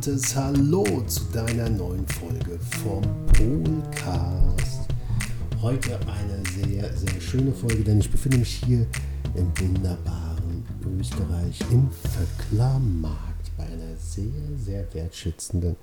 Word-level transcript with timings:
charmantes 0.00 0.34
Hallo 0.34 0.84
zu 1.06 1.24
deiner 1.32 1.68
neuen 1.68 2.06
Folge 2.08 2.58
vom 2.82 3.02
Polcast. 3.26 4.88
Heute 5.60 5.98
eine 6.06 6.42
sehr, 6.54 6.96
sehr 6.96 7.20
schöne 7.20 7.52
Folge, 7.52 7.84
denn 7.84 8.00
ich 8.00 8.10
befinde 8.10 8.38
mich 8.38 8.62
hier 8.64 8.86
im 9.34 9.52
wunderbaren 9.58 10.64
Österreich 10.98 11.60
im 11.70 11.90
Vöcklermarkt 11.90 13.54
bei 13.58 13.64
einer 13.64 13.94
sehr, 13.98 14.24
sehr 14.64 14.86
wertschätzenden 14.94 15.76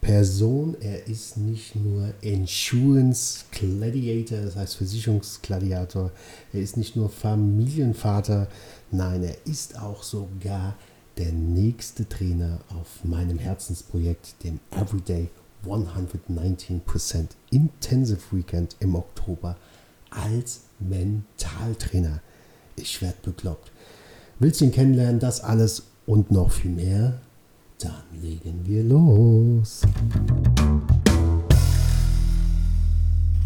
Person. 0.00 0.74
Er 0.80 1.06
ist 1.06 1.36
nicht 1.36 1.76
nur 1.76 2.08
Insurance 2.22 3.44
Gladiator, 3.50 4.38
das 4.40 4.56
heißt 4.56 4.76
Versicherungsgladiator. 4.76 6.10
Er 6.54 6.60
ist 6.60 6.78
nicht 6.78 6.96
nur 6.96 7.10
Familienvater, 7.10 8.48
nein, 8.90 9.22
er 9.24 9.36
ist 9.44 9.78
auch 9.78 10.02
sogar 10.02 10.74
der 11.18 11.32
nächste 11.32 12.08
Trainer 12.08 12.60
auf 12.78 13.04
meinem 13.04 13.38
Herzensprojekt, 13.38 14.42
dem 14.44 14.60
Everyday 14.70 15.28
119% 15.66 17.28
Intensive 17.50 18.20
Weekend 18.30 18.76
im 18.80 18.94
Oktober 18.94 19.56
als 20.10 20.62
Mentaltrainer. 20.80 22.20
Ich 22.76 23.00
werde 23.02 23.18
bekloppt. 23.22 23.70
Willst 24.38 24.60
du 24.60 24.64
ihn 24.64 24.72
kennenlernen? 24.72 25.20
Das 25.20 25.42
alles 25.42 25.84
und 26.06 26.30
noch 26.30 26.50
viel 26.50 26.72
mehr? 26.72 27.20
Dann 27.78 28.02
legen 28.20 28.60
wir 28.64 28.82
los. 28.82 29.82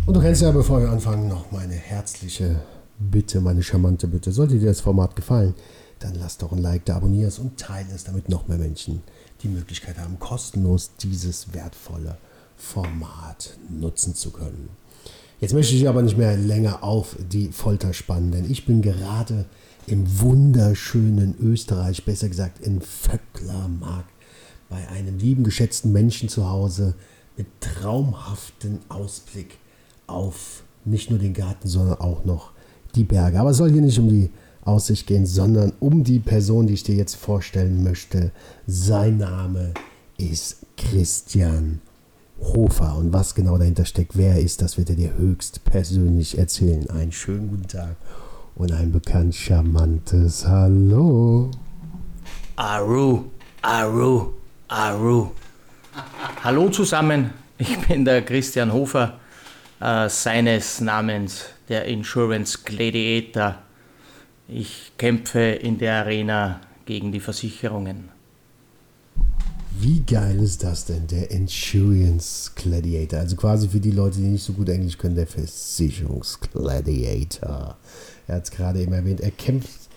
Und 0.07 0.15
du 0.15 0.21
kennst 0.21 0.43
ja, 0.43 0.53
bevor 0.53 0.81
wir 0.81 0.91
anfangen, 0.91 1.29
noch 1.29 1.51
meine 1.51 1.75
herzliche 1.75 2.61
Bitte, 2.99 3.41
meine 3.41 3.63
charmante 3.63 4.07
Bitte. 4.07 4.33
Sollte 4.33 4.59
dir 4.59 4.67
das 4.67 4.81
Format 4.81 5.17
gefallen, 5.17 5.55
dann 5.99 6.15
lass 6.15 6.39
doch 6.39 6.53
ein 6.53 6.59
Like 6.59 6.85
da, 6.85 6.97
abonniere 6.97 7.29
es 7.29 7.39
und 7.39 7.59
teile 7.59 7.95
es, 7.95 8.05
damit 8.05 8.29
noch 8.29 8.49
mehr 8.49 8.59
Menschen 8.59 9.03
die 9.43 9.49
Möglichkeit 9.49 9.99
haben, 9.99 10.19
kostenlos 10.19 10.93
dieses 11.01 11.53
wertvolle 11.53 12.19
Format 12.57 13.57
nutzen 13.69 14.15
zu 14.15 14.31
können. 14.31 14.71
Jetzt 15.41 15.53
möchte 15.53 15.75
ich 15.75 15.89
aber 15.89 16.03
nicht 16.03 16.17
mehr 16.17 16.37
länger 16.37 16.83
auf 16.83 17.17
die 17.31 17.53
Folter 17.53 17.93
spannen, 17.93 18.33
denn 18.33 18.51
ich 18.51 18.65
bin 18.65 18.81
gerade 18.81 19.45
im 19.87 20.21
wunderschönen 20.21 21.37
Österreich, 21.39 22.05
besser 22.05 22.29
gesagt 22.29 22.61
in 22.61 22.81
Vöcklermark, 22.81 24.07
bei 24.69 24.89
einem 24.89 25.19
lieben, 25.19 25.45
geschätzten 25.45 25.93
Menschen 25.93 26.29
zu 26.29 26.49
Hause 26.49 26.95
mit 27.37 27.47
traumhaftem 27.61 28.79
Ausblick 28.89 29.59
auf 30.07 30.65
nicht 30.85 31.11
nur 31.11 31.19
den 31.19 31.35
Garten, 31.35 31.69
sondern 31.69 32.01
auch 32.01 32.25
noch 32.25 32.53
die 32.95 33.05
Berge. 33.05 33.39
Aber 33.39 33.51
es 33.51 33.59
soll 33.59 33.71
hier 33.71 33.83
nicht 33.83 33.99
um 33.99 34.09
die 34.09 34.31
Aussicht 34.67 35.07
gehen, 35.07 35.27
sondern 35.27 35.73
um 35.81 36.05
die 36.05 36.19
Person, 36.19 36.67
die 36.67 36.75
ich 36.75 36.83
dir 36.83 36.95
jetzt 36.95 37.17
vorstellen 37.17 37.83
möchte. 37.85 38.33
Sein 38.67 39.19
Name 39.19 39.73
ist 40.19 40.59
Christian 40.77 41.81
Hofer. 42.41 42.97
Und 42.97 43.13
was 43.13 43.35
genau 43.35 43.59
dahinter 43.59 43.85
steckt, 43.85 44.17
wer 44.17 44.33
er 44.33 44.41
ist, 44.41 44.63
das 44.63 44.77
wird 44.77 44.91
er 44.91 44.97
dir 44.97 45.17
höchst 45.17 45.65
persönlich 45.65 46.37
erzählen. 46.37 46.89
Einen 46.91 47.13
schönen 47.13 47.49
guten 47.49 47.69
Tag 47.69 47.97
und 48.55 48.73
ein 48.73 48.93
bekannt 48.93 49.35
charmantes 49.35 50.47
Hallo. 50.47 51.51
Aru, 52.57 53.25
Aru, 53.63 54.33
Aru. 54.69 55.29
Hallo 56.43 56.69
zusammen, 56.69 57.31
ich 57.59 57.79
bin 57.87 58.05
der 58.05 58.23
Christian 58.23 58.73
Hofer, 58.73 59.19
äh, 59.81 60.09
seines 60.09 60.81
Namens 60.81 61.47
der 61.69 61.85
Insurance 61.87 62.59
Gladiator 62.65 63.57
ich 64.49 64.93
kämpfe 64.97 65.41
in 65.41 65.77
der 65.79 65.97
Arena 65.97 66.61
gegen 66.85 67.13
die 67.13 67.21
Versicherungen. 67.21 68.17
Wie 69.79 70.01
geil 70.01 70.43
ist 70.43 70.65
das 70.65 70.87
denn, 70.87 71.07
der 71.07 71.31
Insurance 71.31 72.51
Gladiator? 72.55 73.21
Also 73.21 73.37
quasi 73.37 73.69
für 73.69 73.81
die 73.81 73.91
Leute, 73.91 74.17
die 74.19 74.25
nicht 74.25 74.45
so 74.45 74.55
gut 74.55 74.71
Englisch 74.71 74.97
können, 74.97 75.17
der 75.17 75.27
Versicherungsgladiator. 75.27 77.77
Er 78.27 78.35
hat 78.35 78.45
es 78.45 78.51
gerade 78.51 78.81
eben 78.81 78.95
erwähnt, 78.95 79.21
er 79.21 79.33
kämpft 79.33 79.91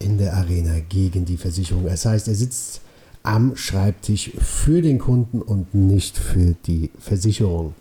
in 0.00 0.18
der 0.18 0.34
Arena 0.34 0.80
gegen 0.88 1.24
die 1.24 1.36
Versicherung. 1.36 1.84
Das 1.84 2.04
heißt, 2.04 2.26
er 2.26 2.34
sitzt 2.34 2.80
am 3.22 3.54
Schreibtisch 3.56 4.32
für 4.38 4.82
den 4.82 4.98
Kunden 4.98 5.40
und 5.40 5.72
nicht 5.74 6.18
für 6.18 6.56
die 6.66 6.90
Versicherung. 6.98 7.74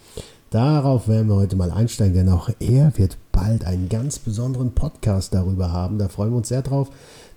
Darauf 0.50 1.08
werden 1.08 1.28
wir 1.28 1.36
heute 1.36 1.56
mal 1.56 1.72
einsteigen, 1.72 2.14
denn 2.14 2.30
auch 2.30 2.50
er 2.60 2.98
wird 2.98 3.18
bald 3.32 3.66
einen 3.66 3.90
ganz 3.90 4.20
besonderen 4.20 4.74
Podcast 4.74 5.34
darüber 5.34 5.72
haben. 5.72 5.98
Da 5.98 6.08
freuen 6.08 6.32
wir 6.32 6.38
uns 6.38 6.50
sehr 6.50 6.62
drauf, 6.62 6.90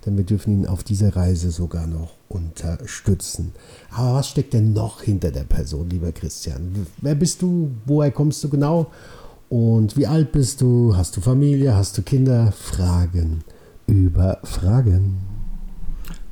denn 0.05 0.15
wir 0.15 0.23
dürfen 0.23 0.53
ihn 0.53 0.67
auf 0.67 0.83
dieser 0.83 1.15
Reise 1.15 1.51
sogar 1.51 1.87
noch 1.87 2.13
unterstützen. 2.29 3.53
Aber 3.91 4.15
was 4.15 4.29
steckt 4.29 4.53
denn 4.53 4.73
noch 4.73 5.01
hinter 5.01 5.31
der 5.31 5.43
Person, 5.43 5.89
lieber 5.89 6.11
Christian? 6.11 6.87
Wer 7.01 7.15
bist 7.15 7.41
du? 7.41 7.71
Woher 7.85 8.11
kommst 8.11 8.43
du 8.43 8.49
genau? 8.49 8.91
Und 9.49 9.97
wie 9.97 10.07
alt 10.07 10.31
bist 10.31 10.61
du? 10.61 10.95
Hast 10.95 11.17
du 11.17 11.21
Familie? 11.21 11.75
Hast 11.75 11.97
du 11.97 12.03
Kinder? 12.03 12.51
Fragen 12.51 13.43
über 13.87 14.39
Fragen. 14.43 15.17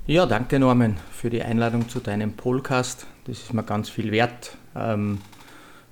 Ja, 0.05 0.25
danke 0.25 0.59
Norman 0.59 0.95
für 1.11 1.29
die 1.29 1.41
Einladung 1.41 1.89
zu 1.89 1.99
deinem 1.99 2.33
Podcast. 2.33 3.07
Das 3.25 3.39
ist 3.39 3.53
mir 3.53 3.63
ganz 3.63 3.89
viel 3.89 4.11
wert. 4.11 4.55
Ähm, 4.75 5.17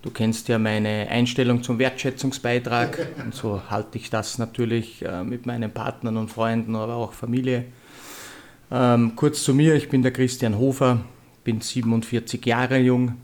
Du 0.05 0.11
kennst 0.11 0.47
ja 0.49 0.59
meine 0.59 1.07
Einstellung 1.09 1.63
zum 1.63 1.79
Wertschätzungsbeitrag 1.79 3.07
und 3.23 3.33
so 3.33 3.59
halte 3.71 3.97
ich 3.97 4.11
das 4.11 4.37
natürlich 4.37 5.03
äh, 5.03 5.23
mit 5.23 5.47
meinen 5.47 5.71
Partnern 5.71 6.17
und 6.17 6.29
Freunden, 6.29 6.75
aber 6.75 6.93
auch 6.93 7.11
Familie. 7.11 7.65
Ähm, 8.69 9.13
kurz 9.15 9.43
zu 9.43 9.55
mir, 9.55 9.73
ich 9.73 9.89
bin 9.89 10.03
der 10.03 10.13
Christian 10.13 10.59
Hofer, 10.59 10.99
bin 11.43 11.59
47 11.59 12.45
Jahre 12.45 12.77
jung, 12.77 13.15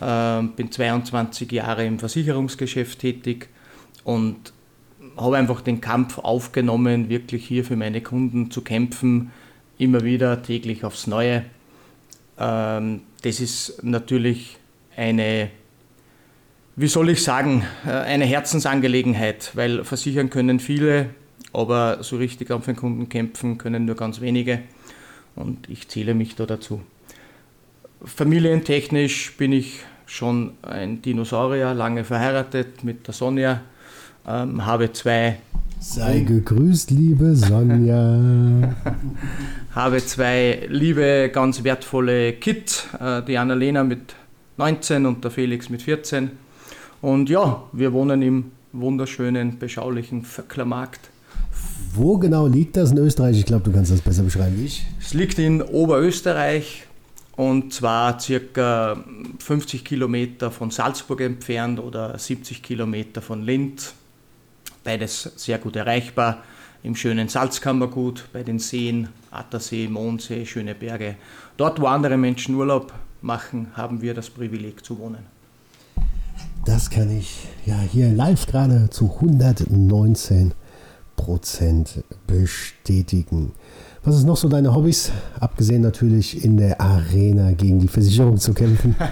äh, 0.00 0.42
bin 0.56 0.72
22 0.72 1.52
Jahre 1.52 1.86
im 1.86 2.00
Versicherungsgeschäft 2.00 2.98
tätig 2.98 3.48
und 4.02 4.52
habe 5.16 5.36
einfach 5.36 5.60
den 5.60 5.80
Kampf 5.80 6.18
aufgenommen, 6.18 7.08
wirklich 7.10 7.46
hier 7.46 7.64
für 7.64 7.76
meine 7.76 8.00
Kunden 8.00 8.50
zu 8.50 8.62
kämpfen, 8.62 9.30
immer 9.78 10.02
wieder 10.02 10.42
täglich 10.42 10.82
aufs 10.84 11.06
Neue. 11.06 11.44
Ähm, 12.40 13.02
das 13.22 13.38
ist 13.38 13.84
natürlich 13.84 14.58
eine 14.96 15.50
wie 16.78 16.86
soll 16.86 17.10
ich 17.10 17.24
sagen, 17.24 17.64
äh, 17.84 17.90
eine 17.90 18.24
Herzensangelegenheit, 18.24 19.50
weil 19.54 19.82
versichern 19.84 20.30
können 20.30 20.60
viele, 20.60 21.10
aber 21.52 22.04
so 22.04 22.16
richtig 22.16 22.52
auf 22.52 22.66
den 22.66 22.76
Kunden 22.76 23.08
kämpfen 23.08 23.58
können 23.58 23.84
nur 23.84 23.96
ganz 23.96 24.20
wenige 24.20 24.60
und 25.34 25.68
ich 25.68 25.88
zähle 25.88 26.14
mich 26.14 26.36
da 26.36 26.46
dazu. 26.46 26.80
Familientechnisch 28.04 29.36
bin 29.36 29.52
ich 29.52 29.80
schon 30.06 30.52
ein 30.62 31.02
Dinosaurier, 31.02 31.74
lange 31.74 32.04
verheiratet 32.04 32.84
mit 32.84 33.08
der 33.08 33.14
Sonja, 33.14 33.60
ähm, 34.26 34.64
habe 34.64 34.92
zwei. 34.92 35.38
Sei 35.80 36.20
gegrüßt, 36.20 36.92
liebe 36.92 37.34
Sonja. 37.34 38.76
habe 39.74 39.98
zwei 39.98 40.64
liebe, 40.68 41.28
ganz 41.32 41.64
wertvolle 41.64 42.34
Kids, 42.34 42.86
äh, 43.00 43.20
die 43.24 43.36
Annalena 43.36 43.82
mit 43.82 44.14
19 44.58 45.06
und 45.06 45.24
der 45.24 45.32
Felix 45.32 45.70
mit 45.70 45.82
14 45.82 46.30
und 47.00 47.28
ja, 47.28 47.62
wir 47.72 47.92
wohnen 47.92 48.22
im 48.22 48.52
wunderschönen, 48.72 49.58
beschaulichen 49.58 50.22
Vöcklermarkt. 50.22 51.10
Wo 51.94 52.18
genau 52.18 52.46
liegt 52.46 52.76
das 52.76 52.90
in 52.90 52.98
Österreich? 52.98 53.38
Ich 53.38 53.46
glaube, 53.46 53.64
du 53.64 53.72
kannst 53.72 53.90
das 53.90 54.00
besser 54.00 54.22
beschreiben 54.22 54.56
wie 54.58 54.66
ich. 54.66 54.86
Es 55.00 55.14
liegt 55.14 55.38
in 55.38 55.62
Oberösterreich 55.62 56.84
und 57.36 57.72
zwar 57.72 58.20
circa 58.20 59.02
50 59.38 59.84
Kilometer 59.84 60.50
von 60.50 60.70
Salzburg 60.70 61.20
entfernt 61.20 61.80
oder 61.80 62.18
70 62.18 62.62
Kilometer 62.62 63.22
von 63.22 63.42
Linz. 63.42 63.94
Beides 64.84 65.32
sehr 65.36 65.58
gut 65.58 65.76
erreichbar. 65.76 66.42
Im 66.82 66.94
schönen 66.94 67.28
Salzkammergut, 67.28 68.28
bei 68.32 68.42
den 68.42 68.58
Seen, 68.58 69.08
Attersee, 69.30 69.88
Mondsee, 69.88 70.46
schöne 70.46 70.74
Berge. 70.74 71.16
Dort, 71.56 71.80
wo 71.80 71.86
andere 71.86 72.16
Menschen 72.16 72.54
Urlaub 72.54 72.92
machen, 73.20 73.68
haben 73.74 74.00
wir 74.00 74.14
das 74.14 74.30
Privileg 74.30 74.84
zu 74.84 74.98
wohnen. 74.98 75.37
Das 76.68 76.90
kann 76.90 77.10
ich 77.10 77.48
ja 77.64 77.80
hier 77.80 78.10
live 78.10 78.44
gerade 78.44 78.90
zu 78.90 79.10
119 79.14 80.52
Prozent 81.16 82.04
bestätigen. 82.26 83.52
Was 84.04 84.16
ist 84.16 84.26
noch 84.26 84.36
so 84.36 84.50
deine 84.50 84.74
Hobbys? 84.74 85.10
Abgesehen 85.40 85.80
natürlich 85.80 86.44
in 86.44 86.58
der 86.58 86.78
Arena 86.78 87.52
gegen 87.52 87.78
die 87.78 87.88
Versicherung 87.88 88.36
zu 88.36 88.52
kämpfen. 88.52 88.94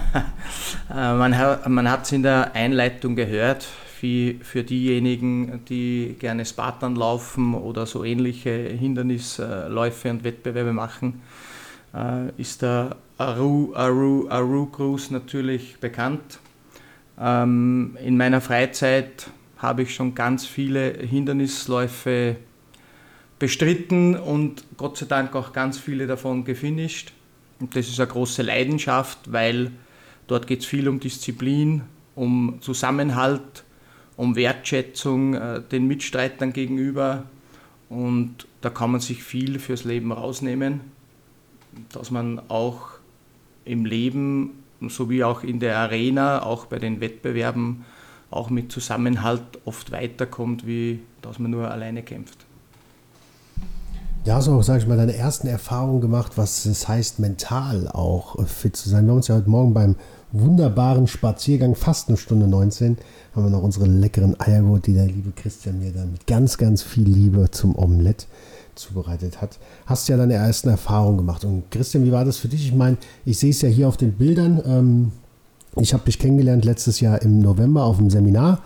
Äh, 0.89 1.13
man 1.15 1.89
hat 1.91 2.05
es 2.05 2.11
in 2.13 2.23
der 2.23 2.55
Einleitung 2.55 3.17
gehört, 3.17 3.67
wie 3.99 4.39
für 4.41 4.63
diejenigen, 4.63 5.65
die 5.67 6.15
gerne 6.17 6.45
Spartan 6.45 6.95
laufen 6.95 7.53
oder 7.53 7.85
so 7.85 8.05
ähnliche 8.05 8.51
Hindernisläufe 8.51 10.09
und 10.09 10.23
Wettbewerbe 10.23 10.71
machen, 10.71 11.21
äh, 11.93 12.29
ist 12.37 12.61
der 12.61 12.95
Aru, 13.17 13.73
Aru, 13.75 14.29
Aru 14.29 14.67
Cruise 14.67 15.11
natürlich 15.11 15.77
bekannt. 15.81 16.39
Ähm, 17.19 17.97
in 18.03 18.17
meiner 18.17 18.41
Freizeit 18.41 19.29
habe 19.57 19.83
ich 19.83 19.95
schon 19.95 20.13
ganz 20.15 20.45
viele 20.45 20.93
Hindernisläufe 20.93 22.35
bestritten 23.39 24.15
und 24.15 24.63
Gott 24.77 24.97
sei 24.97 25.05
Dank 25.05 25.35
auch 25.35 25.53
ganz 25.53 25.77
viele 25.77 26.07
davon 26.07 26.43
gefinisht. 26.43 27.13
Und 27.59 27.75
das 27.75 27.87
ist 27.87 27.99
eine 27.99 28.09
große 28.09 28.43
Leidenschaft, 28.43 29.31
weil 29.31 29.71
dort 30.27 30.47
geht 30.47 30.61
es 30.61 30.65
viel 30.65 30.87
um 30.87 30.99
Disziplin, 30.99 31.83
um 32.15 32.57
Zusammenhalt, 32.61 33.63
um 34.15 34.35
Wertschätzung 34.35 35.33
äh, 35.33 35.61
den 35.61 35.87
Mitstreitern 35.87 36.53
gegenüber. 36.53 37.23
Und 37.89 38.47
da 38.61 38.69
kann 38.69 38.91
man 38.91 39.01
sich 39.01 39.23
viel 39.23 39.59
fürs 39.59 39.85
Leben 39.85 40.11
rausnehmen, 40.11 40.81
dass 41.89 42.11
man 42.11 42.41
auch 42.49 42.89
im 43.65 43.85
Leben 43.85 44.63
sowie 44.87 45.23
auch 45.23 45.43
in 45.43 45.59
der 45.59 45.77
Arena, 45.77 46.43
auch 46.43 46.65
bei 46.65 46.79
den 46.79 47.01
Wettbewerben, 47.01 47.85
auch 48.29 48.49
mit 48.49 48.71
Zusammenhalt 48.71 49.41
oft 49.65 49.91
weiterkommt, 49.91 50.67
wie 50.67 50.99
dass 51.21 51.39
man 51.39 51.51
nur 51.51 51.69
alleine 51.69 52.03
kämpft. 52.03 52.45
Da 54.23 54.35
hast 54.35 54.47
du 54.47 54.51
auch, 54.51 54.63
sag 54.63 54.81
ich 54.81 54.87
mal, 54.87 54.97
deine 54.97 55.15
ersten 55.15 55.47
Erfahrungen 55.47 56.01
gemacht, 56.01 56.33
was 56.35 56.65
es 56.65 56.87
heißt, 56.87 57.19
mental 57.19 57.87
auch 57.87 58.45
fit 58.45 58.75
zu 58.75 58.89
sein. 58.89 59.05
Wir 59.05 59.11
haben 59.11 59.17
uns 59.17 59.29
ja 59.29 59.35
heute 59.35 59.49
Morgen 59.49 59.73
beim 59.73 59.95
wunderbaren 60.33 61.07
Spaziergang, 61.07 61.75
fast 61.75 62.09
eine 62.09 62.17
Stunde 62.17 62.47
19, 62.47 62.97
haben 63.33 63.43
wir 63.45 63.49
noch 63.49 63.63
unsere 63.63 63.85
leckeren 63.85 64.37
Eier 64.39 64.61
geholt, 64.63 64.85
die 64.85 64.93
der 64.93 65.05
liebe 65.05 65.31
Christian 65.31 65.79
mir 65.79 65.93
dann 65.93 66.11
mit 66.11 66.27
ganz, 66.27 66.57
ganz 66.57 66.83
viel 66.83 67.07
Liebe 67.07 67.49
zum 67.51 67.77
Omelett 67.77 68.27
zubereitet 68.77 69.41
hat. 69.41 69.59
Hast 69.85 70.07
ja 70.09 70.17
deine 70.17 70.35
ersten 70.35 70.69
Erfahrungen 70.69 71.17
gemacht. 71.17 71.45
Und 71.45 71.69
Christian, 71.71 72.05
wie 72.05 72.11
war 72.11 72.25
das 72.25 72.37
für 72.37 72.47
dich? 72.47 72.65
Ich 72.65 72.73
meine, 72.73 72.97
ich 73.25 73.37
sehe 73.37 73.51
es 73.51 73.61
ja 73.61 73.69
hier 73.69 73.87
auf 73.87 73.97
den 73.97 74.13
Bildern. 74.13 74.61
Ähm, 74.65 75.11
ich 75.75 75.93
habe 75.93 76.05
dich 76.05 76.19
kennengelernt 76.19 76.65
letztes 76.65 76.99
Jahr 76.99 77.21
im 77.21 77.39
November 77.39 77.83
auf 77.83 77.97
dem 77.97 78.09
Seminar. 78.09 78.61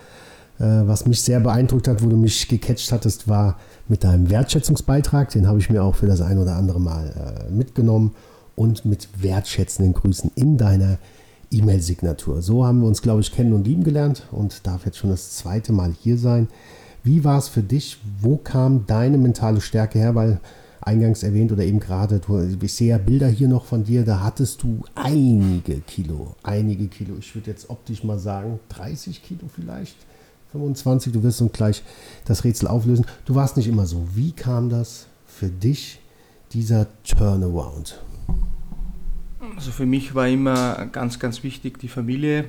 Äh, 0.60 0.88
was 0.88 1.06
mich 1.08 1.22
sehr 1.22 1.40
beeindruckt 1.40 1.88
hat, 1.88 2.04
wo 2.04 2.08
du 2.08 2.18
mich 2.18 2.48
gecatcht 2.48 2.92
hattest, 2.92 3.28
war 3.28 3.58
mit 3.88 4.04
deinem 4.04 4.30
Wertschätzungsbeitrag. 4.30 5.30
Den 5.30 5.48
habe 5.48 5.60
ich 5.60 5.70
mir 5.70 5.84
auch 5.84 5.96
für 5.96 6.08
das 6.08 6.22
ein 6.22 6.38
oder 6.38 6.56
andere 6.56 6.80
Mal 6.80 7.48
äh, 7.50 7.52
mitgenommen. 7.52 8.14
Und 8.56 8.86
mit 8.86 9.08
wertschätzenden 9.18 9.94
Grüßen 9.94 10.32
in 10.36 10.58
deiner 10.58 10.98
E-Mail-Signatur. 11.52 12.42
So 12.42 12.66
haben 12.66 12.82
wir 12.82 12.88
uns, 12.88 13.02
glaube 13.02 13.22
ich, 13.22 13.32
kennen 13.32 13.54
und 13.54 13.66
lieben 13.66 13.84
gelernt 13.84 14.28
und 14.32 14.66
darf 14.66 14.86
jetzt 14.86 14.98
schon 14.98 15.10
das 15.10 15.36
zweite 15.36 15.74
Mal 15.74 15.94
hier 16.00 16.18
sein. 16.18 16.48
Wie 17.04 17.24
war 17.24 17.38
es 17.38 17.48
für 17.48 17.64
dich? 17.64 17.98
Wo 18.20 18.38
kam 18.38 18.86
deine 18.86 19.18
mentale 19.18 19.62
Stärke 19.62 20.00
her? 20.00 20.16
Weil 20.16 20.40
eingangs 20.82 21.24
erwähnt 21.24 21.52
oder 21.52 21.64
eben 21.64 21.80
gerade, 21.80 22.20
ich 22.62 22.74
sehe 22.74 22.90
ja 22.90 22.98
Bilder 22.98 23.28
hier 23.28 23.48
noch 23.48 23.66
von 23.66 23.84
dir, 23.84 24.04
da 24.04 24.22
hattest 24.22 24.64
du 24.64 24.82
einige 24.96 25.80
Kilo, 25.82 26.36
einige 26.44 26.88
Kilo. 26.88 27.16
Ich 27.20 27.36
würde 27.36 27.52
jetzt 27.52 27.70
optisch 27.70 28.04
mal 28.04 28.20
sagen, 28.20 28.60
30 28.70 29.24
Kilo 29.24 29.42
vielleicht, 29.54 29.96
25. 30.52 31.14
Du 31.14 31.24
wirst 31.24 31.42
uns 31.42 31.54
gleich 31.54 31.84
das 32.26 32.44
Rätsel 32.44 32.68
auflösen. 32.68 33.06
Du 33.26 33.36
warst 33.36 33.58
nicht 33.58 33.68
immer 33.68 33.86
so. 33.86 34.08
Wie 34.14 34.32
kam 34.32 34.70
das 34.70 35.08
für 35.26 35.50
dich, 35.50 36.00
dieser 36.52 36.88
Turnaround? 37.04 38.02
Also 39.56 39.72
für 39.72 39.86
mich 39.86 40.14
war 40.14 40.28
immer 40.28 40.88
ganz, 40.88 41.20
ganz 41.20 41.44
wichtig 41.44 41.80
die 41.80 41.88
Familie. 41.88 42.46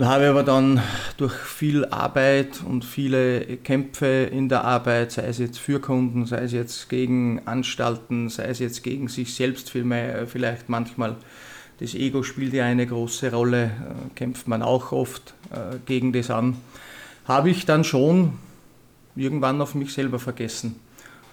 Da 0.00 0.08
habe 0.08 0.24
ich 0.24 0.30
aber 0.30 0.44
dann 0.44 0.80
durch 1.18 1.34
viel 1.34 1.84
Arbeit 1.84 2.62
und 2.66 2.86
viele 2.86 3.58
Kämpfe 3.58 4.06
in 4.06 4.48
der 4.48 4.64
Arbeit, 4.64 5.12
sei 5.12 5.26
es 5.26 5.36
jetzt 5.36 5.58
für 5.58 5.78
Kunden, 5.78 6.24
sei 6.24 6.38
es 6.38 6.52
jetzt 6.52 6.88
gegen 6.88 7.42
Anstalten, 7.44 8.30
sei 8.30 8.44
es 8.44 8.60
jetzt 8.60 8.82
gegen 8.82 9.08
sich 9.08 9.34
selbst 9.34 9.68
vielleicht 9.68 10.70
manchmal, 10.70 11.16
das 11.80 11.94
Ego 11.94 12.22
spielt 12.22 12.54
ja 12.54 12.64
eine 12.64 12.86
große 12.86 13.30
Rolle, 13.30 13.64
äh, 13.64 13.70
kämpft 14.14 14.48
man 14.48 14.62
auch 14.62 14.90
oft 14.92 15.34
äh, 15.50 15.76
gegen 15.84 16.14
das 16.14 16.30
an, 16.30 16.56
habe 17.26 17.50
ich 17.50 17.66
dann 17.66 17.84
schon 17.84 18.38
irgendwann 19.16 19.60
auf 19.60 19.74
mich 19.74 19.92
selber 19.92 20.18
vergessen. 20.18 20.76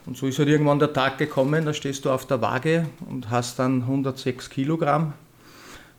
Und 0.06 0.18
so 0.18 0.28
ist 0.28 0.40
halt 0.40 0.50
irgendwann 0.50 0.80
der 0.80 0.92
Tag 0.92 1.18
gekommen, 1.18 1.64
da 1.64 1.72
stehst 1.72 2.04
du 2.04 2.12
auf 2.12 2.28
der 2.28 2.42
Waage 2.42 2.86
und 3.10 3.30
hast 3.30 3.60
dann 3.60 3.84
106 3.84 4.50
Kilogramm 4.50 5.14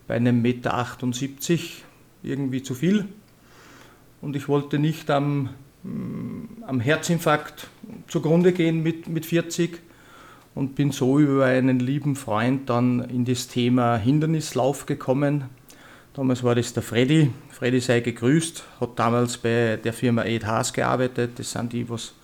bei 0.06 0.16
einem 0.16 0.42
Meter 0.42 0.74
78 0.74 1.84
irgendwie 2.22 2.62
zu 2.62 2.74
viel. 2.74 3.06
Und 4.20 4.36
ich 4.36 4.48
wollte 4.48 4.78
nicht 4.78 5.10
am, 5.10 5.50
mm, 5.82 6.64
am 6.66 6.80
Herzinfarkt 6.80 7.68
zugrunde 8.08 8.52
gehen 8.52 8.82
mit, 8.82 9.08
mit 9.08 9.26
40 9.26 9.80
und 10.54 10.74
bin 10.74 10.90
so 10.90 11.18
über 11.18 11.44
einen 11.44 11.78
lieben 11.78 12.16
Freund 12.16 12.68
dann 12.68 13.00
in 13.00 13.24
das 13.24 13.48
Thema 13.48 13.96
Hindernislauf 13.96 14.86
gekommen. 14.86 15.44
Damals 16.14 16.42
war 16.42 16.56
das 16.56 16.72
der 16.72 16.82
Freddy. 16.82 17.30
Freddy 17.48 17.80
sei 17.80 18.00
gegrüßt, 18.00 18.64
hat 18.80 18.98
damals 18.98 19.38
bei 19.38 19.78
der 19.82 19.92
Firma 19.92 20.24
Ed 20.24 20.46
Haas 20.46 20.72
gearbeitet. 20.72 21.38
Das 21.38 21.52
sind 21.52 21.72
die, 21.72 21.88
was 21.88 22.14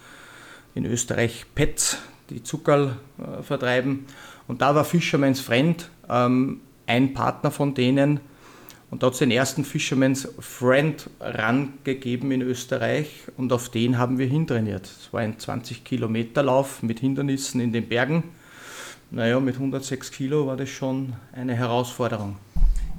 in 0.74 0.84
Österreich 0.84 1.46
Pets, 1.54 1.98
die 2.30 2.42
Zuckerl 2.42 2.96
äh, 3.18 3.42
vertreiben. 3.42 4.06
Und 4.48 4.62
da 4.62 4.74
war 4.74 4.84
Fisherman's 4.84 5.40
Friend 5.40 5.88
ähm, 6.08 6.60
ein 6.86 7.14
Partner 7.14 7.50
von 7.50 7.74
denen. 7.74 8.18
Und 8.94 9.02
da 9.02 9.08
hat 9.08 9.14
es 9.14 9.18
den 9.18 9.32
ersten 9.32 9.64
Fisherman's 9.64 10.28
Friend 10.38 11.10
Run 11.20 11.72
gegeben 11.82 12.30
in 12.30 12.42
Österreich 12.42 13.22
und 13.36 13.52
auf 13.52 13.68
den 13.68 13.98
haben 13.98 14.18
wir 14.18 14.26
hintrainiert. 14.28 14.86
Es 14.86 15.12
war 15.12 15.20
ein 15.20 15.36
20 15.36 15.82
Kilometer 15.82 16.44
Lauf 16.44 16.80
mit 16.80 17.00
Hindernissen 17.00 17.60
in 17.60 17.72
den 17.72 17.88
Bergen. 17.88 18.22
Naja, 19.10 19.40
mit 19.40 19.56
106 19.56 20.12
Kilo 20.12 20.46
war 20.46 20.56
das 20.56 20.68
schon 20.68 21.14
eine 21.32 21.56
Herausforderung. 21.56 22.36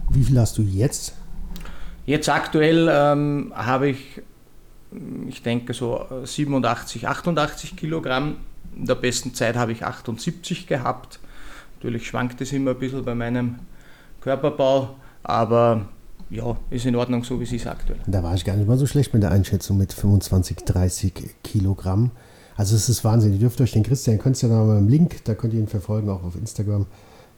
Wie 0.10 0.22
viel 0.22 0.38
hast 0.38 0.58
du 0.58 0.64
jetzt? 0.64 1.16
Jetzt 2.06 2.28
aktuell 2.28 2.90
ähm, 2.92 3.54
habe 3.56 3.88
ich 3.88 4.22
ich 5.30 5.44
denke 5.44 5.74
so 5.74 6.06
87, 6.26 7.08
88 7.08 7.78
Kilogramm. 7.78 8.36
In 8.76 8.86
der 8.86 8.96
besten 8.96 9.34
Zeit 9.34 9.56
habe 9.56 9.72
ich 9.72 9.86
78 9.86 10.68
gehabt. 10.68 11.22
Natürlich 11.78 12.06
schwankt 12.06 12.42
es 12.42 12.52
immer 12.52 12.72
ein 12.72 12.80
bisschen 12.80 13.06
bei 13.06 13.16
meinem 13.16 13.60
Körperbau, 14.20 14.98
aber 15.26 15.88
ja, 16.30 16.58
ist 16.70 16.86
in 16.86 16.96
Ordnung, 16.96 17.24
so 17.24 17.40
wie 17.40 17.46
sie 17.46 17.58
es 17.58 17.68
aktuell. 17.68 18.00
Da 18.08 18.24
war 18.24 18.34
ich 18.34 18.46
gar 18.46 18.56
nicht 18.56 18.68
mal 18.68 18.78
so 18.78 18.86
schlecht 18.86 19.14
mit 19.14 19.24
der 19.24 19.32
Einschätzung 19.32 19.78
mit 19.78 19.94
25, 19.94 20.58
30 20.58 21.14
Kilogramm. 21.44 22.12
Also 22.56 22.76
es 22.76 22.90
ist 22.90 23.04
Wahnsinn. 23.04 23.34
Ihr 23.34 23.40
dürft 23.40 23.60
euch 23.62 23.74
den 23.74 23.84
Christian, 23.84 24.18
könnt 24.18 24.42
ihr 24.42 24.50
ja 24.50 24.56
da 24.56 24.64
mal 24.64 24.78
im 24.78 24.88
Link, 24.88 25.24
da 25.26 25.36
könnt 25.36 25.54
ihr 25.54 25.60
ihn 25.60 25.68
verfolgen, 25.68 26.10
auch 26.10 26.24
auf 26.24 26.36
Instagram 26.36 26.86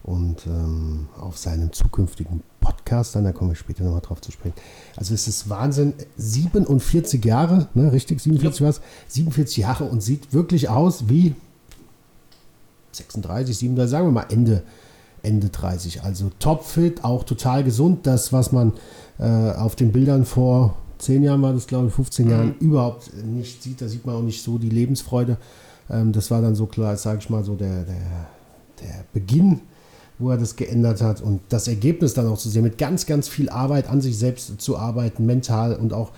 und 0.04 0.46
ähm, 0.46 1.08
auf 1.18 1.36
seinem 1.36 1.72
zukünftigen 1.72 2.42
Podcast, 2.60 3.14
dann 3.14 3.24
da 3.24 3.32
kommen 3.32 3.50
wir 3.50 3.56
später 3.56 3.84
nochmal 3.84 4.00
drauf 4.00 4.20
zu 4.20 4.32
sprechen. 4.32 4.54
Also 4.96 5.12
es 5.12 5.26
ist 5.26 5.50
Wahnsinn, 5.50 5.92
47 6.16 7.24
Jahre, 7.24 7.68
ne, 7.74 7.92
richtig, 7.92 8.20
47 8.20 8.60
ja. 8.60 8.68
was, 8.68 8.80
47 9.08 9.56
Jahre 9.58 9.84
und 9.84 10.02
sieht 10.02 10.32
wirklich 10.32 10.68
aus 10.68 11.08
wie 11.08 11.34
36, 12.92 13.58
37, 13.58 13.90
sagen 13.90 14.06
wir 14.06 14.12
mal 14.12 14.26
Ende, 14.30 14.62
Ende 15.28 15.48
30. 15.48 16.02
Also 16.02 16.30
topfit, 16.38 17.04
auch 17.04 17.24
total 17.24 17.62
gesund. 17.62 18.06
Das, 18.06 18.32
was 18.32 18.50
man 18.52 18.72
äh, 19.18 19.52
auf 19.52 19.76
den 19.76 19.92
Bildern 19.92 20.24
vor 20.24 20.74
10 20.98 21.22
Jahren 21.22 21.42
war 21.42 21.52
das, 21.52 21.66
glaube 21.66 21.88
ich, 21.88 21.94
15 21.94 22.24
mhm. 22.24 22.30
Jahren 22.30 22.54
überhaupt 22.58 23.10
nicht 23.24 23.62
sieht. 23.62 23.80
Da 23.80 23.88
sieht 23.88 24.04
man 24.04 24.16
auch 24.16 24.22
nicht 24.22 24.42
so 24.42 24.58
die 24.58 24.70
Lebensfreude. 24.70 25.36
Ähm, 25.90 26.12
das 26.12 26.30
war 26.30 26.42
dann 26.42 26.54
so 26.54 26.66
klar, 26.66 26.96
sage 26.96 27.20
ich 27.20 27.30
mal, 27.30 27.44
so 27.44 27.54
der, 27.54 27.84
der, 27.84 28.28
der 28.82 29.04
Beginn 29.12 29.60
wo 30.18 30.30
er 30.30 30.36
das 30.36 30.56
geändert 30.56 31.00
hat 31.00 31.20
und 31.20 31.40
das 31.48 31.68
Ergebnis 31.68 32.14
dann 32.14 32.26
auch 32.26 32.38
zu 32.38 32.48
sehen, 32.48 32.64
mit 32.64 32.76
ganz, 32.78 33.06
ganz 33.06 33.28
viel 33.28 33.48
Arbeit 33.48 33.88
an 33.88 34.00
sich 34.00 34.18
selbst 34.18 34.60
zu 34.60 34.76
arbeiten, 34.76 35.26
mental 35.26 35.74
und 35.74 35.92
auch 35.92 36.10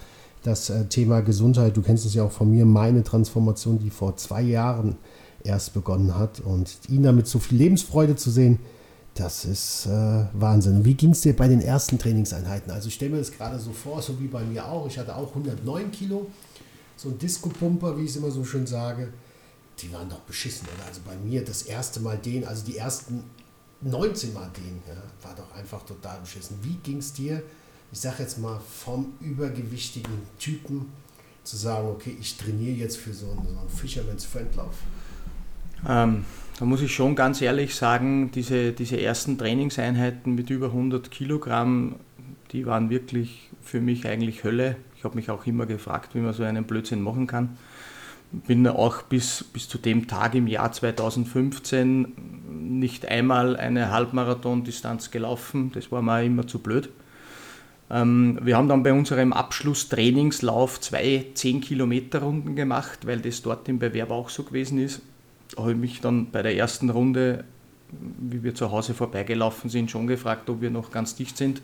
das 0.42 0.70
äh, 0.70 0.86
Thema 0.86 1.20
Gesundheit. 1.20 1.76
Du 1.76 1.82
kennst 1.82 2.06
es 2.06 2.14
ja 2.14 2.24
auch 2.24 2.32
von 2.32 2.50
mir, 2.50 2.64
meine 2.64 3.04
Transformation, 3.04 3.78
die 3.78 3.90
vor 3.90 4.16
zwei 4.16 4.40
Jahren 4.40 4.96
erst 5.44 5.74
begonnen 5.74 6.18
hat 6.18 6.40
und 6.40 6.78
ihn 6.88 7.02
damit 7.02 7.26
so 7.26 7.38
viel 7.38 7.58
Lebensfreude 7.58 8.16
zu 8.16 8.30
sehen, 8.30 8.58
das 9.14 9.44
ist 9.44 9.86
äh, 9.86 10.24
Wahnsinn. 10.32 10.84
Wie 10.84 10.94
ging 10.94 11.10
es 11.10 11.20
dir 11.20 11.34
bei 11.34 11.48
den 11.48 11.60
ersten 11.60 11.98
Trainingseinheiten? 11.98 12.70
Also 12.72 12.88
ich 12.88 12.94
stelle 12.94 13.12
mir 13.12 13.18
das 13.18 13.32
gerade 13.32 13.58
so 13.58 13.72
vor, 13.72 14.00
so 14.00 14.18
wie 14.20 14.28
bei 14.28 14.42
mir 14.42 14.66
auch. 14.66 14.86
Ich 14.86 14.98
hatte 14.98 15.14
auch 15.14 15.28
109 15.30 15.90
Kilo, 15.90 16.30
so 16.96 17.08
ein 17.08 17.18
Disco-Pumper, 17.18 17.96
wie 17.98 18.04
ich 18.04 18.10
es 18.10 18.16
immer 18.16 18.30
so 18.30 18.44
schön 18.44 18.66
sage. 18.66 19.12
Die 19.78 19.92
waren 19.92 20.08
doch 20.08 20.20
beschissen, 20.20 20.68
oder? 20.76 20.86
Also 20.86 21.00
bei 21.04 21.16
mir 21.16 21.44
das 21.44 21.62
erste 21.62 22.00
Mal 22.00 22.18
den, 22.18 22.46
also 22.46 22.64
die 22.64 22.76
ersten 22.76 23.24
19 23.80 24.32
Mal 24.34 24.50
den, 24.56 24.80
ja, 24.86 25.02
war 25.26 25.34
doch 25.34 25.52
einfach 25.56 25.84
total 25.84 26.20
beschissen. 26.20 26.58
Wie 26.62 26.76
ging 26.82 26.98
es 26.98 27.12
dir, 27.12 27.42
ich 27.90 28.00
sag 28.00 28.18
jetzt 28.20 28.38
mal, 28.38 28.60
vom 28.60 29.14
übergewichtigen 29.20 30.12
Typen 30.38 30.92
zu 31.44 31.56
sagen, 31.56 31.88
okay, 31.88 32.16
ich 32.20 32.36
trainiere 32.36 32.76
jetzt 32.76 32.98
für 32.98 33.12
so 33.12 33.30
einen, 33.30 33.46
so 33.48 33.58
einen 33.58 33.68
Fisherman's 33.68 34.24
Friendlauf? 34.24 34.74
Ähm, 35.88 36.24
da 36.60 36.66
muss 36.66 36.82
ich 36.82 36.94
schon 36.94 37.16
ganz 37.16 37.42
ehrlich 37.42 37.74
sagen, 37.74 38.30
diese, 38.30 38.72
diese 38.72 39.00
ersten 39.00 39.36
Trainingseinheiten 39.36 40.34
mit 40.34 40.50
über 40.50 40.66
100 40.66 41.10
Kilogramm, 41.10 41.96
die 42.52 42.66
waren 42.66 42.90
wirklich 42.90 43.50
für 43.62 43.80
mich 43.80 44.06
eigentlich 44.06 44.44
Hölle. 44.44 44.76
Ich 44.96 45.04
habe 45.04 45.16
mich 45.16 45.30
auch 45.30 45.46
immer 45.46 45.66
gefragt, 45.66 46.14
wie 46.14 46.20
man 46.20 46.34
so 46.34 46.44
einen 46.44 46.64
Blödsinn 46.64 47.02
machen 47.02 47.26
kann 47.26 47.56
bin 48.32 48.66
auch 48.66 49.02
bis, 49.02 49.44
bis 49.44 49.68
zu 49.68 49.78
dem 49.78 50.06
Tag 50.06 50.34
im 50.34 50.46
Jahr 50.46 50.70
2015 50.70 52.12
nicht 52.78 53.06
einmal 53.06 53.56
eine 53.56 53.90
Halbmarathon-Distanz 53.90 55.10
gelaufen. 55.10 55.72
Das 55.74 55.90
war 55.90 56.02
mir 56.02 56.22
immer 56.22 56.46
zu 56.46 56.60
blöd. 56.60 56.90
Ähm, 57.90 58.38
wir 58.42 58.56
haben 58.56 58.68
dann 58.68 58.84
bei 58.84 58.92
unserem 58.92 59.32
Abschlusstrainingslauf 59.32 60.80
zwei 60.80 61.26
10-Kilometer-Runden 61.34 62.54
gemacht, 62.54 63.06
weil 63.06 63.18
das 63.18 63.42
dort 63.42 63.68
im 63.68 63.80
Bewerb 63.80 64.10
auch 64.10 64.28
so 64.28 64.44
gewesen 64.44 64.78
ist. 64.78 65.02
Habe 65.56 65.72
ich 65.72 65.78
mich 65.78 66.00
dann 66.00 66.30
bei 66.30 66.42
der 66.42 66.56
ersten 66.56 66.90
Runde 66.90 67.44
wie 67.92 68.42
wir 68.42 68.54
zu 68.54 68.70
Hause 68.70 68.94
vorbeigelaufen 68.94 69.70
sind, 69.70 69.90
schon 69.90 70.06
gefragt, 70.06 70.48
ob 70.50 70.60
wir 70.60 70.70
noch 70.70 70.90
ganz 70.90 71.14
dicht 71.14 71.36
sind. 71.36 71.62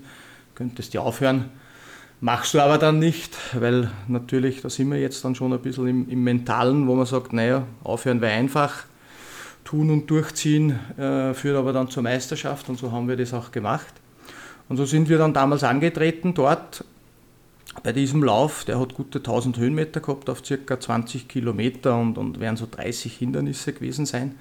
Könntest 0.55 0.95
du 0.95 1.01
aufhören? 1.01 1.47
Machst 2.21 2.55
du 2.55 2.61
aber 2.61 2.79
dann 2.79 2.99
nicht, 2.99 3.37
weil 3.53 3.91
natürlich, 4.09 4.63
da 4.63 4.71
sind 4.71 4.91
wir 4.91 4.99
jetzt 4.99 5.25
dann 5.25 5.35
schon 5.35 5.53
ein 5.53 5.61
bisschen 5.61 5.87
im, 5.87 6.09
im 6.09 6.25
Mentalen, 6.25 6.87
wo 6.87 6.95
man 6.95 7.05
sagt, 7.05 7.33
naja, 7.33 7.67
aufhören 7.85 8.23
wäre 8.23 8.33
einfach, 8.33 8.85
tun 9.65 9.91
und 9.91 10.11
durchziehen 10.11 10.79
äh, 10.97 11.35
führt 11.35 11.57
aber 11.57 11.73
dann 11.73 11.91
zur 11.91 12.03
Meisterschaft 12.03 12.69
und 12.69 12.79
so 12.79 12.91
haben 12.91 13.09
wir 13.09 13.17
das 13.17 13.35
auch 13.35 13.51
gemacht. 13.51 13.93
Und 14.69 14.79
so 14.79 14.87
sind 14.87 15.09
wir 15.09 15.19
dann 15.19 15.35
damals 15.35 15.63
angetreten 15.63 16.33
dort 16.33 16.85
bei 17.83 17.93
diesem 17.93 18.23
Lauf, 18.23 18.65
der 18.65 18.81
hat 18.81 18.95
gute 18.95 19.19
1000 19.19 19.59
Höhenmeter 19.59 20.01
gehabt 20.01 20.31
auf 20.31 20.45
circa 20.45 20.79
20 20.79 21.29
Kilometer 21.29 21.99
und, 21.99 22.19
und 22.19 22.41
werden 22.41 22.57
so 22.57 22.67
30 22.71 23.17
Hindernisse 23.17 23.73
gewesen 23.73 24.07
sein. 24.07 24.37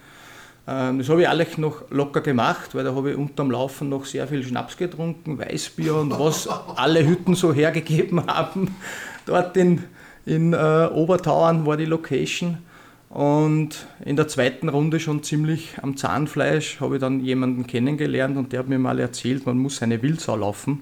Ähm, 0.67 0.99
das 0.99 1.09
habe 1.09 1.21
ich 1.21 1.29
alles 1.29 1.57
noch 1.57 1.89
locker 1.91 2.21
gemacht, 2.21 2.73
weil 2.73 2.83
da 2.83 2.95
habe 2.95 3.11
ich 3.11 3.17
unterm 3.17 3.51
Laufen 3.51 3.89
noch 3.89 4.05
sehr 4.05 4.27
viel 4.27 4.43
Schnaps 4.43 4.77
getrunken, 4.77 5.37
Weißbier 5.37 5.95
und 5.95 6.11
was 6.19 6.47
alle 6.75 7.05
Hütten 7.05 7.35
so 7.35 7.53
hergegeben 7.53 8.25
haben. 8.27 8.75
Dort 9.25 9.55
in, 9.57 9.83
in 10.25 10.53
äh, 10.53 10.89
Obertauern 10.91 11.65
war 11.65 11.77
die 11.77 11.85
Location. 11.85 12.57
Und 13.09 13.87
in 14.03 14.17
der 14.17 14.27
zweiten 14.27 14.67
Runde 14.67 14.99
schon 14.99 15.23
ziemlich 15.23 15.75
am 15.81 15.95
Zahnfleisch 15.95 16.81
habe 16.81 16.95
ich 16.95 17.01
dann 17.01 17.21
jemanden 17.21 17.65
kennengelernt 17.65 18.35
und 18.35 18.51
der 18.51 18.59
hat 18.59 18.67
mir 18.67 18.79
mal 18.79 18.99
erzählt, 18.99 19.45
man 19.45 19.57
muss 19.57 19.81
eine 19.81 20.01
Wildsau 20.01 20.35
laufen. 20.35 20.81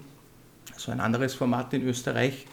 So 0.84 0.92
ein 0.92 1.00
anderes 1.00 1.32
Format 1.34 1.72
in 1.72 1.82
Österreich. 1.82 2.46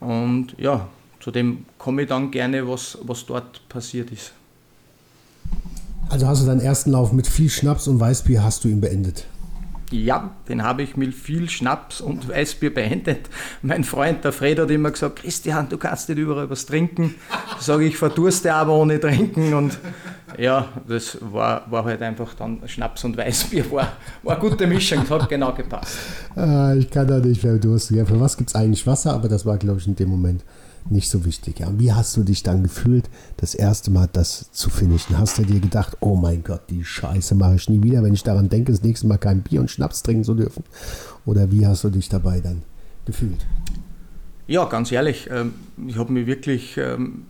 Und 0.00 0.54
ja, 0.56 0.88
zu 1.20 1.30
dem 1.30 1.66
komme 1.76 2.02
ich 2.02 2.08
dann 2.08 2.30
gerne, 2.30 2.66
was, 2.66 2.96
was 3.02 3.26
dort 3.26 3.68
passiert 3.68 4.10
ist. 4.10 4.32
Also 6.08 6.26
hast 6.26 6.42
du 6.42 6.46
deinen 6.46 6.62
ersten 6.62 6.92
Lauf 6.92 7.12
mit 7.12 7.26
viel 7.26 7.50
Schnaps 7.50 7.86
und 7.86 8.00
Weißbier 8.00 8.42
hast 8.42 8.64
du 8.64 8.68
ihn 8.68 8.80
beendet? 8.80 9.26
Ja, 9.90 10.30
den 10.48 10.62
habe 10.62 10.82
ich 10.82 10.96
mit 10.96 11.14
viel 11.14 11.48
Schnaps 11.48 12.00
und 12.00 12.28
Weißbier 12.28 12.72
beendet. 12.74 13.28
Mein 13.62 13.84
Freund, 13.84 14.24
der 14.24 14.32
Fred, 14.32 14.58
hat 14.58 14.70
immer 14.70 14.90
gesagt, 14.90 15.20
Christian, 15.20 15.68
du 15.68 15.78
kannst 15.78 16.08
nicht 16.08 16.18
überall 16.18 16.50
was 16.50 16.66
trinken. 16.66 17.14
Sage 17.58 17.84
ich, 17.84 17.96
verdurste 17.96 18.52
aber 18.52 18.74
ohne 18.74 19.00
trinken. 19.00 19.54
Und 19.54 19.78
ja, 20.36 20.68
das 20.86 21.18
war, 21.20 21.70
war 21.70 21.84
halt 21.84 22.02
einfach 22.02 22.34
dann 22.34 22.60
Schnaps 22.66 23.04
und 23.04 23.16
Weißbier. 23.16 23.70
War, 23.70 23.92
war 24.22 24.38
eine 24.38 24.48
gute 24.48 24.66
Mischung, 24.66 25.08
hat 25.08 25.28
genau 25.28 25.52
gepasst. 25.52 25.96
Ah, 26.36 26.74
ich 26.74 26.90
kann 26.90 27.08
da 27.08 27.18
nicht 27.18 27.42
mehr 27.42 27.56
dursten. 27.56 28.04
Für 28.06 28.20
was 28.20 28.36
gibt 28.36 28.50
es 28.50 28.56
eigentlich 28.56 28.86
Wasser? 28.86 29.14
Aber 29.14 29.28
das 29.28 29.46
war, 29.46 29.56
glaube 29.56 29.80
ich, 29.80 29.86
in 29.86 29.96
dem 29.96 30.10
Moment 30.10 30.44
nicht 30.90 31.08
so 31.08 31.24
wichtig. 31.24 31.60
Ja. 31.60 31.68
Wie 31.76 31.92
hast 31.92 32.16
du 32.16 32.22
dich 32.22 32.42
dann 32.42 32.62
gefühlt, 32.62 33.08
das 33.36 33.54
erste 33.54 33.90
Mal 33.90 34.08
das 34.12 34.50
zu 34.52 34.70
finishen? 34.70 35.18
Hast 35.18 35.38
du 35.38 35.42
dir 35.42 35.60
gedacht, 35.60 35.96
oh 36.00 36.16
mein 36.16 36.42
Gott, 36.42 36.62
die 36.70 36.84
Scheiße 36.84 37.34
mache 37.34 37.56
ich 37.56 37.68
nie 37.68 37.82
wieder, 37.82 38.02
wenn 38.02 38.14
ich 38.14 38.22
daran 38.22 38.48
denke, 38.48 38.72
das 38.72 38.82
nächste 38.82 39.06
Mal 39.06 39.18
kein 39.18 39.42
Bier 39.42 39.60
und 39.60 39.70
Schnaps 39.70 40.02
trinken 40.02 40.24
zu 40.24 40.34
dürfen? 40.34 40.64
Oder 41.26 41.50
wie 41.50 41.66
hast 41.66 41.84
du 41.84 41.90
dich 41.90 42.08
dabei 42.08 42.40
dann 42.40 42.62
gefühlt? 43.04 43.46
Ja, 44.46 44.64
ganz 44.64 44.90
ehrlich, 44.90 45.28
ähm, 45.30 45.52
ich 45.86 45.98
habe 45.98 46.10
mich 46.10 46.26
wirklich 46.26 46.78
ähm, 46.78 47.26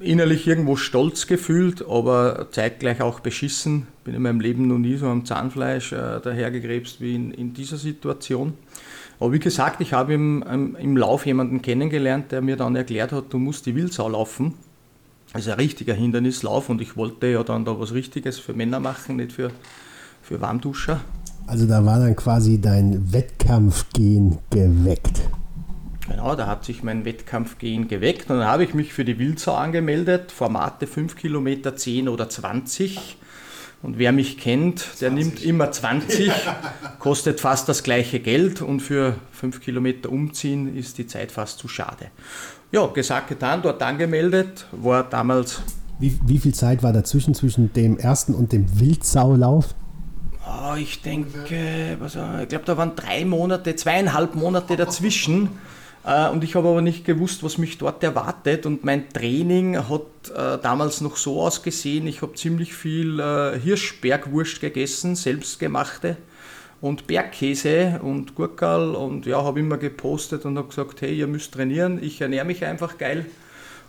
innerlich 0.00 0.46
irgendwo 0.46 0.74
stolz 0.74 1.28
gefühlt, 1.28 1.86
aber 1.88 2.48
zeitgleich 2.50 3.00
auch 3.00 3.20
beschissen. 3.20 3.86
Bin 4.02 4.14
in 4.14 4.22
meinem 4.22 4.40
Leben 4.40 4.66
noch 4.66 4.78
nie 4.78 4.96
so 4.96 5.06
am 5.06 5.24
Zahnfleisch 5.24 5.92
äh, 5.92 6.20
dahergegräbst 6.20 7.00
wie 7.00 7.14
in, 7.14 7.30
in 7.30 7.54
dieser 7.54 7.76
Situation. 7.76 8.54
Aber 9.20 9.32
wie 9.32 9.40
gesagt, 9.40 9.80
ich 9.80 9.92
habe 9.92 10.14
im, 10.14 10.76
im 10.78 10.96
Lauf 10.96 11.26
jemanden 11.26 11.60
kennengelernt, 11.60 12.30
der 12.30 12.40
mir 12.40 12.56
dann 12.56 12.76
erklärt 12.76 13.12
hat, 13.12 13.32
du 13.32 13.38
musst 13.38 13.66
die 13.66 13.74
Wildsau 13.74 14.08
laufen. 14.08 14.54
Das 15.32 15.42
ist 15.42 15.48
ein 15.48 15.58
richtiger 15.58 15.94
Hindernislauf 15.94 16.68
und 16.68 16.80
ich 16.80 16.96
wollte 16.96 17.26
ja 17.26 17.42
dann 17.42 17.64
da 17.64 17.78
was 17.78 17.92
Richtiges 17.92 18.38
für 18.38 18.54
Männer 18.54 18.80
machen, 18.80 19.16
nicht 19.16 19.32
für, 19.32 19.50
für 20.22 20.40
Warmduscher. 20.40 21.00
Also 21.46 21.66
da 21.66 21.84
war 21.84 21.98
dann 21.98 22.14
quasi 22.14 22.60
dein 22.60 23.12
Wettkampfgehen 23.12 24.38
geweckt. 24.50 25.20
Genau, 26.08 26.34
da 26.34 26.46
hat 26.46 26.64
sich 26.64 26.82
mein 26.82 27.04
Wettkampfgehen 27.04 27.88
geweckt 27.88 28.30
und 28.30 28.38
dann 28.38 28.46
habe 28.46 28.64
ich 28.64 28.72
mich 28.72 28.94
für 28.94 29.04
die 29.04 29.18
Wildsau 29.18 29.54
angemeldet, 29.54 30.32
Formate 30.32 30.86
5 30.86 31.16
Kilometer, 31.16 31.76
10 31.76 32.08
oder 32.08 32.28
20. 32.28 33.18
Und 33.80 33.98
wer 33.98 34.10
mich 34.10 34.38
kennt, 34.38 34.80
der 35.00 35.10
20. 35.10 35.14
nimmt 35.14 35.44
immer 35.44 35.70
20, 35.70 36.32
kostet 36.98 37.40
fast 37.40 37.68
das 37.68 37.82
gleiche 37.82 38.18
Geld 38.18 38.60
und 38.60 38.80
für 38.80 39.14
5 39.32 39.60
Kilometer 39.60 40.10
umziehen 40.10 40.76
ist 40.76 40.98
die 40.98 41.06
Zeit 41.06 41.30
fast 41.30 41.58
zu 41.60 41.68
schade. 41.68 42.06
Ja, 42.72 42.86
gesagt, 42.86 43.28
getan, 43.28 43.62
dort 43.62 43.82
angemeldet, 43.82 44.66
war 44.72 45.04
damals. 45.04 45.62
Wie, 46.00 46.18
wie 46.26 46.38
viel 46.38 46.54
Zeit 46.54 46.82
war 46.82 46.92
dazwischen, 46.92 47.34
zwischen 47.34 47.72
dem 47.72 47.98
ersten 47.98 48.34
und 48.34 48.52
dem 48.52 48.80
Wildsaulauf? 48.80 49.74
Oh, 50.46 50.74
ich 50.76 51.02
denke, 51.02 51.96
was, 52.00 52.16
ich 52.42 52.48
glaube, 52.48 52.64
da 52.64 52.76
waren 52.76 52.96
drei 52.96 53.24
Monate, 53.24 53.76
zweieinhalb 53.76 54.34
Monate 54.34 54.76
dazwischen. 54.76 55.50
Äh, 56.08 56.30
und 56.30 56.42
ich 56.42 56.54
habe 56.54 56.68
aber 56.68 56.80
nicht 56.80 57.04
gewusst, 57.04 57.42
was 57.44 57.58
mich 57.58 57.76
dort 57.76 58.02
erwartet. 58.02 58.64
Und 58.64 58.82
mein 58.82 59.10
Training 59.10 59.76
hat 59.76 60.30
äh, 60.34 60.58
damals 60.62 61.02
noch 61.02 61.16
so 61.16 61.42
ausgesehen, 61.42 62.06
ich 62.06 62.22
habe 62.22 62.34
ziemlich 62.34 62.74
viel 62.74 63.20
äh, 63.20 63.58
Hirschbergwurst 63.58 64.60
gegessen, 64.60 65.14
selbstgemachte 65.14 66.16
und 66.80 67.06
Bergkäse 67.06 68.00
und 68.02 68.34
Gurkel 68.34 68.94
und 68.94 69.26
ja, 69.26 69.42
habe 69.42 69.60
immer 69.60 69.76
gepostet 69.76 70.44
und 70.46 70.56
habe 70.56 70.68
gesagt, 70.68 71.02
hey, 71.02 71.14
ihr 71.14 71.26
müsst 71.26 71.52
trainieren, 71.52 72.02
ich 72.02 72.20
ernähre 72.20 72.46
mich 72.46 72.64
einfach 72.64 72.96
geil. 72.96 73.26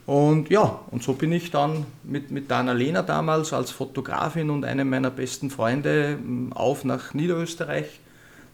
Und 0.06 0.50
ja, 0.50 0.80
und 0.90 1.04
so 1.04 1.14
bin 1.14 1.32
ich 1.32 1.52
dann 1.52 1.86
mit, 2.04 2.32
mit 2.32 2.50
Dana 2.50 2.74
Lena 2.74 3.04
damals 3.04 3.54
als 3.54 3.70
Fotografin 3.70 4.50
und 4.50 4.66
einem 4.66 4.90
meiner 4.90 5.12
besten 5.12 5.52
Freunde 5.52 6.18
mm, 6.18 6.52
auf 6.54 6.84
nach 6.84 7.14
Niederösterreich, 7.14 8.00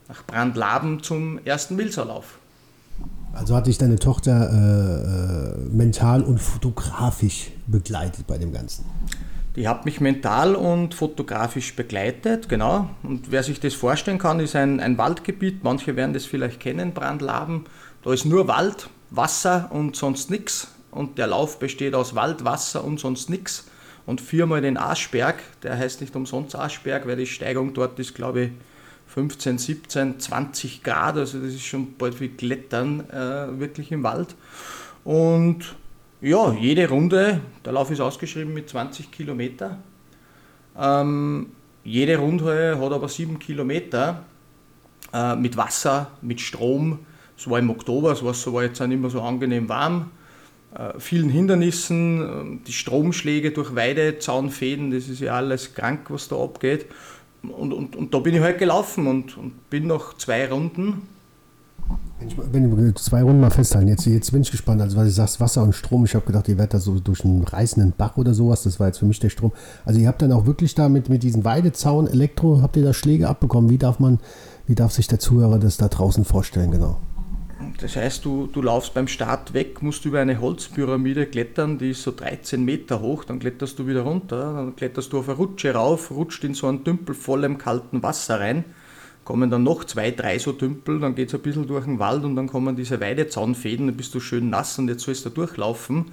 nach 0.08 0.22
Brandlaben 0.24 1.02
zum 1.02 1.40
ersten 1.46 1.78
Wilserlauf. 1.78 2.38
Also 3.36 3.54
hat 3.54 3.66
dich 3.66 3.76
deine 3.76 3.98
Tochter 3.98 4.50
äh, 4.50 5.56
äh, 5.56 5.68
mental 5.70 6.22
und 6.22 6.38
fotografisch 6.38 7.50
begleitet 7.66 8.26
bei 8.26 8.38
dem 8.38 8.50
Ganzen? 8.50 8.86
Die 9.56 9.68
hat 9.68 9.84
mich 9.84 10.00
mental 10.00 10.54
und 10.54 10.94
fotografisch 10.94 11.76
begleitet, 11.76 12.48
genau. 12.48 12.88
Und 13.02 13.30
wer 13.30 13.42
sich 13.42 13.60
das 13.60 13.74
vorstellen 13.74 14.18
kann, 14.18 14.40
ist 14.40 14.56
ein, 14.56 14.80
ein 14.80 14.96
Waldgebiet. 14.96 15.62
Manche 15.64 15.96
werden 15.96 16.14
das 16.14 16.24
vielleicht 16.24 16.60
kennen, 16.60 16.92
Brandlaben. 16.92 17.64
Da 18.02 18.12
ist 18.12 18.24
nur 18.24 18.48
Wald, 18.48 18.88
Wasser 19.10 19.70
und 19.70 19.96
sonst 19.96 20.30
nichts. 20.30 20.68
Und 20.90 21.18
der 21.18 21.26
Lauf 21.26 21.58
besteht 21.58 21.94
aus 21.94 22.14
Wald, 22.14 22.44
Wasser 22.44 22.84
und 22.84 22.98
sonst 22.98 23.28
nichts. 23.28 23.66
Und 24.06 24.22
viermal 24.22 24.62
den 24.62 24.78
Aschberg, 24.78 25.36
der 25.62 25.76
heißt 25.76 26.00
nicht 26.00 26.16
umsonst 26.16 26.56
Aschberg, 26.56 27.06
weil 27.06 27.16
die 27.16 27.26
Steigung 27.26 27.74
dort 27.74 27.98
ist, 27.98 28.14
glaube 28.14 28.40
ich, 28.40 28.50
15, 29.16 29.56
17, 29.56 30.20
20 30.20 30.82
Grad, 30.82 31.16
also 31.16 31.38
das 31.38 31.54
ist 31.54 31.64
schon 31.64 31.94
bald 31.96 32.20
wie 32.20 32.28
Klettern 32.28 33.08
äh, 33.08 33.58
wirklich 33.58 33.90
im 33.90 34.02
Wald. 34.02 34.34
Und 35.04 35.74
ja, 36.20 36.52
jede 36.52 36.86
Runde, 36.86 37.40
der 37.64 37.72
Lauf 37.72 37.90
ist 37.90 38.00
ausgeschrieben 38.00 38.52
mit 38.52 38.68
20 38.68 39.10
Kilometer. 39.10 39.78
Ähm, 40.78 41.46
jede 41.82 42.18
Runde 42.18 42.78
hat 42.78 42.92
aber 42.92 43.08
7 43.08 43.38
Kilometer 43.38 44.22
äh, 45.14 45.34
mit 45.34 45.56
Wasser, 45.56 46.10
mit 46.20 46.42
Strom. 46.42 46.98
Es 47.38 47.48
war 47.48 47.58
im 47.58 47.70
Oktober, 47.70 48.10
das 48.10 48.22
Wasser 48.22 48.52
war 48.52 48.64
jetzt 48.64 48.82
auch 48.82 48.86
nicht 48.86 49.00
mehr 49.00 49.08
so 49.08 49.22
angenehm 49.22 49.70
warm. 49.70 50.10
Äh, 50.74 51.00
vielen 51.00 51.30
Hindernissen, 51.30 52.20
ähm, 52.20 52.60
die 52.66 52.72
Stromschläge 52.72 53.52
durch 53.52 53.74
Weidezaunfäden, 53.74 54.90
das 54.90 55.08
ist 55.08 55.20
ja 55.20 55.36
alles 55.36 55.72
krank, 55.72 56.10
was 56.10 56.28
da 56.28 56.36
abgeht. 56.36 56.84
Und, 57.50 57.72
und, 57.72 57.96
und 57.96 58.14
da 58.14 58.18
bin 58.18 58.34
ich 58.34 58.40
halt 58.40 58.58
gelaufen 58.58 59.06
und, 59.06 59.36
und 59.36 59.70
bin 59.70 59.86
nach 59.86 60.16
zwei 60.16 60.48
Runden. 60.48 61.02
Wenn 62.18 62.28
ich, 62.28 62.76
wenn 62.76 62.88
ich 62.88 62.94
zwei 62.96 63.22
Runden 63.22 63.40
mal 63.40 63.50
festhalten, 63.50 63.88
jetzt, 63.88 64.06
jetzt 64.06 64.32
bin 64.32 64.40
ich 64.42 64.50
gespannt. 64.50 64.80
Also, 64.80 64.96
weil 64.96 65.04
du 65.04 65.10
sagst 65.10 65.38
Wasser 65.38 65.62
und 65.62 65.74
Strom, 65.74 66.04
ich 66.04 66.14
habe 66.14 66.24
gedacht, 66.24 66.48
ihr 66.48 66.56
werdet 66.56 66.74
da 66.74 66.78
so 66.78 66.98
durch 66.98 67.24
einen 67.24 67.42
reißenden 67.42 67.92
Bach 67.96 68.16
oder 68.16 68.32
sowas. 68.32 68.62
Das 68.62 68.80
war 68.80 68.86
jetzt 68.86 68.98
für 68.98 69.06
mich 69.06 69.20
der 69.20 69.28
Strom. 69.28 69.52
Also, 69.84 70.00
ihr 70.00 70.08
habt 70.08 70.22
dann 70.22 70.32
auch 70.32 70.46
wirklich 70.46 70.74
da 70.74 70.88
mit, 70.88 71.08
mit 71.08 71.22
diesem 71.22 71.44
Weidezaun, 71.44 72.06
Elektro, 72.06 72.62
habt 72.62 72.76
ihr 72.76 72.82
da 72.82 72.94
Schläge 72.94 73.28
abbekommen? 73.28 73.70
Wie 73.70 73.78
darf 73.78 73.98
man, 73.98 74.18
wie 74.66 74.74
darf 74.74 74.92
sich 74.92 75.08
der 75.08 75.18
Zuhörer 75.18 75.58
das 75.58 75.76
da 75.76 75.88
draußen 75.88 76.24
vorstellen, 76.24 76.70
genau? 76.70 76.96
Das 77.78 77.94
heißt, 77.94 78.24
du, 78.24 78.46
du 78.46 78.62
laufst 78.62 78.94
beim 78.94 79.06
Start 79.06 79.52
weg, 79.52 79.82
musst 79.82 80.06
über 80.06 80.20
eine 80.20 80.40
Holzpyramide 80.40 81.26
klettern, 81.26 81.78
die 81.78 81.90
ist 81.90 82.02
so 82.02 82.10
13 82.10 82.64
Meter 82.64 83.00
hoch, 83.00 83.24
dann 83.24 83.38
kletterst 83.38 83.78
du 83.78 83.86
wieder 83.86 84.02
runter, 84.02 84.54
dann 84.54 84.76
kletterst 84.76 85.12
du 85.12 85.18
auf 85.18 85.28
eine 85.28 85.36
Rutsche 85.36 85.74
rauf, 85.74 86.10
rutscht 86.10 86.42
in 86.44 86.54
so 86.54 86.68
einen 86.68 86.84
Tümpel 86.84 87.14
vollem 87.14 87.58
kalten 87.58 88.02
Wasser 88.02 88.40
rein, 88.40 88.64
kommen 89.24 89.50
dann 89.50 89.62
noch 89.62 89.84
zwei, 89.84 90.10
drei 90.10 90.38
so 90.38 90.52
Tümpel, 90.52 91.00
dann 91.00 91.14
geht 91.14 91.28
es 91.28 91.34
ein 91.34 91.42
bisschen 91.42 91.66
durch 91.66 91.84
den 91.84 91.98
Wald 91.98 92.24
und 92.24 92.34
dann 92.34 92.46
kommen 92.46 92.76
diese 92.76 92.98
Weidezaunfäden, 92.98 93.88
dann 93.88 93.96
bist 93.96 94.14
du 94.14 94.20
schön 94.20 94.48
nass 94.48 94.78
und 94.78 94.88
jetzt 94.88 95.02
sollst 95.02 95.26
du 95.26 95.30
durchlaufen. 95.30 96.12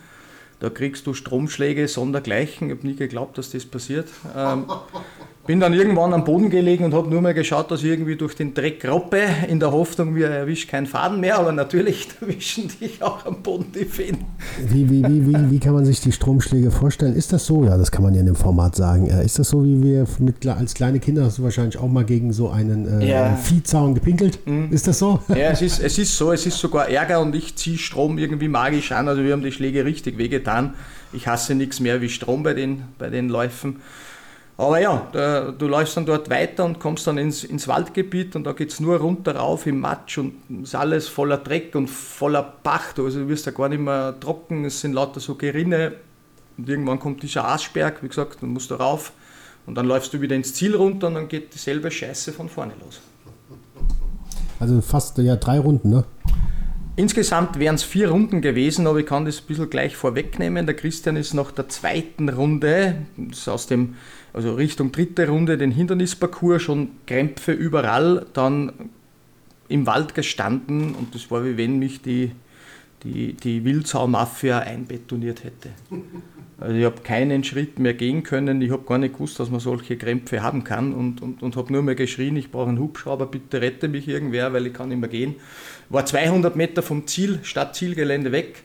Da 0.60 0.70
kriegst 0.70 1.08
du 1.08 1.14
Stromschläge 1.14 1.90
sondergleichen. 1.90 2.70
Ich 2.70 2.78
habe 2.78 2.88
nie 2.88 2.96
geglaubt, 2.96 3.38
dass 3.38 3.52
das 3.52 3.66
passiert. 3.66 4.08
Ähm, 4.34 4.66
bin 5.46 5.60
dann 5.60 5.74
irgendwann 5.74 6.14
am 6.14 6.24
Boden 6.24 6.50
gelegen 6.50 6.86
und 6.86 6.94
habe 6.94 7.10
nur 7.10 7.22
mal 7.22 7.34
geschaut, 7.34 7.70
dass 7.70 7.82
ich 7.84 7.90
irgendwie 7.90 8.16
durch 8.16 8.34
den 8.36 8.54
Dreck 8.54 8.86
roppe, 8.88 9.20
in 9.50 9.60
der 9.60 9.74
Hoffnung, 9.74 10.16
wir 10.16 10.30
erwischt 10.30 10.70
keinen 10.70 10.88
Faden 10.88 11.20
mehr, 11.20 11.38
aber 11.38 11.52
natürlich 11.52 12.08
erwischen 12.22 12.72
dich 12.80 13.04
auch 13.04 13.26
am 13.26 13.42
Boden 13.44 13.66
die 13.76 13.84
Fäden. 13.84 14.20
Wie, 14.70 14.90
wie, 14.90 15.04
wie, 15.04 15.28
wie, 15.28 15.52
wie 15.52 15.60
kann 15.60 15.74
man 15.74 15.86
sich 15.86 16.00
die 16.00 16.14
Stromschläge 16.14 16.72
vorstellen? 16.72 17.14
Ist 17.14 17.34
das 17.34 17.46
so? 17.46 17.66
Ja, 17.66 17.78
das 17.78 17.92
kann 17.92 18.04
man 18.04 18.14
ja 18.14 18.22
in 18.22 18.26
dem 18.26 18.36
Format 18.36 18.76
sagen. 18.76 19.08
Ist 19.08 19.38
das 19.38 19.50
so, 19.50 19.66
wie 19.66 19.84
wir 19.84 20.08
mit, 20.20 20.48
als 20.48 20.74
kleine 20.74 21.00
Kinder 21.00 21.26
hast 21.26 21.40
du 21.40 21.44
wahrscheinlich 21.44 21.78
auch 21.78 21.90
mal 21.90 22.06
gegen 22.06 22.32
so 22.32 22.50
einen 22.50 23.02
äh, 23.02 23.10
ja. 23.10 23.36
Viehzaun 23.36 23.96
gepinkelt? 23.96 24.40
Mhm. 24.48 24.70
Ist 24.72 24.88
das 24.88 25.00
so? 25.00 25.20
Ja, 25.28 25.50
es 25.50 25.62
ist, 25.62 25.80
es 25.82 25.98
ist 25.98 26.18
so, 26.18 26.32
es 26.32 26.46
ist 26.46 26.58
sogar 26.58 26.88
Ärger 26.88 27.20
und 27.20 27.36
ich 27.36 27.56
ziehe 27.58 27.78
Strom 27.78 28.18
irgendwie 28.18 28.48
magisch 28.48 28.94
an. 28.94 29.10
Also 29.10 29.24
wir 29.24 29.34
haben 29.34 29.44
die 29.44 29.52
Schläge 29.52 29.84
richtig 29.84 30.18
wehgetan. 30.18 30.76
Ich 31.12 31.28
hasse 31.28 31.54
nichts 31.54 31.82
mehr 31.82 32.02
wie 32.02 32.10
Strom 32.10 32.44
bei 32.44 32.54
den, 32.54 32.84
bei 32.98 33.10
den 33.10 33.28
Läufen. 33.28 33.82
Aber 34.56 34.80
ja, 34.80 35.08
da, 35.12 35.52
du 35.52 35.68
läufst 35.68 35.98
dann 35.98 36.06
dort 36.06 36.30
weiter 36.30 36.64
und 36.66 36.80
kommst 36.80 37.08
dann 37.08 37.18
ins, 37.18 37.44
ins 37.44 37.68
Waldgebiet 37.68 38.36
und 38.36 38.44
da 38.44 38.54
geht 38.54 38.72
es 38.72 38.80
nur 38.80 38.98
runter 38.98 39.36
rauf 39.36 39.66
im 39.66 39.80
Matsch 39.80 40.20
und 40.20 40.34
ist 40.62 40.76
alles 40.76 41.08
voller 41.08 41.38
Dreck 41.38 41.74
und 41.74 41.88
voller 41.88 42.44
Pacht. 42.44 43.00
Also 43.00 43.22
du 43.22 43.28
wirst 43.30 43.48
da 43.48 43.52
gar 43.52 43.70
nicht 43.70 43.82
mehr 43.82 44.16
trocken, 44.20 44.66
es 44.66 44.82
sind 44.82 44.94
lauter 44.94 45.20
so 45.20 45.36
Gerinne 45.36 45.94
und 46.58 46.70
irgendwann 46.70 47.00
kommt 47.00 47.24
dieser 47.24 47.46
Aasberg, 47.46 48.04
wie 48.04 48.10
gesagt, 48.10 48.44
dann 48.44 48.52
musst 48.52 48.70
du 48.70 48.76
rauf 48.76 49.14
und 49.66 49.76
dann 49.76 49.88
läufst 49.88 50.14
du 50.14 50.22
wieder 50.22 50.36
ins 50.36 50.54
Ziel 50.54 50.76
runter 50.76 51.08
und 51.08 51.16
dann 51.16 51.28
geht 51.28 51.54
dieselbe 51.54 51.90
Scheiße 51.90 52.32
von 52.32 52.48
vorne 52.48 52.74
los. 52.84 53.02
Also 54.60 54.82
fast 54.82 55.18
ja 55.18 55.36
drei 55.36 55.60
Runden, 55.60 55.90
ne? 55.90 56.04
Insgesamt 56.96 57.58
wären 57.58 57.74
es 57.74 57.84
vier 57.84 58.10
Runden 58.10 58.42
gewesen, 58.42 58.86
aber 58.86 59.00
ich 59.00 59.08
kann 59.08 59.26
das 59.26 59.42
ein 59.42 59.48
bisschen 59.48 59.70
gleich 59.70 59.96
vorwegnehmen. 59.96 60.68
Der 60.68 60.76
Christian 60.76 61.16
ist 61.16 61.34
nach 61.34 61.52
der 61.52 61.68
zweiten 61.68 62.30
Runde, 62.30 62.98
aus 63.48 63.66
dem, 63.66 63.96
also 64.32 64.54
Richtung 64.54 64.92
dritte 64.92 65.28
Runde, 65.28 65.58
den 65.58 65.72
Hindernisparcours, 65.72 66.62
schon 66.62 66.92
Krämpfe 67.08 67.52
überall, 67.52 68.28
dann 68.34 68.74
im 69.70 69.88
Wald 69.88 70.14
gestanden 70.14 70.94
und 70.94 71.16
das 71.16 71.32
war 71.32 71.44
wie 71.44 71.58
wenn 71.58 71.80
mich 71.80 72.04
die, 72.04 72.32
die, 73.04 73.34
die 73.34 73.64
Wildsau-Mafia 73.66 74.60
einbetoniert 74.60 75.44
hätte. 75.44 75.70
Also 76.60 76.76
ich 76.76 76.86
habe 76.86 77.02
keinen 77.02 77.44
Schritt 77.44 77.80
mehr 77.80 77.94
gehen 77.94 78.24
können. 78.24 78.62
Ich 78.62 78.72
habe 78.72 78.84
gar 78.84 78.98
nicht 78.98 79.16
gewusst, 79.16 79.40
dass 79.40 79.50
man 79.50 79.60
solche 79.60 79.98
Krämpfe 79.98 80.42
haben 80.42 80.64
kann 80.64 80.94
und, 80.94 81.22
und, 81.22 81.44
und 81.44 81.56
habe 81.56 81.74
nur 81.74 81.82
mehr 81.82 81.96
geschrien, 81.96 82.36
ich 82.38 82.52
brauche 82.52 82.70
einen 82.70 82.80
Hubschrauber, 82.80 83.26
bitte 83.26 83.62
rette 83.62 83.88
mich 83.88 84.08
irgendwer, 84.08 84.54
weil 84.54 84.68
ich 84.68 84.74
kann 84.74 84.90
nicht 84.90 85.00
mehr 85.00 85.10
gehen. 85.10 85.36
War 85.90 86.06
200 86.06 86.56
Meter 86.56 86.82
vom 86.82 87.08
Ziel, 87.08 87.40
Stadtzielgelände 87.44 88.32
weg. 88.32 88.64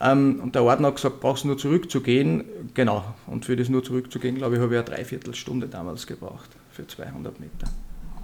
Ähm, 0.00 0.40
und 0.42 0.54
der 0.54 0.62
Ordner 0.62 0.88
hat 0.88 0.96
gesagt, 0.96 1.20
brauchst 1.20 1.44
du 1.44 1.48
nur 1.48 1.58
zurückzugehen. 1.58 2.44
Genau. 2.74 3.04
Und 3.26 3.44
für 3.44 3.56
das 3.56 3.68
nur 3.68 3.82
zurückzugehen, 3.82 4.36
glaube 4.36 4.56
ich, 4.56 4.60
habe 4.60 4.74
ich 4.74 4.78
eine 4.80 4.88
Dreiviertelstunde 4.88 5.68
damals 5.68 6.06
gebraucht 6.06 6.50
für 6.70 6.86
200 6.86 7.38
Meter. 7.40 7.68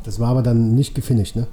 Das 0.04 0.18
war 0.20 0.30
aber 0.30 0.42
dann 0.42 0.74
nicht 0.74 0.94
gefinisht, 0.94 1.36
ne? 1.36 1.46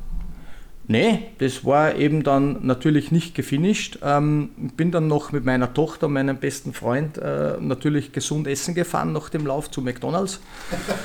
Nee, 0.92 1.20
das 1.38 1.64
war 1.66 1.98
eben 1.98 2.24
dann 2.24 2.66
natürlich 2.66 3.12
nicht 3.12 3.36
gefinisht. 3.36 4.00
Ähm, 4.04 4.50
bin 4.76 4.92
dann 4.92 5.08
noch 5.08 5.32
mit 5.32 5.46
meiner 5.46 5.72
Tochter 5.72 6.08
und 6.08 6.14
meinem 6.14 6.38
besten 6.38 6.74
Freund 6.74 7.20
äh, 7.20 7.58
natürlich 7.60 8.12
gesund 8.12 8.48
essen 8.48 8.74
gefahren 8.74 9.14
nach 9.14 9.30
dem 9.30 9.46
Lauf 9.46 9.70
zu 9.70 9.82
McDonalds. 9.82 10.40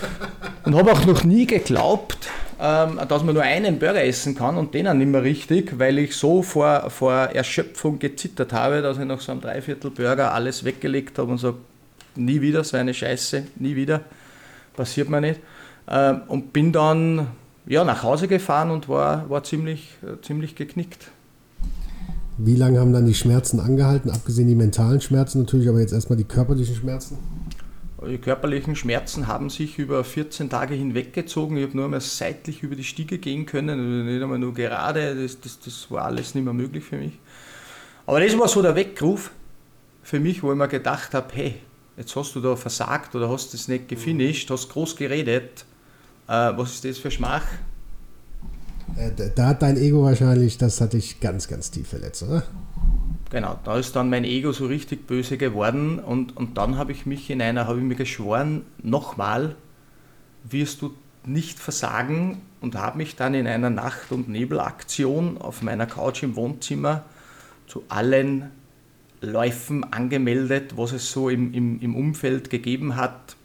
und 0.64 0.74
habe 0.74 0.90
auch 0.90 1.04
noch 1.04 1.22
nie 1.24 1.46
geglaubt, 1.46 2.30
ähm, 2.58 2.98
dass 3.06 3.22
man 3.24 3.34
nur 3.34 3.42
einen 3.42 3.78
Burger 3.78 4.02
essen 4.02 4.34
kann 4.34 4.56
und 4.56 4.72
den 4.72 4.88
auch 4.88 4.94
nicht 4.94 5.10
mehr 5.10 5.22
richtig, 5.22 5.78
weil 5.78 5.98
ich 5.98 6.16
so 6.16 6.42
vor, 6.42 6.88
vor 6.88 7.12
Erschöpfung 7.12 7.98
gezittert 7.98 8.54
habe, 8.54 8.80
dass 8.80 8.96
ich 8.96 9.04
nach 9.04 9.20
so 9.20 9.32
einem 9.32 9.42
Dreiviertel 9.42 9.90
Burger 9.90 10.32
alles 10.32 10.64
weggelegt 10.64 11.18
habe 11.18 11.30
und 11.30 11.36
so, 11.36 11.58
nie 12.14 12.40
wieder 12.40 12.64
so 12.64 12.78
eine 12.78 12.94
Scheiße, 12.94 13.48
nie 13.56 13.76
wieder, 13.76 14.00
passiert 14.74 15.10
mir 15.10 15.20
nicht. 15.20 15.40
Ähm, 15.86 16.22
und 16.28 16.54
bin 16.54 16.72
dann 16.72 17.26
ja, 17.66 17.84
nach 17.84 18.02
Hause 18.02 18.28
gefahren 18.28 18.70
und 18.70 18.88
war, 18.88 19.28
war 19.30 19.42
ziemlich, 19.42 19.96
äh, 20.02 20.20
ziemlich 20.22 20.54
geknickt. 20.54 21.10
Wie 22.36 22.56
lange 22.56 22.80
haben 22.80 22.92
dann 22.92 23.06
die 23.06 23.14
Schmerzen 23.14 23.60
angehalten, 23.60 24.10
abgesehen 24.10 24.48
die 24.48 24.56
mentalen 24.56 25.00
Schmerzen 25.00 25.40
natürlich, 25.40 25.68
aber 25.68 25.80
jetzt 25.80 25.92
erstmal 25.92 26.16
die 26.16 26.24
körperlichen 26.24 26.74
Schmerzen? 26.74 27.18
Die 28.06 28.18
körperlichen 28.18 28.76
Schmerzen 28.76 29.28
haben 29.28 29.48
sich 29.48 29.78
über 29.78 30.04
14 30.04 30.50
Tage 30.50 30.74
hinweggezogen. 30.74 31.56
Ich 31.56 31.62
habe 31.62 31.76
nur 31.76 31.86
einmal 31.86 32.02
seitlich 32.02 32.62
über 32.62 32.76
die 32.76 32.84
Stiege 32.84 33.18
gehen 33.18 33.46
können, 33.46 33.70
also 33.70 33.82
nicht 33.82 34.22
einmal 34.22 34.38
nur 34.38 34.52
gerade. 34.52 35.14
Das, 35.14 35.40
das, 35.40 35.58
das 35.60 35.90
war 35.90 36.04
alles 36.04 36.34
nicht 36.34 36.44
mehr 36.44 36.52
möglich 36.52 36.84
für 36.84 36.98
mich. 36.98 37.18
Aber 38.04 38.20
das 38.20 38.36
war 38.38 38.48
so 38.48 38.60
der 38.60 38.74
Weckruf 38.74 39.30
für 40.02 40.20
mich, 40.20 40.42
wo 40.42 40.52
ich 40.52 40.58
mir 40.58 40.68
gedacht 40.68 41.14
habe: 41.14 41.28
hey, 41.32 41.54
jetzt 41.96 42.14
hast 42.14 42.34
du 42.34 42.40
da 42.40 42.56
versagt 42.56 43.14
oder 43.14 43.30
hast 43.30 43.54
das 43.54 43.68
nicht 43.68 43.88
gefinisht, 43.88 44.50
hast 44.50 44.68
groß 44.68 44.96
geredet 44.96 45.64
was 46.26 46.74
ist 46.74 46.84
das 46.84 46.98
für 46.98 47.10
Schmach? 47.10 47.44
Äh, 48.96 49.10
da 49.34 49.48
hat 49.48 49.62
dein 49.62 49.76
Ego 49.76 50.02
wahrscheinlich, 50.02 50.58
das 50.58 50.80
hat 50.80 50.92
dich 50.92 51.20
ganz, 51.20 51.48
ganz 51.48 51.70
tief 51.70 51.88
verletzt, 51.88 52.22
oder? 52.22 52.44
Genau, 53.30 53.58
da 53.64 53.78
ist 53.78 53.96
dann 53.96 54.10
mein 54.10 54.24
Ego 54.24 54.52
so 54.52 54.66
richtig 54.66 55.06
böse 55.06 55.36
geworden 55.36 55.98
und, 55.98 56.36
und 56.36 56.56
dann 56.56 56.76
habe 56.76 56.92
ich 56.92 57.04
mich 57.04 57.30
in 57.30 57.42
einer, 57.42 57.66
habe 57.66 57.78
ich 57.78 57.84
mir 57.84 57.96
geschworen, 57.96 58.62
nochmal 58.82 59.56
wirst 60.44 60.82
du 60.82 60.94
nicht 61.26 61.58
versagen 61.58 62.42
und 62.60 62.76
habe 62.76 62.98
mich 62.98 63.16
dann 63.16 63.34
in 63.34 63.46
einer 63.46 63.70
Nacht- 63.70 64.12
und 64.12 64.28
Nebelaktion 64.28 65.38
auf 65.38 65.62
meiner 65.62 65.86
Couch 65.86 66.22
im 66.22 66.36
Wohnzimmer 66.36 67.04
zu 67.66 67.82
allen 67.88 68.50
Läufen 69.20 69.84
angemeldet, 69.92 70.76
was 70.76 70.92
es 70.92 71.10
so 71.10 71.28
im, 71.28 71.52
im, 71.54 71.80
im 71.80 71.96
Umfeld 71.96 72.50
gegeben 72.50 72.96
hat, 72.96 73.36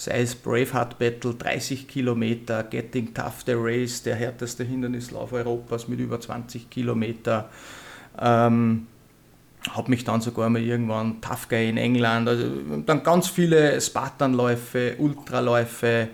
sei 0.00 0.22
es 0.22 0.34
Braveheart 0.34 0.98
Battle, 0.98 1.34
30 1.34 1.86
Kilometer, 1.86 2.62
Getting 2.62 3.12
Tough 3.12 3.42
the 3.44 3.52
Race, 3.54 4.02
der 4.02 4.16
härteste 4.16 4.64
Hindernislauf 4.64 5.34
Europas 5.34 5.88
mit 5.88 6.00
über 6.00 6.18
20 6.18 6.70
Kilometer. 6.70 7.50
Ähm, 8.18 8.86
habe 9.68 9.90
mich 9.90 10.04
dann 10.04 10.22
sogar 10.22 10.48
mal 10.48 10.62
irgendwann 10.62 11.20
Tough 11.20 11.50
Guy 11.50 11.68
in 11.68 11.76
England, 11.76 12.28
also 12.30 12.46
dann 12.86 13.02
ganz 13.02 13.28
viele 13.28 13.78
Spartanläufe, 13.78 14.94
Ultraläufe 14.96 16.08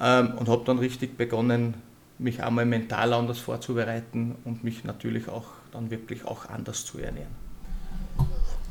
ähm, 0.00 0.34
und 0.36 0.48
habe 0.48 0.64
dann 0.64 0.80
richtig 0.80 1.16
begonnen, 1.16 1.74
mich 2.18 2.42
einmal 2.42 2.66
mental 2.66 3.12
anders 3.12 3.38
vorzubereiten 3.38 4.34
und 4.44 4.64
mich 4.64 4.82
natürlich 4.82 5.28
auch 5.28 5.46
dann 5.70 5.92
wirklich 5.92 6.24
auch 6.24 6.48
anders 6.48 6.84
zu 6.84 6.98
ernähren. 6.98 7.41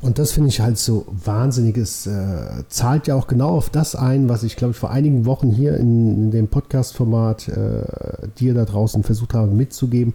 Und 0.02 0.18
das 0.18 0.32
finde 0.32 0.48
ich 0.48 0.60
halt 0.60 0.78
so 0.78 1.06
wahnsinnig. 1.24 1.78
Es 1.78 2.08
äh, 2.08 2.64
zahlt 2.68 3.06
ja 3.06 3.14
auch 3.14 3.28
genau 3.28 3.50
auf 3.50 3.70
das 3.70 3.94
ein, 3.94 4.28
was 4.28 4.42
ich, 4.42 4.56
glaube 4.56 4.72
ich, 4.72 4.76
vor 4.76 4.90
einigen 4.90 5.26
Wochen 5.26 5.50
hier 5.50 5.76
in, 5.76 6.24
in 6.24 6.30
dem 6.32 6.48
Podcast-Format 6.48 7.48
äh, 7.48 8.28
dir 8.36 8.52
da 8.52 8.64
draußen 8.64 9.04
versucht 9.04 9.32
habe 9.32 9.52
mitzugeben. 9.52 10.14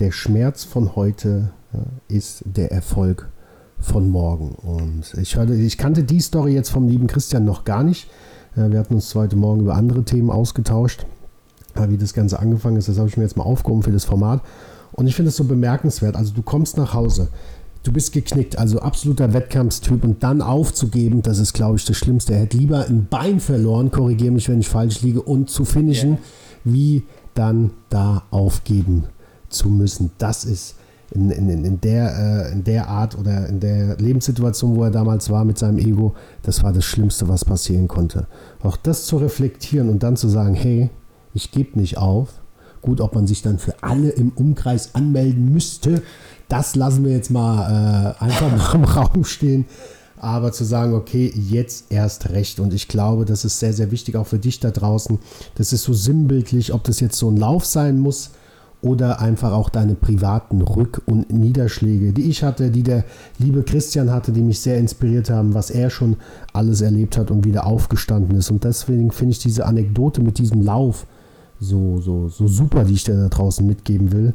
Der 0.00 0.10
Schmerz 0.10 0.64
von 0.64 0.96
heute 0.96 1.52
äh, 1.72 2.16
ist 2.16 2.42
der 2.44 2.72
Erfolg 2.72 3.28
von 3.78 4.10
morgen. 4.10 4.56
Und 4.56 5.14
ich, 5.16 5.36
hörte, 5.36 5.54
ich 5.54 5.78
kannte 5.78 6.02
die 6.02 6.20
Story 6.20 6.52
jetzt 6.54 6.70
vom 6.70 6.88
lieben 6.88 7.06
Christian 7.06 7.44
noch 7.44 7.64
gar 7.64 7.84
nicht. 7.84 8.10
Äh, 8.56 8.70
wir 8.70 8.80
hatten 8.80 8.94
uns 8.94 9.14
heute 9.14 9.36
Morgen 9.36 9.60
über 9.60 9.76
andere 9.76 10.02
Themen 10.02 10.30
ausgetauscht. 10.30 11.06
Wie 11.88 11.96
das 11.96 12.12
Ganze 12.12 12.38
angefangen 12.38 12.76
ist, 12.76 12.88
das 12.88 12.98
habe 12.98 13.08
ich 13.08 13.16
mir 13.16 13.22
jetzt 13.22 13.38
mal 13.38 13.44
aufgehoben 13.44 13.82
für 13.82 13.92
das 13.92 14.04
Format. 14.04 14.42
Und 14.92 15.06
ich 15.06 15.14
finde 15.14 15.30
es 15.30 15.36
so 15.36 15.44
bemerkenswert. 15.44 16.16
Also 16.16 16.34
du 16.34 16.42
kommst 16.42 16.76
nach 16.76 16.92
Hause, 16.92 17.28
du 17.82 17.92
bist 17.92 18.12
geknickt, 18.12 18.58
also 18.58 18.80
absoluter 18.80 19.32
Wettkampfstyp 19.32 20.04
und 20.04 20.22
dann 20.22 20.40
aufzugeben, 20.40 21.22
das 21.22 21.38
ist, 21.38 21.52
glaube 21.52 21.76
ich, 21.76 21.84
das 21.84 21.96
Schlimmste. 21.96 22.34
Er 22.34 22.40
hätte 22.40 22.56
lieber 22.56 22.86
ein 22.86 23.06
Bein 23.08 23.40
verloren, 23.40 23.90
korrigiere 23.90 24.32
mich, 24.32 24.48
wenn 24.48 24.60
ich 24.60 24.68
falsch 24.68 25.02
liege, 25.02 25.22
und 25.22 25.50
zu 25.50 25.64
finishen, 25.64 26.12
ja. 26.12 26.18
wie 26.64 27.02
dann 27.34 27.70
da 27.88 28.22
aufgeben 28.30 29.04
zu 29.48 29.68
müssen. 29.68 30.10
Das 30.18 30.44
ist 30.44 30.76
in, 31.14 31.30
in, 31.30 31.64
in, 31.64 31.80
der, 31.80 32.48
äh, 32.48 32.52
in 32.52 32.64
der 32.64 32.88
Art 32.88 33.18
oder 33.18 33.48
in 33.48 33.60
der 33.60 33.96
Lebenssituation, 33.96 34.76
wo 34.76 34.84
er 34.84 34.90
damals 34.90 35.28
war 35.30 35.44
mit 35.44 35.58
seinem 35.58 35.78
Ego, 35.78 36.14
das 36.42 36.62
war 36.62 36.72
das 36.72 36.84
Schlimmste, 36.84 37.28
was 37.28 37.44
passieren 37.44 37.88
konnte. 37.88 38.26
Auch 38.62 38.76
das 38.76 39.06
zu 39.06 39.18
reflektieren 39.18 39.88
und 39.88 40.02
dann 40.02 40.16
zu 40.16 40.28
sagen, 40.28 40.54
hey, 40.54 40.90
ich 41.34 41.50
gebe 41.50 41.78
nicht 41.78 41.98
auf. 41.98 42.28
Gut, 42.80 43.00
ob 43.00 43.14
man 43.14 43.26
sich 43.26 43.42
dann 43.42 43.58
für 43.58 43.74
alle 43.82 44.08
im 44.10 44.32
Umkreis 44.34 44.94
anmelden 44.94 45.52
müsste, 45.52 46.02
das 46.52 46.76
lassen 46.76 47.04
wir 47.04 47.12
jetzt 47.12 47.30
mal 47.30 48.14
äh, 48.20 48.22
einfach 48.22 48.54
noch 48.54 48.74
im 48.74 48.84
Raum 48.84 49.24
stehen. 49.24 49.64
Aber 50.18 50.52
zu 50.52 50.64
sagen, 50.64 50.92
okay, 50.92 51.32
jetzt 51.34 51.86
erst 51.90 52.28
recht. 52.30 52.60
Und 52.60 52.74
ich 52.74 52.86
glaube, 52.86 53.24
das 53.24 53.44
ist 53.44 53.58
sehr, 53.58 53.72
sehr 53.72 53.90
wichtig, 53.90 54.16
auch 54.16 54.26
für 54.26 54.38
dich 54.38 54.60
da 54.60 54.70
draußen. 54.70 55.18
Das 55.56 55.72
ist 55.72 55.82
so 55.82 55.94
sinnbildlich, 55.94 56.74
ob 56.74 56.84
das 56.84 57.00
jetzt 57.00 57.16
so 57.16 57.28
ein 57.30 57.38
Lauf 57.38 57.64
sein 57.64 57.98
muss 57.98 58.30
oder 58.82 59.20
einfach 59.20 59.52
auch 59.52 59.70
deine 59.70 59.94
privaten 59.94 60.60
Rück- 60.60 61.00
und 61.06 61.32
Niederschläge, 61.32 62.12
die 62.12 62.28
ich 62.28 62.42
hatte, 62.42 62.70
die 62.70 62.82
der 62.82 63.04
liebe 63.38 63.62
Christian 63.62 64.10
hatte, 64.12 64.30
die 64.30 64.42
mich 64.42 64.60
sehr 64.60 64.76
inspiriert 64.76 65.30
haben, 65.30 65.54
was 65.54 65.70
er 65.70 65.88
schon 65.88 66.16
alles 66.52 66.82
erlebt 66.82 67.16
hat 67.16 67.30
und 67.30 67.44
wieder 67.46 67.66
aufgestanden 67.66 68.36
ist. 68.36 68.50
Und 68.50 68.62
deswegen 68.64 69.10
finde 69.10 69.32
ich 69.32 69.38
diese 69.38 69.64
Anekdote 69.64 70.20
mit 70.20 70.38
diesem 70.38 70.60
Lauf 70.60 71.06
so, 71.58 72.00
so, 72.00 72.28
so 72.28 72.46
super, 72.46 72.84
die 72.84 72.94
ich 72.94 73.04
dir 73.04 73.16
da 73.16 73.28
draußen 73.28 73.66
mitgeben 73.66 74.12
will. 74.12 74.34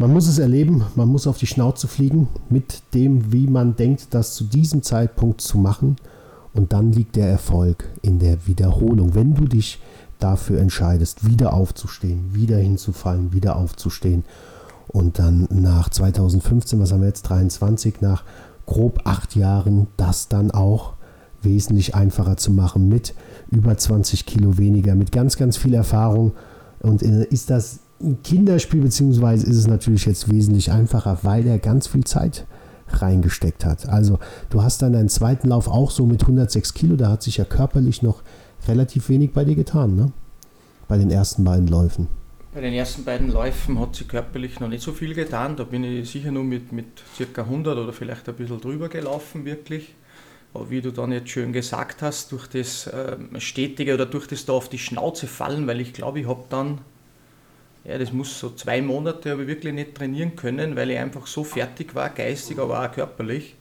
Man 0.00 0.14
muss 0.14 0.28
es 0.28 0.38
erleben, 0.38 0.86
man 0.94 1.08
muss 1.08 1.26
auf 1.26 1.36
die 1.36 1.46
Schnauze 1.46 1.86
fliegen 1.86 2.28
mit 2.48 2.82
dem, 2.94 3.34
wie 3.34 3.46
man 3.46 3.76
denkt, 3.76 4.14
das 4.14 4.34
zu 4.34 4.44
diesem 4.44 4.82
Zeitpunkt 4.82 5.42
zu 5.42 5.58
machen 5.58 5.96
Und 6.54 6.72
dann 6.72 6.90
liegt 6.90 7.16
der 7.16 7.28
Erfolg 7.28 7.86
in 8.00 8.18
der 8.18 8.46
Wiederholung. 8.46 9.14
Wenn 9.14 9.34
du 9.34 9.44
dich 9.44 9.78
dafür 10.18 10.58
entscheidest, 10.58 11.28
wieder 11.28 11.52
aufzustehen, 11.52 12.30
wieder 12.32 12.56
hinzufallen, 12.56 13.34
wieder 13.34 13.56
aufzustehen 13.56 14.24
und 14.88 15.18
dann 15.18 15.46
nach 15.50 15.90
2015, 15.90 16.80
was 16.80 16.92
haben 16.92 17.02
wir 17.02 17.08
jetzt, 17.08 17.28
23, 17.28 18.00
nach 18.00 18.24
grob 18.64 19.02
acht 19.04 19.36
Jahren, 19.36 19.86
das 19.98 20.28
dann 20.28 20.50
auch 20.50 20.94
wesentlich 21.42 21.94
einfacher 21.94 22.38
zu 22.38 22.52
machen 22.52 22.88
mit 22.88 23.14
über 23.50 23.76
20 23.76 24.24
Kilo 24.24 24.56
weniger, 24.56 24.94
mit 24.94 25.12
ganz, 25.12 25.36
ganz 25.36 25.58
viel 25.58 25.74
Erfahrung. 25.74 26.32
Und 26.80 27.02
äh, 27.02 27.24
ist 27.26 27.50
das 27.50 27.80
ein 28.00 28.22
Kinderspiel, 28.22 28.80
beziehungsweise 28.80 29.46
ist 29.46 29.56
es 29.56 29.66
natürlich 29.66 30.06
jetzt 30.06 30.30
wesentlich 30.30 30.72
einfacher, 30.72 31.18
weil 31.22 31.46
er 31.46 31.58
ganz 31.58 31.86
viel 31.86 32.04
Zeit 32.04 32.46
reingesteckt 32.88 33.64
hat. 33.64 33.88
Also 33.88 34.18
du 34.48 34.62
hast 34.62 34.82
dann 34.82 34.92
deinen 34.92 35.08
zweiten 35.08 35.48
Lauf 35.48 35.68
auch 35.68 35.90
so 35.90 36.06
mit 36.06 36.22
106 36.22 36.74
Kilo, 36.74 36.96
da 36.96 37.08
hat 37.08 37.22
sich 37.22 37.36
ja 37.36 37.44
körperlich 37.44 38.02
noch 38.02 38.22
relativ 38.66 39.08
wenig 39.08 39.32
bei 39.32 39.44
dir 39.44 39.54
getan, 39.54 39.96
ne? 39.96 40.12
Bei 40.88 40.98
den 40.98 41.10
ersten 41.10 41.44
beiden 41.44 41.68
Läufen. 41.68 42.08
Bei 42.52 42.60
den 42.60 42.72
ersten 42.72 43.04
beiden 43.04 43.30
Läufen 43.30 43.78
hat 43.78 43.94
sich 43.94 44.08
körperlich 44.08 44.58
noch 44.58 44.68
nicht 44.68 44.82
so 44.82 44.92
viel 44.92 45.14
getan. 45.14 45.54
Da 45.54 45.62
bin 45.62 45.84
ich 45.84 46.10
sicher 46.10 46.32
nur 46.32 46.42
mit, 46.42 46.72
mit 46.72 46.86
ca. 47.32 47.42
100 47.42 47.78
oder 47.78 47.92
vielleicht 47.92 48.28
ein 48.28 48.34
bisschen 48.34 48.60
drüber 48.60 48.88
gelaufen, 48.88 49.44
wirklich. 49.44 49.94
Aber 50.52 50.68
wie 50.68 50.80
du 50.80 50.90
dann 50.90 51.12
jetzt 51.12 51.30
schön 51.30 51.52
gesagt 51.52 52.02
hast, 52.02 52.32
durch 52.32 52.48
das 52.48 52.88
äh, 52.88 53.16
stetige 53.38 53.94
oder 53.94 54.04
durch 54.04 54.26
das 54.26 54.46
da 54.46 54.52
auf 54.52 54.68
die 54.68 54.78
Schnauze 54.78 55.28
fallen, 55.28 55.68
weil 55.68 55.80
ich 55.80 55.92
glaube, 55.92 56.18
ich 56.18 56.26
habe 56.26 56.42
dann, 56.50 56.78
ja, 57.84 57.98
das 57.98 58.12
muss 58.12 58.38
so 58.38 58.50
zwei 58.50 58.82
Monate, 58.82 59.30
habe 59.30 59.42
ich 59.42 59.48
wirklich 59.48 59.72
nicht 59.72 59.94
trainieren 59.94 60.36
können, 60.36 60.76
weil 60.76 60.90
ich 60.90 60.98
einfach 60.98 61.26
so 61.26 61.44
fertig 61.44 61.94
war, 61.94 62.10
geistig, 62.10 62.58
aber 62.58 62.84
auch 62.84 62.92
körperlich. 62.92 63.56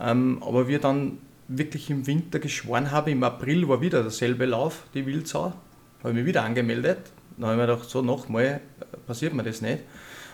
Ähm, 0.00 0.42
aber 0.42 0.68
wir 0.68 0.78
dann 0.78 1.18
wirklich 1.48 1.90
im 1.90 2.06
Winter 2.06 2.38
geschworen 2.38 2.90
habe, 2.90 3.10
im 3.10 3.22
April 3.24 3.68
war 3.68 3.80
wieder 3.80 4.02
derselbe 4.02 4.46
Lauf, 4.46 4.84
die 4.94 5.06
Wildsau, 5.06 5.54
habe 6.00 6.10
ich 6.10 6.14
mich 6.14 6.26
wieder 6.26 6.44
angemeldet. 6.44 6.98
Dann 7.36 7.46
habe 7.46 7.54
ich 7.54 7.66
mir 7.66 7.72
gedacht, 7.72 7.90
so 7.90 8.02
nochmal 8.02 8.44
äh, 8.44 8.60
passiert 9.06 9.34
mir 9.34 9.42
das 9.42 9.60
nicht. 9.60 9.80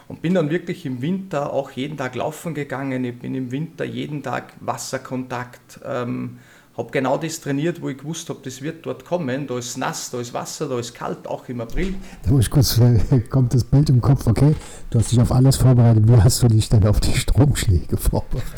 Und 0.06 0.20
bin 0.20 0.34
dann 0.34 0.50
wirklich 0.50 0.84
im 0.84 1.00
Winter 1.00 1.50
auch 1.50 1.70
jeden 1.70 1.96
Tag 1.96 2.14
laufen 2.14 2.52
gegangen. 2.52 3.04
Ich 3.04 3.18
bin 3.18 3.34
im 3.34 3.50
Winter 3.50 3.86
jeden 3.86 4.22
Tag 4.22 4.52
Wasserkontakt. 4.60 5.80
Ähm, 5.82 6.38
habe 6.76 6.90
genau 6.90 7.16
das 7.18 7.40
trainiert, 7.40 7.80
wo 7.80 7.88
ich 7.88 7.98
gewusst 7.98 8.28
habe, 8.28 8.40
das 8.42 8.60
wird 8.60 8.84
dort 8.84 9.04
kommen. 9.04 9.46
Da 9.46 9.58
ist 9.58 9.78
nass, 9.78 10.10
da 10.10 10.20
ist 10.20 10.34
Wasser, 10.34 10.68
da 10.68 10.78
ist 10.78 10.94
kalt, 10.94 11.26
auch 11.26 11.48
im 11.48 11.60
April. 11.60 11.94
Da 12.24 12.30
muss 12.32 12.46
ich 12.46 12.50
kurz, 12.50 12.80
kommt 13.30 13.54
das 13.54 13.64
Bild 13.64 13.90
im 13.90 14.00
Kopf, 14.00 14.26
okay? 14.26 14.54
Du 14.90 14.98
hast 14.98 15.12
dich 15.12 15.20
auf 15.20 15.30
alles 15.30 15.56
vorbereitet. 15.56 16.08
Wie 16.08 16.16
hast 16.16 16.42
du 16.42 16.48
dich 16.48 16.68
denn 16.68 16.86
auf 16.86 17.00
die 17.00 17.14
Stromschläge 17.16 17.96
vorbereitet? 17.96 18.54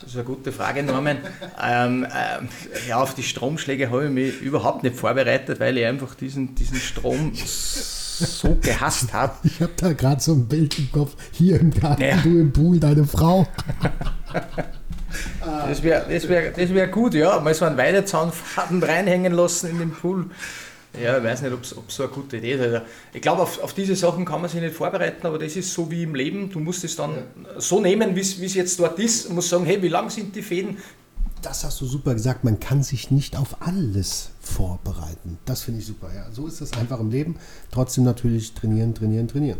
Das 0.00 0.10
ist 0.10 0.16
eine 0.16 0.24
gute 0.24 0.52
Frage, 0.52 0.82
Norman. 0.82 1.18
ähm, 1.60 2.06
ähm, 2.06 2.48
ja, 2.88 3.00
auf 3.00 3.14
die 3.14 3.22
Stromschläge 3.22 3.90
habe 3.90 4.06
ich 4.06 4.10
mich 4.10 4.40
überhaupt 4.40 4.84
nicht 4.84 4.96
vorbereitet, 4.96 5.58
weil 5.58 5.76
ich 5.78 5.86
einfach 5.86 6.14
diesen, 6.14 6.54
diesen 6.54 6.76
Strom 6.76 7.32
so 7.34 8.56
gehasst 8.60 9.12
habe. 9.12 9.34
Ich 9.42 9.60
habe 9.60 9.72
da 9.76 9.92
gerade 9.92 10.20
so 10.20 10.32
ein 10.32 10.46
Bild 10.46 10.78
im 10.78 10.92
Kopf. 10.92 11.16
Hier 11.32 11.58
im 11.58 11.70
Garten, 11.70 12.02
ja. 12.02 12.16
du 12.18 12.38
im 12.38 12.52
Pool, 12.52 12.78
deine 12.78 13.04
Frau. 13.04 13.46
das 15.40 15.82
wäre 15.82 16.06
das 16.08 16.28
wär, 16.28 16.50
das 16.50 16.74
wär 16.74 16.88
gut, 16.88 17.14
ja. 17.14 17.40
Mal 17.40 17.54
so 17.54 17.64
einen 17.64 17.76
Weidezaunfaden 17.76 18.82
reinhängen 18.82 19.32
lassen 19.32 19.70
in 19.70 19.78
den 19.78 19.90
Pool. 19.90 20.26
Ja, 21.00 21.18
ich 21.18 21.24
weiß 21.24 21.42
nicht, 21.42 21.52
ob 21.52 21.62
es 21.62 21.74
so 21.88 22.04
eine 22.04 22.12
gute 22.12 22.36
Idee 22.36 22.52
ist. 22.52 22.60
Also, 22.60 22.80
ich 23.12 23.20
glaube, 23.20 23.42
auf, 23.42 23.60
auf 23.62 23.74
diese 23.74 23.96
Sachen 23.96 24.24
kann 24.24 24.40
man 24.40 24.48
sich 24.48 24.60
nicht 24.60 24.74
vorbereiten, 24.74 25.26
aber 25.26 25.38
das 25.38 25.56
ist 25.56 25.72
so 25.72 25.90
wie 25.90 26.04
im 26.04 26.14
Leben. 26.14 26.50
Du 26.50 26.60
musst 26.60 26.84
es 26.84 26.94
dann 26.94 27.14
ja. 27.14 27.60
so 27.60 27.80
nehmen, 27.80 28.14
wie 28.14 28.20
es 28.20 28.54
jetzt 28.54 28.78
dort 28.78 28.98
ist. 28.98 29.28
Du 29.28 29.32
musst 29.32 29.48
sagen, 29.48 29.64
hey, 29.64 29.82
wie 29.82 29.88
lang 29.88 30.08
sind 30.10 30.36
die 30.36 30.42
Fäden? 30.42 30.78
Das 31.42 31.64
hast 31.64 31.80
du 31.80 31.86
super 31.86 32.14
gesagt. 32.14 32.44
Man 32.44 32.60
kann 32.60 32.82
sich 32.82 33.10
nicht 33.10 33.36
auf 33.36 33.60
alles 33.60 34.30
vorbereiten. 34.40 35.38
Das 35.44 35.62
finde 35.62 35.80
ich 35.80 35.86
super. 35.86 36.10
Ja. 36.14 36.30
So 36.32 36.46
ist 36.46 36.60
es 36.60 36.72
einfach 36.74 37.00
im 37.00 37.10
Leben. 37.10 37.36
Trotzdem 37.70 38.04
natürlich 38.04 38.54
trainieren, 38.54 38.94
trainieren, 38.94 39.28
trainieren. 39.28 39.58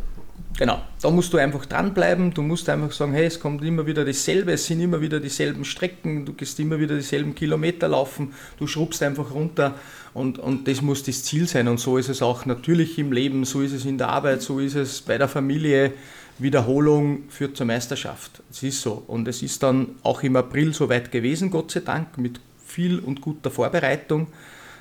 Genau, 0.57 0.81
da 1.03 1.11
musst 1.11 1.33
du 1.33 1.39
einfach 1.39 1.67
dranbleiben. 1.67 2.33
Du 2.33 2.43
musst 2.43 2.69
einfach 2.69 2.93
sagen, 2.93 3.13
hey, 3.13 3.27
es 3.27 3.41
kommt 3.41 3.65
immer 3.65 3.87
wieder 3.87 4.05
dasselbe, 4.05 4.53
es 4.53 4.67
sind 4.67 4.81
immer 4.81 5.01
wieder 5.01 5.19
dieselben 5.19 5.65
Strecken, 5.65 6.25
du 6.25 6.33
gehst 6.33 6.61
immer 6.61 6.79
wieder 6.79 6.95
dieselben 6.95 7.35
Kilometer 7.35 7.89
laufen, 7.89 8.33
du 8.59 8.69
schrubbst 8.69 9.03
einfach 9.03 9.35
runter 9.35 9.75
und, 10.13 10.39
und 10.39 10.69
das 10.69 10.81
muss 10.81 11.03
das 11.03 11.25
Ziel 11.25 11.49
sein. 11.49 11.67
Und 11.67 11.81
so 11.81 11.99
ist 11.99 12.09
es 12.09 12.23
auch 12.23 12.47
natürlich 12.47 12.99
im 13.01 13.11
Leben, 13.11 13.45
so 13.45 13.63
ist 13.63 13.73
es 13.73 13.85
in 13.85 13.99
der 13.99 14.11
Arbeit, 14.11 14.43
so 14.43 14.61
ist 14.61 14.77
es 14.77 15.01
bei 15.01 15.19
der 15.19 15.29
Familie. 15.29 15.93
Wiederholung 16.39 17.29
führt 17.29 17.57
zur 17.57 17.67
Meisterschaft. 17.67 18.43
Es 18.51 18.63
ist 18.63 18.83
so. 18.83 19.05
Und 19.07 19.29
es 19.29 19.43
ist 19.43 19.63
dann 19.63 19.91
auch 20.03 20.23
im 20.23 20.35
April 20.35 20.75
soweit 20.75 21.13
gewesen, 21.13 21.51
Gott 21.51 21.71
sei 21.71 21.81
Dank, 21.81 22.19
mit 22.19 22.41
viel 22.65 22.99
und 22.99 23.21
guter 23.21 23.51
Vorbereitung, 23.51 24.27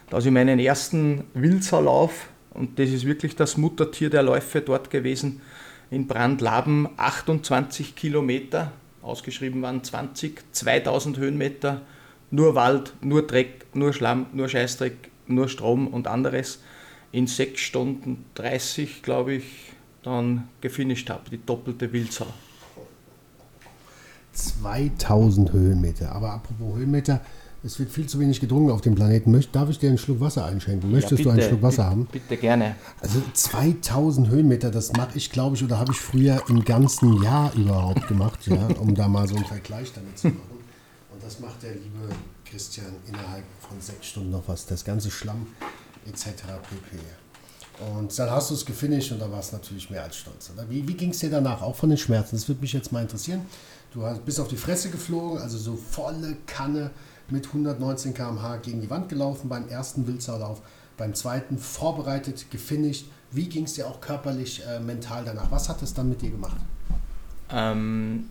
dass 0.10 0.26
ich 0.26 0.32
meinen 0.32 0.58
ersten 0.60 1.26
Wildsaulauf, 1.34 2.30
und 2.56 2.80
das 2.80 2.90
ist 2.90 3.06
wirklich 3.06 3.36
das 3.36 3.58
Muttertier 3.58 4.10
der 4.10 4.24
Läufe 4.24 4.62
dort 4.62 4.90
gewesen, 4.90 5.42
in 5.94 6.08
Brandlaben 6.08 6.90
28 6.98 7.96
Kilometer, 7.96 8.72
ausgeschrieben 9.04 9.62
waren 9.62 9.84
20, 9.84 10.42
2000 10.52 11.18
Höhenmeter, 11.18 11.82
nur 12.32 12.56
Wald, 12.56 12.94
nur 13.02 13.28
Dreck, 13.28 13.68
nur 13.76 13.94
Schlamm, 13.94 14.26
nur 14.34 14.50
Scheißdreck, 14.50 15.12
nur 15.28 15.48
Strom 15.50 15.88
und 15.88 16.08
anderes, 16.08 16.60
in 17.12 17.28
6 17.28 17.62
Stunden 17.62 18.26
30, 18.34 19.04
glaube 19.04 19.36
ich, 19.36 19.44
dann 20.02 20.48
gefinisht 20.62 21.12
habe, 21.12 21.30
die 21.30 21.46
doppelte 21.46 21.94
Wildsau. 21.94 22.26
2000 24.32 25.54
Höhenmeter, 25.54 26.12
aber 26.12 26.32
apropos 26.32 26.76
Höhenmeter, 26.76 27.22
es 27.66 27.80
wird 27.80 27.90
viel 27.90 28.08
zu 28.08 28.20
wenig 28.20 28.42
getrunken 28.42 28.72
auf 28.72 28.82
dem 28.82 28.94
Planeten. 28.94 29.40
Darf 29.54 29.70
ich 29.70 29.80
dir 29.80 29.88
einen 29.88 29.98
Schluck 29.98 30.20
Wasser 30.20 30.46
einschenken? 30.46 30.92
Möchtest 30.92 31.12
ja, 31.12 31.18
bitte, 31.18 31.30
du 31.30 31.30
einen 31.32 31.42
Schluck 31.42 31.62
Wasser 31.62 31.86
haben? 31.86 32.06
Bitte 32.12 32.36
gerne. 32.36 32.76
Also 33.00 33.22
2000 33.34 34.30
Höhenmeter, 34.30 34.70
das 34.70 34.92
mache 34.94 35.18
ich, 35.18 35.32
glaube 35.32 35.56
ich, 35.56 35.64
oder 35.64 35.80
habe 35.80 35.94
ich 35.94 36.00
früher 36.00 36.44
im 36.50 36.66
ganzen 36.66 37.24
Jahr 37.24 37.54
überhaupt 37.56 38.08
gemacht, 38.08 38.46
ja, 38.48 38.68
um 38.80 38.94
da 38.94 39.08
mal 39.08 39.28
so 39.28 39.36
einen 39.36 39.46
Vergleich 39.46 39.94
damit 39.94 40.18
zu 40.18 40.28
machen. 40.28 40.42
Und 41.14 41.24
das 41.24 41.40
macht 41.40 41.64
der 41.64 41.72
liebe 41.72 42.10
Christian 42.44 42.88
innerhalb 43.08 43.46
von 43.60 43.80
sechs 43.80 44.08
Stunden 44.08 44.32
noch 44.32 44.44
was. 44.48 44.66
Das 44.66 44.84
ganze 44.84 45.10
Schlamm 45.10 45.48
etc. 46.06 46.26
pp. 46.26 47.00
Und 47.96 48.18
dann 48.20 48.30
hast 48.30 48.50
du 48.50 48.56
es 48.56 48.66
gefinisht 48.66 49.12
und 49.14 49.20
da 49.20 49.32
war 49.32 49.40
es 49.40 49.52
natürlich 49.54 49.90
mehr 49.90 50.04
als 50.04 50.18
stolz. 50.18 50.52
Oder? 50.54 50.70
Wie, 50.70 50.86
wie 50.88 50.94
ging 50.94 51.10
es 51.12 51.20
dir 51.20 51.30
danach? 51.30 51.62
Auch 51.62 51.76
von 51.76 51.90
den 51.90 51.98
Schmerzen? 51.98 52.36
Das 52.36 52.48
würde 52.48 52.62
mich 52.62 52.74
jetzt 52.74 52.92
mal 52.92 53.02
interessieren. 53.02 53.42
Du 53.94 54.02
bist 54.26 54.40
auf 54.40 54.48
die 54.48 54.58
Fresse 54.58 54.90
geflogen, 54.90 55.40
also 55.40 55.58
so 55.58 55.76
volle 55.76 56.36
Kanne 56.46 56.92
mit 57.30 57.48
119 57.48 58.14
km/h 58.14 58.58
gegen 58.58 58.82
die 58.82 58.90
Wand 58.90 59.10
gelaufen 59.10 59.50
beim 59.50 59.68
ersten 59.68 60.08
Wildsauerlauf, 60.08 60.62
beim 60.98 61.14
zweiten 61.14 61.58
vorbereitet, 61.58 62.46
gefinisht. 62.52 63.08
Wie 63.32 63.48
ging 63.48 63.64
es 63.64 63.74
dir 63.74 63.88
auch 63.88 64.00
körperlich, 64.00 64.64
äh, 64.66 64.80
mental 64.80 65.24
danach? 65.26 65.52
Was 65.52 65.70
hat 65.70 65.82
es 65.82 65.94
dann 65.94 66.10
mit 66.10 66.22
dir 66.22 66.30
gemacht? 66.30 66.58
Ähm, 67.50 68.30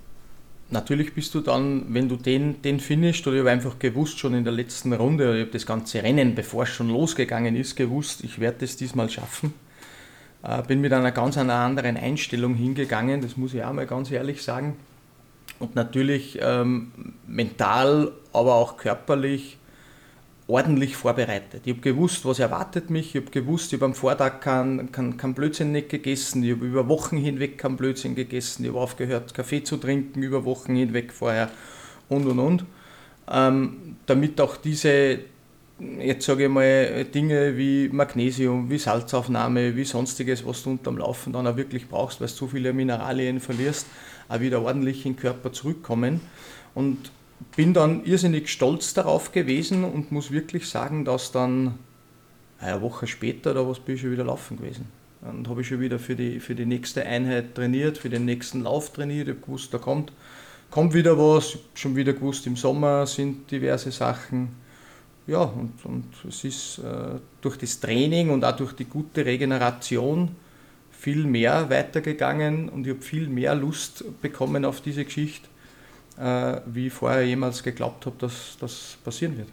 natürlich 0.70 1.14
bist 1.14 1.34
du 1.34 1.40
dann, 1.40 1.92
wenn 1.92 2.08
du 2.08 2.16
den, 2.16 2.62
den 2.62 2.78
finisht, 2.78 3.26
oder 3.26 3.36
ich 3.36 3.40
habe 3.40 3.50
einfach 3.50 3.78
gewusst, 3.78 4.18
schon 4.18 4.34
in 4.34 4.44
der 4.44 4.52
letzten 4.52 4.92
Runde, 4.92 5.36
ich 5.36 5.42
habe 5.42 5.52
das 5.52 5.66
ganze 5.66 6.02
Rennen, 6.02 6.34
bevor 6.34 6.64
es 6.64 6.68
schon 6.68 6.88
losgegangen 6.88 7.56
ist, 7.56 7.76
gewusst, 7.76 8.22
ich 8.22 8.38
werde 8.38 8.64
es 8.64 8.76
diesmal 8.76 9.10
schaffen. 9.10 9.54
Äh, 10.44 10.62
bin 10.62 10.80
mit 10.80 10.92
einer 10.92 11.12
ganz 11.12 11.36
einer 11.38 11.54
anderen 11.54 11.96
Einstellung 11.96 12.54
hingegangen, 12.54 13.20
das 13.20 13.36
muss 13.36 13.54
ich 13.54 13.62
auch 13.62 13.72
mal 13.72 13.86
ganz 13.86 14.10
ehrlich 14.10 14.42
sagen 14.42 14.76
und 15.62 15.76
natürlich 15.76 16.38
ähm, 16.42 16.92
mental, 17.26 18.12
aber 18.32 18.54
auch 18.54 18.76
körperlich 18.76 19.58
ordentlich 20.48 20.96
vorbereitet. 20.96 21.62
Ich 21.64 21.72
habe 21.72 21.82
gewusst, 21.82 22.24
was 22.24 22.38
erwartet 22.38 22.90
mich, 22.90 23.14
ich 23.14 23.22
habe 23.22 23.30
gewusst, 23.30 23.72
ich 23.72 23.78
habe 23.78 23.86
am 23.86 23.94
Vortag 23.94 24.40
keinen 24.40 24.90
kein, 24.92 25.16
kein 25.16 25.34
Blödsinn 25.34 25.72
nicht 25.72 25.88
gegessen, 25.88 26.42
ich 26.42 26.52
habe 26.52 26.66
über 26.66 26.88
Wochen 26.88 27.16
hinweg 27.16 27.58
keinen 27.58 27.76
Blödsinn 27.76 28.14
gegessen, 28.14 28.64
ich 28.64 28.70
habe 28.70 28.80
aufgehört, 28.80 29.32
Kaffee 29.34 29.62
zu 29.62 29.76
trinken 29.76 30.22
über 30.22 30.44
Wochen 30.44 30.74
hinweg 30.74 31.12
vorher 31.12 31.50
und 32.08 32.26
und 32.26 32.38
und. 32.38 32.64
Ähm, 33.30 33.96
damit 34.06 34.40
auch 34.40 34.56
diese, 34.56 35.20
jetzt 35.78 36.26
sage 36.26 36.44
ich 36.44 36.50
mal, 36.50 37.04
Dinge 37.04 37.56
wie 37.56 37.88
Magnesium, 37.88 38.68
wie 38.68 38.78
Salzaufnahme, 38.78 39.76
wie 39.76 39.84
sonstiges, 39.84 40.44
was 40.44 40.64
du 40.64 40.70
unterm 40.70 40.98
Laufen 40.98 41.32
dann 41.32 41.46
auch 41.46 41.56
wirklich 41.56 41.88
brauchst, 41.88 42.20
weil 42.20 42.28
du 42.28 42.34
zu 42.34 42.48
viele 42.48 42.72
Mineralien 42.72 43.38
verlierst, 43.38 43.86
auch 44.28 44.40
wieder 44.40 44.60
ordentlich 44.60 45.06
in 45.06 45.12
den 45.14 45.20
Körper 45.20 45.52
zurückkommen. 45.52 46.20
Und 46.74 47.12
bin 47.56 47.74
dann 47.74 48.04
irrsinnig 48.04 48.48
stolz 48.48 48.94
darauf 48.94 49.32
gewesen 49.32 49.84
und 49.84 50.12
muss 50.12 50.30
wirklich 50.30 50.68
sagen, 50.68 51.04
dass 51.04 51.32
dann 51.32 51.78
eine 52.58 52.80
Woche 52.80 53.06
später 53.06 53.54
da 53.54 53.66
was 53.66 53.80
bin 53.80 53.96
ich 53.96 54.00
schon 54.00 54.12
wieder 54.12 54.24
laufen 54.24 54.56
gewesen. 54.56 54.86
Dann 55.20 55.48
habe 55.48 55.60
ich 55.60 55.68
schon 55.68 55.80
wieder 55.80 55.98
für 55.98 56.16
die, 56.16 56.40
für 56.40 56.54
die 56.54 56.66
nächste 56.66 57.04
Einheit 57.06 57.54
trainiert, 57.54 57.98
für 57.98 58.10
den 58.10 58.24
nächsten 58.24 58.62
Lauf 58.62 58.92
trainiert. 58.92 59.28
Ich 59.28 59.34
habe 59.34 59.44
gewusst, 59.44 59.72
da 59.72 59.78
kommt, 59.78 60.12
kommt 60.70 60.94
wieder 60.94 61.16
was. 61.16 61.58
Schon 61.74 61.94
wieder 61.94 62.12
gewusst, 62.12 62.46
im 62.46 62.56
Sommer 62.56 63.06
sind 63.06 63.50
diverse 63.50 63.92
Sachen. 63.92 64.48
Ja, 65.28 65.42
und, 65.42 65.72
und 65.84 66.04
es 66.28 66.42
ist 66.42 66.78
äh, 66.78 67.20
durch 67.40 67.56
das 67.56 67.78
Training 67.78 68.30
und 68.30 68.44
auch 68.44 68.56
durch 68.56 68.72
die 68.72 68.84
gute 68.84 69.24
Regeneration 69.24 70.34
viel 70.90 71.24
mehr 71.24 71.70
weitergegangen 71.70 72.68
und 72.68 72.86
ich 72.86 72.94
habe 72.94 73.02
viel 73.02 73.28
mehr 73.28 73.54
Lust 73.54 74.04
bekommen 74.20 74.64
auf 74.64 74.80
diese 74.80 75.04
Geschichte. 75.04 75.48
Äh, 76.18 76.60
wie 76.66 76.88
ich 76.88 76.92
vorher 76.92 77.22
jemals 77.22 77.62
geglaubt 77.62 78.06
habe, 78.06 78.16
dass 78.18 78.56
das 78.60 78.96
passieren 79.04 79.36
wird. 79.36 79.48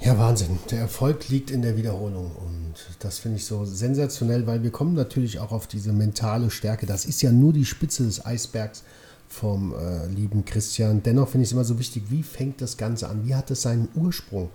Ja, 0.00 0.16
Wahnsinn. 0.16 0.58
Der 0.70 0.80
Erfolg 0.80 1.28
liegt 1.28 1.50
in 1.50 1.62
der 1.62 1.76
Wiederholung 1.76 2.30
und 2.36 2.74
das 3.00 3.18
finde 3.18 3.38
ich 3.38 3.44
so 3.44 3.64
sensationell, 3.64 4.46
weil 4.46 4.62
wir 4.62 4.70
kommen 4.70 4.94
natürlich 4.94 5.40
auch 5.40 5.50
auf 5.50 5.66
diese 5.66 5.92
mentale 5.92 6.50
Stärke. 6.50 6.86
Das 6.86 7.04
ist 7.04 7.20
ja 7.20 7.32
nur 7.32 7.52
die 7.52 7.64
Spitze 7.64 8.04
des 8.04 8.24
Eisbergs 8.24 8.84
vom 9.28 9.74
äh, 9.74 10.06
lieben 10.06 10.44
Christian. 10.44 11.02
Dennoch 11.02 11.28
finde 11.28 11.42
ich 11.42 11.48
es 11.48 11.52
immer 11.52 11.64
so 11.64 11.78
wichtig, 11.78 12.04
wie 12.08 12.22
fängt 12.22 12.60
das 12.60 12.76
Ganze 12.76 13.08
an? 13.08 13.26
Wie 13.26 13.34
hat 13.34 13.50
es 13.50 13.62
seinen 13.62 13.88
Ursprung? 13.94 14.50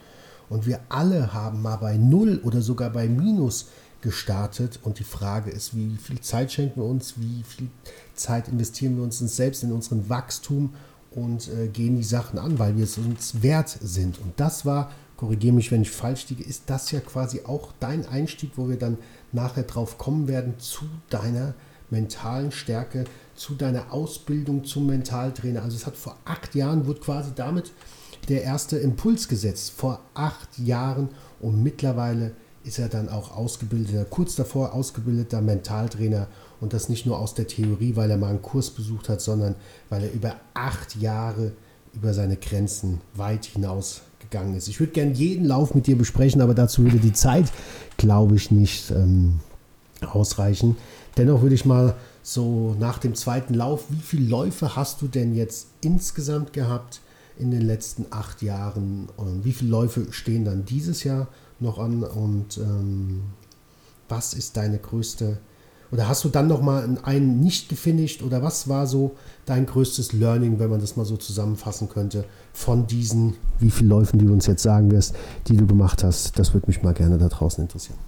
Und 0.50 0.66
wir 0.66 0.80
alle 0.90 1.34
haben 1.34 1.62
mal 1.62 1.76
bei 1.78 1.98
Null 1.98 2.40
oder 2.44 2.62
sogar 2.62 2.90
bei 2.90 3.08
Minus 3.08 3.68
gestartet. 4.02 4.80
Und 4.84 5.00
die 5.00 5.04
Frage 5.04 5.52
ist, 5.52 5.76
wie 5.76 5.98
viel 5.98 6.20
Zeit 6.22 6.52
schenken 6.52 6.82
wir 6.82 6.88
uns? 6.88 7.16
Wie 7.18 7.44
viel 7.44 7.70
Zeit 8.16 8.48
investieren 8.48 8.96
wir 8.98 9.04
uns 9.04 9.20
selbst 9.20 9.64
in 9.64 9.72
unseren 9.72 10.10
Wachstum 10.10 10.74
und 11.12 11.48
äh, 11.50 11.68
gehen 11.68 11.96
die 11.96 12.04
Sachen 12.04 12.40
an, 12.40 12.60
weil 12.60 12.78
wir 12.78 12.84
es 12.84 12.98
uns 12.98 13.42
wert 13.42 13.70
sind? 13.82 14.20
Und 14.20 14.34
das 14.38 14.66
war, 14.66 14.92
korrigiere 15.18 15.54
mich, 15.54 15.72
wenn 15.72 15.82
ich 15.82 15.92
falsch 15.92 16.30
liege, 16.30 16.44
ist 16.44 16.64
das 16.68 16.92
ja 16.92 17.00
quasi 17.00 17.42
auch 17.46 17.72
dein 17.80 18.08
Einstieg, 18.08 18.52
wo 18.56 18.70
wir 18.70 18.78
dann 18.78 18.98
nachher 19.32 19.64
drauf 19.64 19.98
kommen 19.98 20.28
werden 20.28 20.56
zu 20.60 20.86
deiner 21.10 21.54
mentalen 21.90 22.52
Stärke, 22.52 23.06
zu 23.36 23.56
deiner 23.56 23.94
Ausbildung 23.94 24.66
zum 24.66 24.88
Mentaltrainer. 24.88 25.62
Also 25.64 25.78
es 25.78 25.86
hat 25.86 25.96
vor 25.96 26.18
acht 26.26 26.56
Jahren, 26.56 26.86
wurde 26.88 27.00
quasi 27.00 27.32
damit 27.36 27.72
der 28.30 28.44
erste 28.44 28.78
Impuls 28.78 29.28
gesetzt, 29.28 29.72
vor 29.72 30.00
acht 30.14 30.58
Jahren 30.58 31.10
und 31.40 31.62
mittlerweile 31.62 32.32
ist 32.64 32.80
er 32.80 32.88
dann 32.88 33.10
auch 33.10 33.36
ausgebildeter, 33.36 34.06
kurz 34.06 34.36
davor 34.36 34.74
ausgebildeter 34.74 35.42
Mentaltrainer 35.42 36.28
und 36.64 36.72
das 36.72 36.88
nicht 36.88 37.06
nur 37.06 37.20
aus 37.20 37.34
der 37.34 37.46
Theorie, 37.46 37.98
weil 37.98 38.10
er 38.10 38.18
mal 38.18 38.30
einen 38.30 38.42
Kurs 38.42 38.70
besucht 38.70 39.10
hat, 39.10 39.20
sondern 39.20 39.56
weil 39.90 40.04
er 40.04 40.14
über 40.14 40.38
acht 40.54 40.96
Jahre 40.96 41.52
über 41.94 42.14
seine 42.14 42.38
Grenzen 42.38 43.02
weit 43.16 43.44
hinaus 43.44 44.02
gegangen 44.20 44.56
ist. 44.56 44.70
Ich 44.70 44.80
würde 44.80 44.94
gerne 44.94 45.12
jeden 45.12 45.44
Lauf 45.44 45.76
mit 45.76 45.88
dir 45.88 45.98
besprechen, 45.98 46.42
aber 46.42 46.54
dazu 46.54 46.84
würde 46.84 47.00
die 47.00 47.12
Zeit, 47.12 47.52
glaube 47.98 48.36
ich, 48.38 48.50
nicht 48.50 48.92
ähm, 48.92 49.42
ausreichen. 50.02 50.78
Dennoch 51.18 51.42
würde 51.42 51.54
ich 51.54 51.66
mal 51.66 51.96
so 52.24 52.78
nach 52.80 52.98
dem 52.98 53.14
zweiten 53.14 53.54
Lauf, 53.56 53.84
wie 53.90 54.02
viele 54.02 54.30
Läufe 54.30 54.78
hast 54.78 55.02
du 55.02 55.10
denn 55.10 55.36
jetzt 55.36 55.68
insgesamt 55.82 56.54
gehabt 56.54 57.02
in 57.38 57.52
den 57.52 57.62
letzten 57.62 58.06
acht 58.10 58.42
Jahren? 58.42 59.10
Und 59.18 59.44
wie 59.44 59.52
viele 59.52 59.70
Läufe 59.70 60.08
stehen 60.12 60.46
dann 60.46 60.64
dieses 60.64 61.04
Jahr 61.04 61.28
noch 61.60 61.78
an? 61.78 62.04
Und 62.04 62.58
ähm, 62.58 63.24
was 64.08 64.34
ist 64.34 64.56
deine 64.56 64.78
größte, 64.78 65.40
oder 65.94 66.08
hast 66.08 66.24
du 66.24 66.30
dann 66.30 66.48
nochmal 66.48 66.98
einen 67.04 67.40
nicht 67.40 67.70
gefinisht? 67.70 68.24
Oder 68.24 68.42
was 68.42 68.68
war 68.68 68.88
so 68.88 69.16
dein 69.46 69.68
größtes 69.68 70.12
Learning, 70.14 70.58
wenn 70.58 70.72
man 70.72 70.82
das 70.82 70.96
mal 70.96 71.06
so 71.06 71.18
zusammenfassen 71.18 71.88
könnte, 71.88 72.26
von 72.52 72.88
diesen, 72.88 73.36
wie 73.60 73.70
viele 73.70 73.90
Läufen, 73.90 74.18
die 74.18 74.26
du 74.26 74.34
uns 74.34 74.48
jetzt 74.48 74.64
sagen 74.64 74.90
wirst, 74.90 75.16
die 75.48 75.56
du 75.56 75.68
gemacht 75.68 76.04
hast? 76.04 76.40
Das 76.40 76.56
würde 76.56 76.66
mich 76.66 76.82
mal 76.82 76.96
gerne 76.96 77.20
da 77.20 77.30
draußen 77.30 77.64
interessieren. 77.64 78.00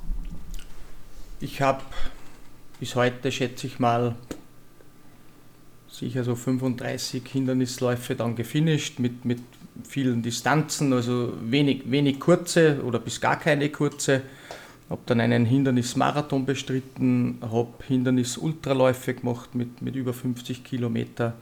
Ich 1.39 1.61
habe 1.61 1.83
bis 2.79 2.95
heute 2.95 3.31
schätze 3.31 3.67
ich 3.67 3.77
mal 3.77 4.15
sicher 5.87 6.23
so 6.23 6.35
35 6.35 7.21
Hindernisläufe 7.27 8.15
dann 8.15 8.35
gefinisht 8.35 8.97
mit, 8.97 9.25
mit 9.25 9.41
vielen 9.87 10.23
Distanzen, 10.23 10.91
also 10.91 11.33
wenig, 11.39 11.83
wenig 11.91 12.19
kurze 12.19 12.81
oder 12.83 12.97
bis 12.97 13.21
gar 13.21 13.37
keine 13.37 13.69
kurze. 13.69 14.23
Habe 14.89 15.01
dann 15.07 15.19
einen 15.19 15.45
Hindernismarathon 15.45 16.45
bestritten, 16.45 17.39
habe 17.41 17.73
Hindernis-Ultraläufe 17.87 19.15
gemacht 19.15 19.55
mit, 19.55 19.81
mit 19.81 19.95
über 19.95 20.13
50 20.13 20.63
Kilometer. 20.63 21.33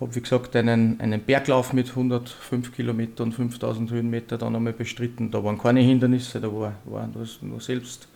Habe, 0.00 0.14
wie 0.14 0.20
gesagt, 0.20 0.54
einen, 0.54 1.00
einen 1.00 1.20
Berglauf 1.20 1.72
mit 1.72 1.90
105 1.90 2.72
Kilometer 2.72 3.24
und 3.24 3.32
5000 3.32 3.90
Höhenmeter 3.90 4.38
dann 4.38 4.54
einmal 4.54 4.72
bestritten. 4.72 5.32
Da 5.32 5.42
waren 5.42 5.58
keine 5.58 5.80
Hindernisse, 5.80 6.40
da 6.40 6.52
war, 6.52 6.74
war 6.84 7.08
das 7.12 7.42
nur 7.42 7.60
selbst 7.60 8.06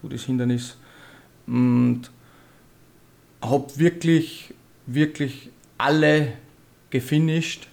so 0.00 0.08
das 0.08 0.22
Hindernis 0.22 0.76
und 1.46 2.10
habe 3.40 3.78
wirklich, 3.78 4.54
wirklich 4.86 5.50
alle 5.78 6.32
gefinisht. 6.90 7.68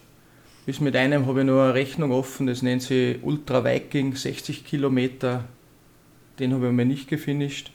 Bis 0.65 0.79
mit 0.79 0.95
einem 0.95 1.25
habe 1.25 1.41
ich 1.41 1.45
noch 1.45 1.61
eine 1.61 1.73
Rechnung 1.73 2.11
offen, 2.11 2.47
das 2.47 2.61
nennt 2.61 2.83
sich 2.83 3.17
Ultra 3.21 3.63
Viking, 3.63 4.15
60 4.15 4.65
Kilometer. 4.65 5.45
Den 6.41 6.53
habe 6.53 6.67
ich 6.67 6.73
mir 6.73 6.85
nicht 6.85 7.07
gefinisht. 7.07 7.71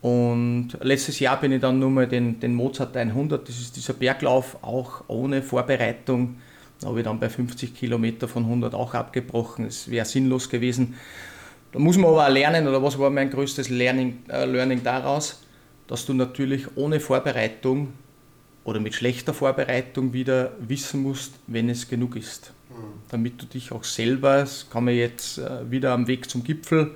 Und 0.00 0.78
letztes 0.80 1.20
Jahr 1.20 1.38
bin 1.40 1.52
ich 1.52 1.60
dann 1.60 1.78
nur 1.78 1.90
mal 1.90 2.08
den, 2.08 2.40
den 2.40 2.54
Mozart 2.54 2.96
100, 2.96 3.48
das 3.48 3.58
ist 3.58 3.76
dieser 3.76 3.92
Berglauf, 3.92 4.56
auch 4.62 5.04
ohne 5.08 5.42
Vorbereitung. 5.42 6.36
Da 6.80 6.88
habe 6.88 7.00
ich 7.00 7.04
dann 7.04 7.20
bei 7.20 7.28
50 7.28 7.74
Kilometer 7.74 8.26
von 8.26 8.44
100 8.44 8.74
auch 8.74 8.94
abgebrochen. 8.94 9.66
Es 9.66 9.90
wäre 9.90 10.06
sinnlos 10.06 10.48
gewesen. 10.48 10.94
Da 11.72 11.78
muss 11.78 11.96
man 11.96 12.10
aber 12.10 12.26
auch 12.26 12.30
lernen, 12.30 12.66
oder 12.66 12.82
was 12.82 12.98
war 12.98 13.10
mein 13.10 13.30
größtes 13.30 13.68
Learning, 13.68 14.18
äh, 14.28 14.44
Learning 14.44 14.82
daraus, 14.82 15.42
dass 15.86 16.06
du 16.06 16.14
natürlich 16.14 16.76
ohne 16.76 17.00
Vorbereitung 17.00 17.88
oder 18.64 18.80
mit 18.80 18.94
schlechter 18.94 19.34
Vorbereitung 19.34 20.12
wieder 20.12 20.52
wissen 20.60 21.02
musst, 21.02 21.34
wenn 21.46 21.68
es 21.68 21.88
genug 21.88 22.16
ist. 22.16 22.52
Mhm. 22.70 22.74
Damit 23.08 23.40
du 23.42 23.46
dich 23.46 23.72
auch 23.72 23.84
selber, 23.84 24.38
das 24.38 24.68
kann 24.68 24.84
man 24.84 24.94
jetzt 24.94 25.38
äh, 25.38 25.70
wieder 25.70 25.92
am 25.92 26.06
Weg 26.08 26.28
zum 26.28 26.44
Gipfel, 26.44 26.94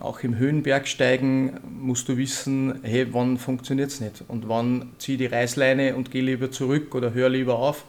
auch 0.00 0.20
im 0.20 0.36
Höhenbergsteigen, 0.36 1.60
musst 1.80 2.08
du 2.08 2.16
wissen, 2.16 2.80
hey, 2.82 3.12
wann 3.12 3.38
funktioniert 3.38 3.90
es 3.90 4.00
nicht 4.00 4.24
und 4.28 4.48
wann 4.48 4.92
ziehe 4.98 5.18
die 5.18 5.26
Reißleine 5.26 5.94
und 5.94 6.10
gehe 6.10 6.22
lieber 6.22 6.50
zurück 6.50 6.94
oder 6.94 7.12
höre 7.12 7.28
lieber 7.28 7.58
auf, 7.58 7.84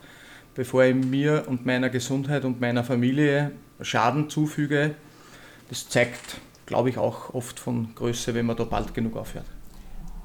bevor 0.54 0.84
ich 0.84 0.96
mir 0.96 1.46
und 1.48 1.66
meiner 1.66 1.90
Gesundheit 1.90 2.46
und 2.46 2.62
meiner 2.62 2.84
Familie 2.84 3.52
Schaden 3.82 4.30
zufüge, 4.30 4.96
das 5.70 5.90
zeigt, 5.90 6.40
glaube 6.66 6.90
ich, 6.90 6.98
auch 6.98 7.34
oft 7.34 7.60
von 7.60 7.94
Größe, 7.96 8.34
wenn 8.34 8.46
man 8.46 8.56
da 8.56 8.64
bald 8.64 8.94
genug 8.94 9.18
aufhört. 9.18 9.46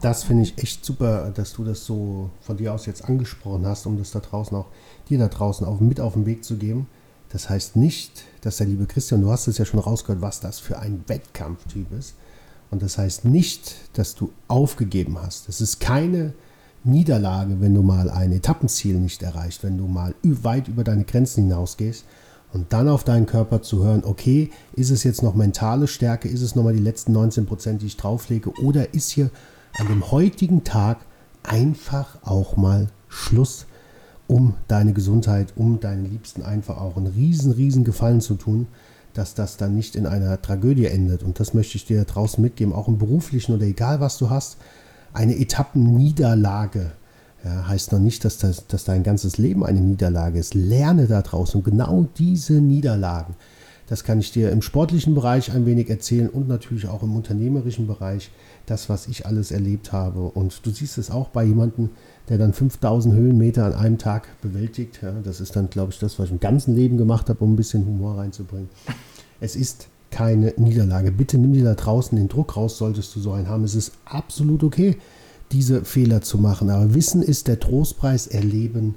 Das 0.00 0.24
finde 0.24 0.44
ich 0.44 0.56
echt 0.58 0.84
super, 0.84 1.30
dass 1.34 1.52
du 1.52 1.64
das 1.64 1.84
so 1.84 2.30
von 2.40 2.56
dir 2.56 2.72
aus 2.72 2.86
jetzt 2.86 3.04
angesprochen 3.04 3.66
hast, 3.66 3.86
um 3.86 3.98
das 3.98 4.10
da 4.10 4.20
draußen 4.20 4.56
auch 4.56 4.68
dir 5.08 5.18
da 5.18 5.28
draußen 5.28 5.66
auch 5.66 5.80
mit 5.80 6.00
auf 6.00 6.14
den 6.14 6.24
Weg 6.24 6.44
zu 6.44 6.56
geben. 6.56 6.86
Das 7.30 7.48
heißt 7.48 7.76
nicht, 7.76 8.24
dass 8.42 8.58
der 8.58 8.66
liebe 8.66 8.86
Christian, 8.86 9.22
du 9.22 9.30
hast 9.30 9.46
es 9.46 9.58
ja 9.58 9.64
schon 9.64 9.80
rausgehört, 9.80 10.20
was 10.20 10.40
das 10.40 10.58
für 10.58 10.78
ein 10.78 11.04
Wettkampftyp 11.06 11.92
ist. 11.98 12.14
Und 12.70 12.82
das 12.82 12.98
heißt 12.98 13.24
nicht, 13.24 13.76
dass 13.94 14.14
du 14.14 14.32
aufgegeben 14.48 15.18
hast. 15.20 15.48
Es 15.48 15.60
ist 15.60 15.80
keine 15.80 16.34
Niederlage, 16.84 17.60
wenn 17.60 17.74
du 17.74 17.82
mal 17.82 18.10
ein 18.10 18.32
Etappenziel 18.32 18.96
nicht 18.96 19.22
erreicht, 19.22 19.62
wenn 19.62 19.78
du 19.78 19.86
mal 19.86 20.14
weit 20.22 20.68
über 20.68 20.84
deine 20.84 21.04
Grenzen 21.04 21.44
hinausgehst, 21.44 22.04
und 22.52 22.72
dann 22.72 22.88
auf 22.88 23.04
deinen 23.04 23.26
Körper 23.26 23.62
zu 23.62 23.84
hören, 23.84 24.02
okay, 24.04 24.50
ist 24.74 24.90
es 24.90 25.04
jetzt 25.04 25.22
noch 25.22 25.34
mentale 25.34 25.86
Stärke, 25.86 26.28
ist 26.28 26.42
es 26.42 26.56
nochmal 26.56 26.72
die 26.72 26.82
letzten 26.82 27.12
19 27.12 27.46
Prozent, 27.46 27.82
die 27.82 27.86
ich 27.86 27.96
drauflege, 27.96 28.50
oder 28.62 28.92
ist 28.92 29.10
hier 29.10 29.30
an 29.78 29.88
dem 29.88 30.10
heutigen 30.10 30.64
Tag 30.64 30.98
einfach 31.42 32.18
auch 32.22 32.56
mal 32.56 32.88
Schluss, 33.08 33.66
um 34.30 34.54
deine 34.68 34.92
Gesundheit, 34.92 35.54
um 35.56 35.80
deinen 35.80 36.08
Liebsten 36.08 36.42
einfach 36.42 36.80
auch 36.80 36.96
einen 36.96 37.08
riesen, 37.08 37.50
riesen 37.50 37.82
Gefallen 37.82 38.20
zu 38.20 38.36
tun, 38.36 38.68
dass 39.12 39.34
das 39.34 39.56
dann 39.56 39.74
nicht 39.74 39.96
in 39.96 40.06
einer 40.06 40.40
Tragödie 40.40 40.86
endet. 40.86 41.24
Und 41.24 41.40
das 41.40 41.52
möchte 41.52 41.76
ich 41.76 41.84
dir 41.84 42.04
draußen 42.04 42.40
mitgeben, 42.40 42.72
auch 42.72 42.86
im 42.86 42.96
beruflichen 42.96 43.52
oder 43.56 43.64
egal 43.64 43.98
was 43.98 44.18
du 44.18 44.30
hast, 44.30 44.56
eine 45.12 45.36
Etappenniederlage 45.36 46.92
ja, 47.44 47.66
heißt 47.66 47.90
noch 47.90 47.98
nicht, 47.98 48.24
dass, 48.24 48.38
das, 48.38 48.68
dass 48.68 48.84
dein 48.84 49.02
ganzes 49.02 49.36
Leben 49.36 49.66
eine 49.66 49.80
Niederlage 49.80 50.38
ist. 50.38 50.54
Lerne 50.54 51.08
daraus 51.08 51.56
und 51.56 51.64
genau 51.64 52.06
diese 52.16 52.60
Niederlagen, 52.60 53.34
das 53.88 54.04
kann 54.04 54.20
ich 54.20 54.30
dir 54.30 54.52
im 54.52 54.62
sportlichen 54.62 55.16
Bereich 55.16 55.50
ein 55.52 55.66
wenig 55.66 55.90
erzählen 55.90 56.28
und 56.28 56.46
natürlich 56.46 56.86
auch 56.86 57.02
im 57.02 57.16
unternehmerischen 57.16 57.88
Bereich, 57.88 58.30
das, 58.66 58.88
was 58.88 59.08
ich 59.08 59.26
alles 59.26 59.50
erlebt 59.50 59.90
habe. 59.90 60.20
Und 60.20 60.64
du 60.64 60.70
siehst 60.70 60.98
es 60.98 61.10
auch 61.10 61.30
bei 61.30 61.42
jemandem, 61.42 61.90
der 62.30 62.38
dann 62.38 62.54
5000 62.54 63.14
Höhenmeter 63.14 63.66
an 63.66 63.74
einem 63.74 63.98
Tag 63.98 64.28
bewältigt. 64.40 65.00
Ja, 65.02 65.12
das 65.22 65.40
ist 65.40 65.56
dann, 65.56 65.68
glaube 65.68 65.92
ich, 65.92 65.98
das, 65.98 66.18
was 66.18 66.26
ich 66.26 66.32
im 66.32 66.40
ganzen 66.40 66.74
Leben 66.74 66.96
gemacht 66.96 67.28
habe, 67.28 67.44
um 67.44 67.52
ein 67.52 67.56
bisschen 67.56 67.84
Humor 67.84 68.16
reinzubringen. 68.16 68.70
Es 69.40 69.56
ist 69.56 69.88
keine 70.10 70.54
Niederlage. 70.56 71.12
Bitte 71.12 71.36
nimm 71.36 71.52
dir 71.52 71.64
da 71.64 71.74
draußen 71.74 72.16
den 72.16 72.28
Druck 72.28 72.56
raus, 72.56 72.78
solltest 72.78 73.14
du 73.14 73.20
so 73.20 73.32
einen 73.32 73.48
haben. 73.48 73.64
Es 73.64 73.74
ist 73.74 73.92
absolut 74.06 74.64
okay 74.64 74.96
diese 75.52 75.84
Fehler 75.84 76.22
zu 76.22 76.38
machen. 76.38 76.70
Aber 76.70 76.94
Wissen 76.94 77.22
ist 77.22 77.48
der 77.48 77.58
Trostpreis, 77.58 78.26
Erleben 78.26 78.94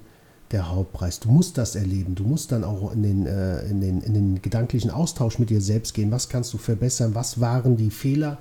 der 0.51 0.69
Hauptpreis. 0.69 1.19
Du 1.19 1.31
musst 1.31 1.57
das 1.57 1.75
erleben. 1.75 2.13
Du 2.13 2.23
musst 2.23 2.51
dann 2.51 2.63
auch 2.63 2.93
in 2.93 3.01
den, 3.01 3.25
äh, 3.25 3.63
in, 3.65 3.81
den, 3.81 4.01
in 4.01 4.13
den 4.13 4.41
gedanklichen 4.41 4.91
Austausch 4.91 5.39
mit 5.39 5.49
dir 5.49 5.61
selbst 5.61 5.95
gehen. 5.95 6.11
Was 6.11 6.29
kannst 6.29 6.53
du 6.53 6.59
verbessern? 6.59 7.15
Was 7.15 7.39
waren 7.41 7.75
die 7.75 7.89
Fehler? 7.89 8.37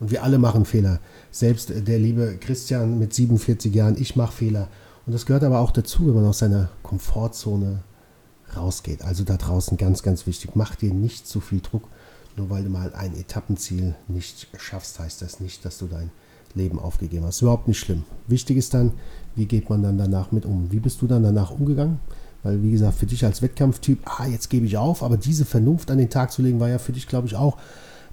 Und 0.00 0.10
wir 0.10 0.22
alle 0.22 0.38
machen 0.38 0.64
Fehler. 0.64 1.00
Selbst 1.30 1.70
der 1.74 1.98
liebe 1.98 2.36
Christian 2.40 2.98
mit 2.98 3.14
47 3.14 3.74
Jahren, 3.74 3.96
ich 3.98 4.16
mache 4.16 4.32
Fehler. 4.32 4.68
Und 5.06 5.12
das 5.12 5.26
gehört 5.26 5.44
aber 5.44 5.60
auch 5.60 5.70
dazu, 5.70 6.06
wenn 6.06 6.14
man 6.14 6.26
aus 6.26 6.38
seiner 6.38 6.70
Komfortzone 6.82 7.82
rausgeht. 8.56 9.02
Also 9.02 9.24
da 9.24 9.36
draußen 9.36 9.76
ganz, 9.76 10.02
ganz 10.02 10.26
wichtig. 10.26 10.52
Mach 10.54 10.74
dir 10.74 10.92
nicht 10.92 11.26
zu 11.26 11.40
viel 11.40 11.60
Druck. 11.60 11.88
Nur 12.36 12.50
weil 12.50 12.64
du 12.64 12.70
mal 12.70 12.92
ein 12.94 13.16
Etappenziel 13.16 13.94
nicht 14.08 14.48
schaffst, 14.58 14.98
heißt 14.98 15.22
das 15.22 15.38
nicht, 15.38 15.64
dass 15.64 15.78
du 15.78 15.86
dein 15.86 16.10
Leben 16.54 16.78
aufgegeben 16.78 17.24
hast. 17.24 17.42
Überhaupt 17.42 17.68
nicht 17.68 17.78
schlimm. 17.78 18.04
Wichtig 18.26 18.56
ist 18.56 18.74
dann, 18.74 18.92
wie 19.36 19.46
geht 19.46 19.70
man 19.70 19.82
dann 19.82 19.98
danach 19.98 20.32
mit 20.32 20.44
um? 20.44 20.72
Wie 20.72 20.80
bist 20.80 21.00
du 21.02 21.06
dann 21.06 21.22
danach 21.22 21.50
umgegangen? 21.50 22.00
Weil, 22.42 22.62
wie 22.62 22.72
gesagt, 22.72 22.98
für 22.98 23.06
dich 23.06 23.24
als 23.24 23.40
Wettkampftyp, 23.40 24.00
ah, 24.04 24.26
jetzt 24.26 24.50
gebe 24.50 24.66
ich 24.66 24.76
auf, 24.76 25.02
aber 25.02 25.16
diese 25.16 25.44
Vernunft 25.44 25.90
an 25.90 25.98
den 25.98 26.10
Tag 26.10 26.30
zu 26.30 26.42
legen, 26.42 26.60
war 26.60 26.68
ja 26.68 26.78
für 26.78 26.92
dich, 26.92 27.08
glaube 27.08 27.26
ich, 27.26 27.36
auch 27.36 27.56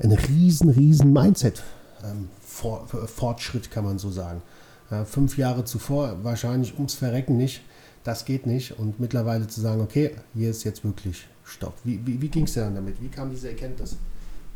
ein 0.04 0.12
riesen, 0.12 0.70
riesen 0.70 1.14
Mindset-Fortschritt, 1.14 3.66
ähm, 3.66 3.72
kann 3.72 3.86
man 3.86 4.00
so 4.00 4.12
sagen. 4.12 4.42
Ja, 4.90 5.06
fünf 5.06 5.38
Jahre 5.38 5.64
zuvor 5.66 6.24
wahrscheinlich 6.24 6.74
ums 6.76 6.96
Verrecken 6.96 7.38
nicht, 7.38 7.62
das 8.04 8.26
geht 8.26 8.46
nicht. 8.46 8.78
Und 8.78 9.00
mittlerweile 9.00 9.48
zu 9.48 9.62
sagen, 9.62 9.82
okay, 9.82 10.12
hier 10.34 10.50
ist 10.50 10.64
jetzt 10.64 10.84
wirklich 10.84 11.28
Stopp. 11.46 11.76
Wie, 11.84 12.00
wie, 12.06 12.22
wie 12.22 12.30
ging 12.30 12.46
es 12.46 12.54
dir 12.54 12.62
dann 12.62 12.76
damit? 12.76 13.02
Wie 13.02 13.10
kam 13.10 13.30
diese 13.30 13.50
Erkenntnis? 13.50 13.98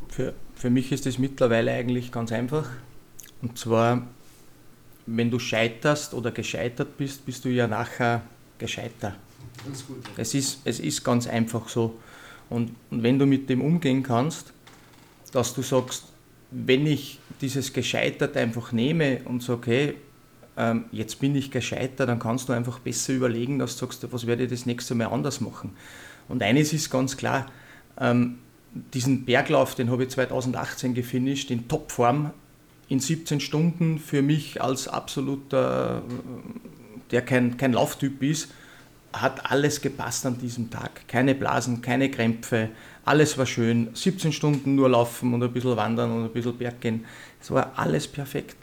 Für, 0.09 0.33
für 0.53 0.69
mich 0.69 0.91
ist 0.91 1.05
es 1.05 1.17
mittlerweile 1.17 1.71
eigentlich 1.71 2.11
ganz 2.11 2.31
einfach. 2.31 2.69
Und 3.41 3.57
zwar, 3.57 4.07
wenn 5.05 5.29
du 5.29 5.39
scheiterst 5.39 6.13
oder 6.13 6.31
gescheitert 6.31 6.97
bist, 6.97 7.25
bist 7.25 7.45
du 7.45 7.49
ja 7.49 7.67
nachher 7.67 8.21
gescheiter. 8.57 9.15
Ist 9.71 9.87
gut, 9.87 9.97
ja. 10.03 10.11
es, 10.17 10.33
ist, 10.33 10.59
es 10.65 10.79
ist 10.79 11.03
ganz 11.03 11.27
einfach 11.27 11.69
so. 11.69 11.95
Und, 12.49 12.71
und 12.91 13.03
wenn 13.03 13.19
du 13.19 13.25
mit 13.25 13.49
dem 13.49 13.61
umgehen 13.61 14.03
kannst, 14.03 14.53
dass 15.35 15.53
du 15.53 15.61
sagst, 15.61 16.05
wenn 16.49 16.87
ich 16.87 17.19
dieses 17.41 17.73
Gescheitert 17.73 18.37
einfach 18.37 18.71
nehme 18.71 19.19
und 19.25 19.43
sage, 19.43 19.57
okay, 19.57 19.93
ähm, 20.57 20.85
jetzt 20.93 21.19
bin 21.19 21.35
ich 21.35 21.51
gescheitert, 21.51 22.07
dann 22.07 22.19
kannst 22.19 22.47
du 22.47 22.53
einfach 22.53 22.79
besser 22.79 23.11
überlegen, 23.11 23.59
dass 23.59 23.77
du 23.77 23.85
sagst, 23.85 24.07
was 24.11 24.25
werde 24.25 24.45
ich 24.45 24.49
das 24.49 24.65
nächste 24.65 24.95
Mal 24.95 25.07
anders 25.07 25.41
machen. 25.41 25.75
Und 26.29 26.41
eines 26.41 26.71
ist 26.71 26.89
ganz 26.89 27.17
klar, 27.17 27.47
ähm, 27.99 28.37
diesen 28.93 29.25
Berglauf, 29.25 29.75
den 29.75 29.91
habe 29.91 30.03
ich 30.03 30.09
2018 30.09 30.93
gefinisht, 30.93 31.51
in 31.51 31.67
Topform, 31.67 32.31
in 32.87 33.01
17 33.01 33.41
Stunden 33.41 33.99
für 33.99 34.21
mich 34.21 34.61
als 34.61 34.87
absoluter, 34.87 36.01
der 37.11 37.21
kein, 37.23 37.57
kein 37.57 37.73
Lauftyp 37.73 38.23
ist, 38.23 38.49
hat 39.11 39.51
alles 39.51 39.81
gepasst 39.81 40.25
an 40.25 40.37
diesem 40.37 40.69
Tag. 40.69 41.07
Keine 41.07 41.35
Blasen, 41.35 41.81
keine 41.81 42.09
Krämpfe, 42.09 42.69
alles 43.05 43.37
war 43.37 43.45
schön. 43.45 43.89
17 43.93 44.31
Stunden 44.33 44.75
nur 44.75 44.89
laufen 44.89 45.33
und 45.33 45.43
ein 45.43 45.53
bisschen 45.53 45.77
wandern 45.77 46.11
und 46.11 46.23
ein 46.25 46.31
bisschen 46.31 46.57
Berg 46.57 46.81
gehen. 46.81 47.05
Es 47.39 47.51
war 47.51 47.73
alles 47.75 48.07
perfekt. 48.07 48.57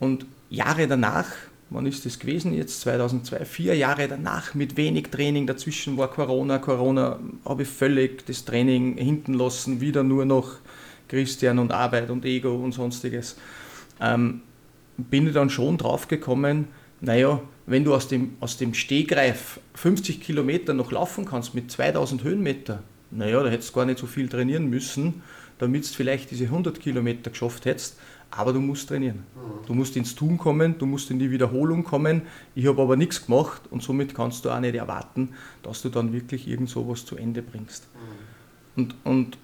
Und 0.00 0.26
Jahre 0.50 0.86
danach, 0.88 1.26
wann 1.70 1.86
ist 1.86 2.04
das 2.04 2.18
gewesen? 2.18 2.54
Jetzt 2.54 2.80
2002, 2.80 3.44
vier 3.44 3.76
Jahre 3.76 4.08
danach 4.08 4.54
mit 4.54 4.76
wenig 4.76 5.08
Training. 5.10 5.46
Dazwischen 5.46 5.96
war 5.98 6.10
Corona. 6.10 6.58
Corona 6.58 7.18
habe 7.44 7.62
ich 7.62 7.68
völlig 7.68 8.26
das 8.26 8.44
Training 8.44 8.96
hinten 8.96 9.34
lassen, 9.34 9.80
wieder 9.80 10.02
nur 10.02 10.24
noch 10.24 10.56
Christian 11.08 11.58
und 11.58 11.70
Arbeit 11.70 12.10
und 12.10 12.24
Ego 12.24 12.54
und 12.56 12.72
sonstiges. 12.72 13.36
Ähm, 14.00 14.40
bin 14.96 15.26
ich 15.26 15.34
dann 15.34 15.50
schon 15.50 15.76
drauf 15.78 16.08
gekommen, 16.08 16.68
naja, 17.00 17.40
wenn 17.66 17.84
du 17.84 17.94
aus 17.94 18.08
dem, 18.08 18.36
aus 18.40 18.56
dem 18.56 18.74
Stehgreif 18.74 19.60
50 19.74 20.20
Kilometer 20.20 20.74
noch 20.74 20.92
laufen 20.92 21.24
kannst 21.24 21.54
mit 21.54 21.70
2000 21.70 22.24
Höhenmeter, 22.24 22.82
naja, 23.12 23.42
da 23.42 23.48
hättest 23.48 23.70
du 23.70 23.74
gar 23.74 23.84
nicht 23.84 23.98
so 23.98 24.06
viel 24.06 24.28
trainieren 24.28 24.68
müssen, 24.68 25.22
damit 25.58 25.84
du 25.88 25.94
vielleicht 25.94 26.30
diese 26.30 26.44
100 26.44 26.80
Kilometer 26.80 27.30
geschafft 27.30 27.66
hättest, 27.66 27.98
aber 28.30 28.52
du 28.52 28.60
musst 28.60 28.88
trainieren. 28.88 29.24
Mhm. 29.34 29.66
Du 29.66 29.74
musst 29.74 29.96
ins 29.96 30.14
Tun 30.14 30.38
kommen, 30.38 30.76
du 30.78 30.86
musst 30.86 31.10
in 31.10 31.18
die 31.18 31.30
Wiederholung 31.30 31.84
kommen. 31.84 32.22
Ich 32.54 32.66
habe 32.66 32.82
aber 32.82 32.96
nichts 32.96 33.26
gemacht 33.26 33.62
und 33.70 33.82
somit 33.82 34.14
kannst 34.14 34.44
du 34.44 34.50
auch 34.50 34.60
nicht 34.60 34.74
erwarten, 34.74 35.30
dass 35.62 35.82
du 35.82 35.90
dann 35.90 36.12
wirklich 36.12 36.48
irgend 36.48 36.70
sowas 36.70 37.04
zu 37.04 37.16
Ende 37.16 37.42
bringst. 37.42 37.86
Mhm. 37.94 38.82
Und, 38.82 38.94
und 39.04 39.38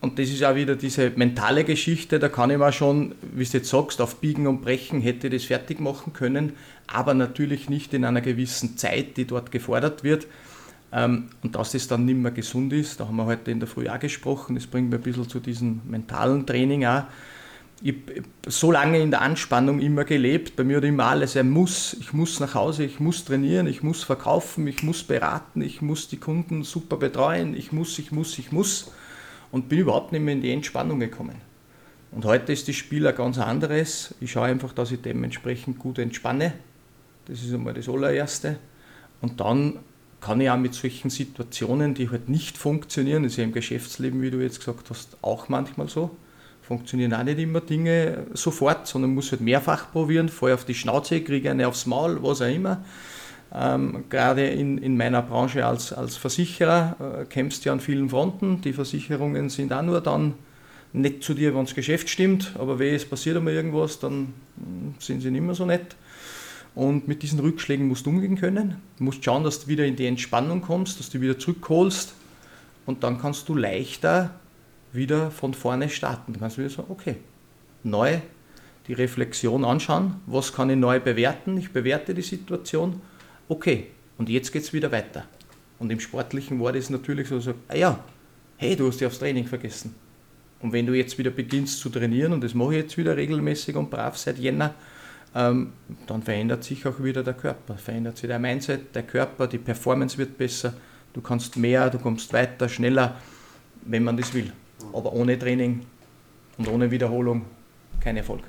und 0.00 0.18
das 0.18 0.30
ist 0.30 0.42
auch 0.42 0.54
wieder 0.54 0.76
diese 0.76 1.10
mentale 1.10 1.64
Geschichte, 1.64 2.18
da 2.18 2.30
kann 2.30 2.50
ich 2.50 2.56
mal 2.56 2.72
schon, 2.72 3.14
wie 3.34 3.44
du 3.44 3.58
jetzt 3.58 3.68
sagst, 3.68 4.00
auf 4.00 4.16
Biegen 4.16 4.46
und 4.46 4.62
Brechen 4.62 5.02
hätte 5.02 5.26
ich 5.26 5.34
das 5.34 5.44
fertig 5.44 5.78
machen 5.78 6.14
können, 6.14 6.54
aber 6.86 7.12
natürlich 7.12 7.68
nicht 7.68 7.92
in 7.92 8.06
einer 8.06 8.22
gewissen 8.22 8.78
Zeit, 8.78 9.18
die 9.18 9.26
dort 9.26 9.50
gefordert 9.50 10.02
wird. 10.02 10.26
Ähm, 10.92 11.28
und 11.42 11.54
dass 11.54 11.72
das 11.72 11.86
dann 11.86 12.04
nicht 12.04 12.18
mehr 12.18 12.32
gesund 12.32 12.72
ist, 12.72 12.98
da 12.98 13.06
haben 13.06 13.16
wir 13.16 13.26
heute 13.26 13.50
in 13.50 13.60
der 13.60 13.68
Früh 13.68 13.88
auch 13.88 13.98
gesprochen, 13.98 14.56
das 14.56 14.66
bringt 14.66 14.90
mir 14.90 14.96
ein 14.96 15.02
bisschen 15.02 15.28
zu 15.28 15.38
diesem 15.38 15.80
mentalen 15.88 16.46
Training 16.46 16.84
auch. 16.84 17.04
Ich 17.82 17.94
habe 17.94 18.22
so 18.46 18.72
lange 18.72 19.00
in 19.00 19.10
der 19.10 19.22
Anspannung 19.22 19.80
immer 19.80 20.04
gelebt, 20.04 20.56
bei 20.56 20.64
mir 20.64 20.78
hat 20.78 20.84
immer 20.84 21.04
alles, 21.04 21.36
er 21.36 21.44
muss, 21.44 21.96
ich 21.98 22.12
muss 22.12 22.38
nach 22.40 22.54
Hause, 22.54 22.84
ich 22.84 23.00
muss 23.00 23.24
trainieren, 23.24 23.66
ich 23.66 23.82
muss 23.82 24.02
verkaufen, 24.02 24.66
ich 24.66 24.82
muss 24.82 25.02
beraten, 25.02 25.62
ich 25.62 25.80
muss 25.80 26.08
die 26.08 26.18
Kunden 26.18 26.62
super 26.64 26.96
betreuen, 26.96 27.56
ich 27.56 27.72
muss, 27.72 27.98
ich 27.98 28.12
muss, 28.12 28.38
ich 28.38 28.52
muss 28.52 28.90
und 29.52 29.68
bin 29.68 29.78
überhaupt 29.78 30.12
nicht 30.12 30.22
mehr 30.22 30.34
in 30.34 30.42
die 30.42 30.52
Entspannung 30.52 31.00
gekommen. 31.00 31.36
Und 32.12 32.24
heute 32.24 32.52
ist 32.52 32.68
das 32.68 32.74
Spiel 32.74 33.06
ein 33.06 33.14
ganz 33.14 33.38
anderes. 33.38 34.14
Ich 34.20 34.32
schaue 34.32 34.46
einfach, 34.46 34.72
dass 34.72 34.90
ich 34.90 35.00
dementsprechend 35.00 35.78
gut 35.78 35.98
entspanne. 35.98 36.52
Das 37.26 37.42
ist 37.42 37.54
einmal 37.54 37.72
das 37.72 37.88
allererste. 37.88 38.58
Und 39.20 39.40
dann 39.40 39.78
kann 40.20 40.40
ich 40.40 40.50
auch 40.50 40.58
mit 40.58 40.74
solchen 40.74 41.10
Situationen, 41.10 41.94
die 41.94 42.10
halt 42.10 42.28
nicht 42.28 42.58
funktionieren, 42.58 43.22
das 43.22 43.32
ist 43.32 43.38
ja 43.38 43.44
im 43.44 43.52
Geschäftsleben, 43.52 44.20
wie 44.22 44.30
du 44.30 44.38
jetzt 44.38 44.60
gesagt 44.60 44.90
hast, 44.90 45.16
auch 45.22 45.48
manchmal 45.48 45.88
so, 45.88 46.10
funktionieren 46.62 47.14
auch 47.14 47.22
nicht 47.22 47.38
immer 47.38 47.60
Dinge 47.60 48.26
sofort, 48.34 48.86
sondern 48.86 49.14
muss 49.14 49.32
halt 49.32 49.40
mehrfach 49.40 49.90
probieren, 49.90 50.28
fall 50.28 50.52
auf 50.52 50.64
die 50.64 50.74
Schnauze, 50.74 51.20
kriege 51.20 51.50
eine 51.50 51.66
aufs 51.66 51.86
Maul, 51.86 52.22
was 52.22 52.42
auch 52.42 52.46
immer. 52.46 52.84
Ähm, 53.52 54.04
gerade 54.08 54.46
in, 54.46 54.78
in 54.78 54.96
meiner 54.96 55.22
Branche 55.22 55.66
als, 55.66 55.92
als 55.92 56.16
Versicherer 56.16 57.22
äh, 57.22 57.24
kämpfst 57.24 57.64
du 57.64 57.70
ja 57.70 57.72
an 57.72 57.80
vielen 57.80 58.08
Fronten. 58.08 58.60
Die 58.60 58.72
Versicherungen 58.72 59.48
sind 59.48 59.72
auch 59.72 59.82
nur 59.82 60.00
dann 60.00 60.34
nett 60.92 61.24
zu 61.24 61.34
dir, 61.34 61.54
wenn 61.54 61.64
das 61.64 61.74
Geschäft 61.74 62.08
stimmt, 62.08 62.52
aber 62.58 62.78
wenn 62.78 62.94
es 62.94 63.04
passiert 63.04 63.36
einmal 63.36 63.54
irgendwas, 63.54 63.98
dann 63.98 64.32
hm, 64.56 64.94
sind 65.00 65.20
sie 65.22 65.30
nicht 65.30 65.42
mehr 65.42 65.54
so 65.54 65.66
nett. 65.66 65.96
Und 66.74 67.08
mit 67.08 67.22
diesen 67.22 67.40
Rückschlägen 67.40 67.88
musst 67.88 68.06
du 68.06 68.10
umgehen 68.10 68.36
können. 68.36 68.76
Du 68.96 69.04
musst 69.04 69.24
schauen, 69.24 69.44
dass 69.44 69.60
du 69.60 69.66
wieder 69.68 69.84
in 69.84 69.96
die 69.96 70.06
Entspannung 70.06 70.60
kommst, 70.60 70.98
dass 71.00 71.10
du 71.10 71.20
wieder 71.20 71.38
zurückholst 71.38 72.14
und 72.86 73.02
dann 73.02 73.18
kannst 73.18 73.48
du 73.48 73.54
leichter 73.56 74.34
wieder 74.92 75.30
von 75.30 75.54
vorne 75.54 75.88
starten. 75.88 76.32
Dann 76.32 76.40
kannst 76.40 76.56
du 76.56 76.62
wieder 76.62 76.70
sagen, 76.70 76.90
okay, 76.90 77.16
neu 77.82 78.18
die 78.86 78.92
Reflexion 78.92 79.64
anschauen, 79.64 80.16
was 80.26 80.52
kann 80.52 80.70
ich 80.70 80.76
neu 80.76 81.00
bewerten, 81.00 81.56
ich 81.58 81.70
bewerte 81.70 82.14
die 82.14 82.22
Situation 82.22 83.00
okay, 83.50 83.88
und 84.16 84.28
jetzt 84.28 84.52
geht 84.52 84.62
es 84.62 84.72
wieder 84.72 84.92
weiter. 84.92 85.24
Und 85.78 85.90
im 85.90 86.00
Sportlichen 86.00 86.60
war 86.60 86.72
das 86.72 86.88
natürlich 86.88 87.28
so, 87.28 87.40
so, 87.40 87.54
ah 87.68 87.74
ja, 87.74 88.04
hey, 88.56 88.76
du 88.76 88.86
hast 88.86 89.00
dich 89.00 89.06
aufs 89.06 89.18
Training 89.18 89.46
vergessen. 89.46 89.94
Und 90.60 90.72
wenn 90.72 90.86
du 90.86 90.92
jetzt 90.92 91.18
wieder 91.18 91.30
beginnst 91.30 91.80
zu 91.80 91.88
trainieren, 91.88 92.32
und 92.32 92.44
das 92.44 92.54
mache 92.54 92.74
ich 92.74 92.82
jetzt 92.82 92.98
wieder 92.98 93.16
regelmäßig 93.16 93.76
und 93.76 93.90
brav 93.90 94.16
seit 94.16 94.38
Jänner, 94.38 94.74
ähm, 95.34 95.72
dann 96.06 96.22
verändert 96.22 96.64
sich 96.64 96.86
auch 96.86 97.02
wieder 97.02 97.22
der 97.22 97.34
Körper, 97.34 97.76
verändert 97.76 98.18
sich 98.18 98.28
der 98.28 98.38
Mindset, 98.38 98.94
der 98.94 99.02
Körper, 99.02 99.46
die 99.46 99.58
Performance 99.58 100.18
wird 100.18 100.36
besser, 100.36 100.74
du 101.12 101.20
kannst 101.20 101.56
mehr, 101.56 101.90
du 101.90 101.98
kommst 101.98 102.32
weiter, 102.32 102.68
schneller, 102.68 103.16
wenn 103.84 104.04
man 104.04 104.16
das 104.16 104.34
will. 104.34 104.52
Aber 104.92 105.12
ohne 105.12 105.38
Training 105.38 105.86
und 106.58 106.68
ohne 106.68 106.90
Wiederholung 106.90 107.44
kein 108.00 108.16
Erfolg. 108.16 108.42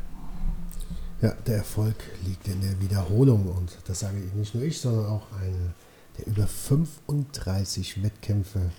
Ja, 1.22 1.34
der 1.46 1.58
Erfolg 1.58 1.96
liegt 2.26 2.48
in 2.48 2.62
der 2.62 2.82
Wiederholung 2.82 3.48
und 3.48 3.78
das 3.86 4.00
sage 4.00 4.17
ich 4.26 4.34
nicht 4.34 4.56
nur 4.56 4.63
ich, 4.63 4.80
sondern 4.80 5.06
auch 5.06 5.28
eine 5.39 5.74
der 6.17 6.28
über 6.28 6.48
35 6.48 8.04
Wettkämpfe 8.04 8.72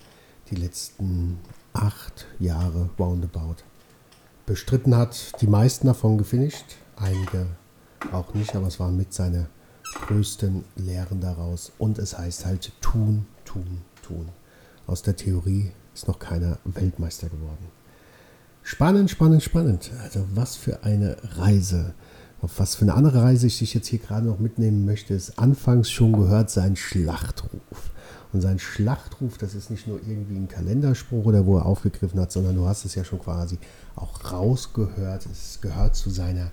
die 0.49 0.55
letzten 0.55 1.39
acht 1.73 2.27
Jahre 2.39 2.89
roundabout 2.99 3.63
bestritten 4.45 4.95
hat. 4.95 5.41
Die 5.41 5.47
meisten 5.47 5.87
davon 5.87 6.17
gefinisht, 6.17 6.77
einige 6.95 7.47
auch 8.11 8.33
nicht, 8.33 8.55
aber 8.55 8.67
es 8.67 8.79
waren 8.79 8.97
mit 8.97 9.13
seine 9.13 9.47
größten 10.07 10.63
Lehren 10.75 11.21
daraus. 11.21 11.71
Und 11.77 11.99
es 11.99 12.17
heißt 12.17 12.45
halt 12.45 12.71
tun, 12.81 13.25
tun, 13.45 13.81
tun. 14.01 14.29
Aus 14.87 15.01
der 15.01 15.15
Theorie 15.15 15.71
ist 15.93 16.07
noch 16.07 16.19
keiner 16.19 16.57
Weltmeister 16.65 17.29
geworden. 17.29 17.67
Spannend, 18.63 19.09
spannend, 19.09 19.43
spannend. 19.43 19.91
Also 20.01 20.25
was 20.33 20.55
für 20.55 20.83
eine 20.83 21.17
Reise 21.37 21.93
auf 22.43 22.59
was 22.59 22.75
für 22.75 22.83
eine 22.83 22.93
andere 22.93 23.23
Reise 23.23 23.47
ich 23.47 23.59
dich 23.59 23.73
jetzt 23.73 23.87
hier 23.87 23.99
gerade 23.99 24.27
noch 24.27 24.37
mitnehmen 24.37 24.83
möchte, 24.83 25.13
ist 25.13 25.39
anfangs 25.39 25.89
schon 25.89 26.11
gehört 26.11 26.49
sein 26.49 26.75
Schlachtruf. 26.75 27.91
Und 28.33 28.41
sein 28.41 28.59
Schlachtruf, 28.59 29.37
das 29.37 29.55
ist 29.55 29.71
nicht 29.71 29.87
nur 29.87 29.99
irgendwie 30.05 30.35
ein 30.35 30.49
Kalenderspruch 30.49 31.25
oder 31.25 31.45
wo 31.45 31.57
er 31.57 31.65
aufgegriffen 31.65 32.19
hat, 32.19 32.33
sondern 32.33 32.55
du 32.55 32.67
hast 32.67 32.83
es 32.83 32.95
ja 32.95 33.05
schon 33.05 33.19
quasi 33.19 33.59
auch 33.95 34.33
rausgehört. 34.33 35.25
Es 35.31 35.61
gehört 35.61 35.95
zu 35.95 36.09
seiner 36.09 36.51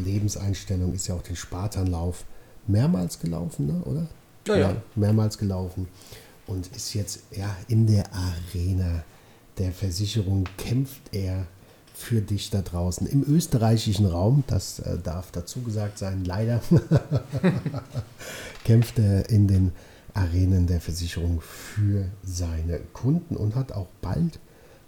Lebenseinstellung, 0.00 0.94
ist 0.94 1.08
ja 1.08 1.14
auch 1.14 1.22
den 1.22 1.36
Spartanlauf 1.36 2.24
mehrmals 2.66 3.18
gelaufen, 3.18 3.66
ne? 3.66 3.82
oder? 3.84 4.06
Ja, 4.46 4.56
ja. 4.56 4.76
Mehrmals 4.94 5.38
gelaufen 5.38 5.88
und 6.46 6.66
ist 6.76 6.94
jetzt 6.94 7.24
ja 7.34 7.56
in 7.68 7.86
der 7.86 8.04
Arena 8.12 9.04
der 9.58 9.72
Versicherung 9.72 10.44
kämpft 10.58 11.02
er 11.12 11.46
für 11.94 12.20
dich 12.20 12.50
da 12.50 12.60
draußen 12.60 13.06
im 13.06 13.22
österreichischen 13.22 14.06
Raum, 14.06 14.42
das 14.48 14.80
äh, 14.80 14.98
darf 14.98 15.30
dazu 15.30 15.62
gesagt 15.62 15.98
sein, 15.98 16.24
leider 16.24 16.60
kämpft 18.64 18.98
er 18.98 19.30
in 19.30 19.46
den 19.46 19.72
Arenen 20.12 20.66
der 20.66 20.80
Versicherung 20.80 21.40
für 21.40 22.06
seine 22.24 22.80
Kunden 22.92 23.36
und 23.36 23.54
hat 23.54 23.72
auch 23.72 23.86
bald 24.02 24.40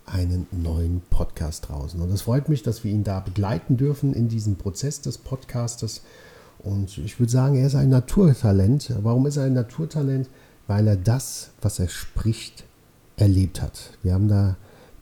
einen 0.06 0.46
neuen 0.52 1.02
Podcast 1.10 1.68
draußen. 1.68 2.00
Und 2.00 2.10
es 2.10 2.22
freut 2.22 2.48
mich, 2.48 2.62
dass 2.62 2.84
wir 2.84 2.92
ihn 2.92 3.04
da 3.04 3.20
begleiten 3.20 3.76
dürfen 3.76 4.14
in 4.14 4.28
diesem 4.28 4.56
Prozess 4.56 5.00
des 5.00 5.18
Podcastes. 5.18 6.02
Und 6.58 6.98
ich 6.98 7.18
würde 7.18 7.32
sagen, 7.32 7.56
er 7.56 7.66
ist 7.66 7.74
ein 7.74 7.90
Naturtalent. 7.90 8.92
Warum 9.02 9.26
ist 9.26 9.36
er 9.36 9.44
ein 9.44 9.52
Naturtalent? 9.52 10.28
Weil 10.66 10.86
er 10.86 10.96
das, 10.96 11.50
was 11.60 11.78
er 11.78 11.88
spricht, 11.88 12.64
erlebt 13.16 13.62
hat. 13.62 13.92
Wir 14.02 14.14
haben 14.14 14.28
da 14.28 14.56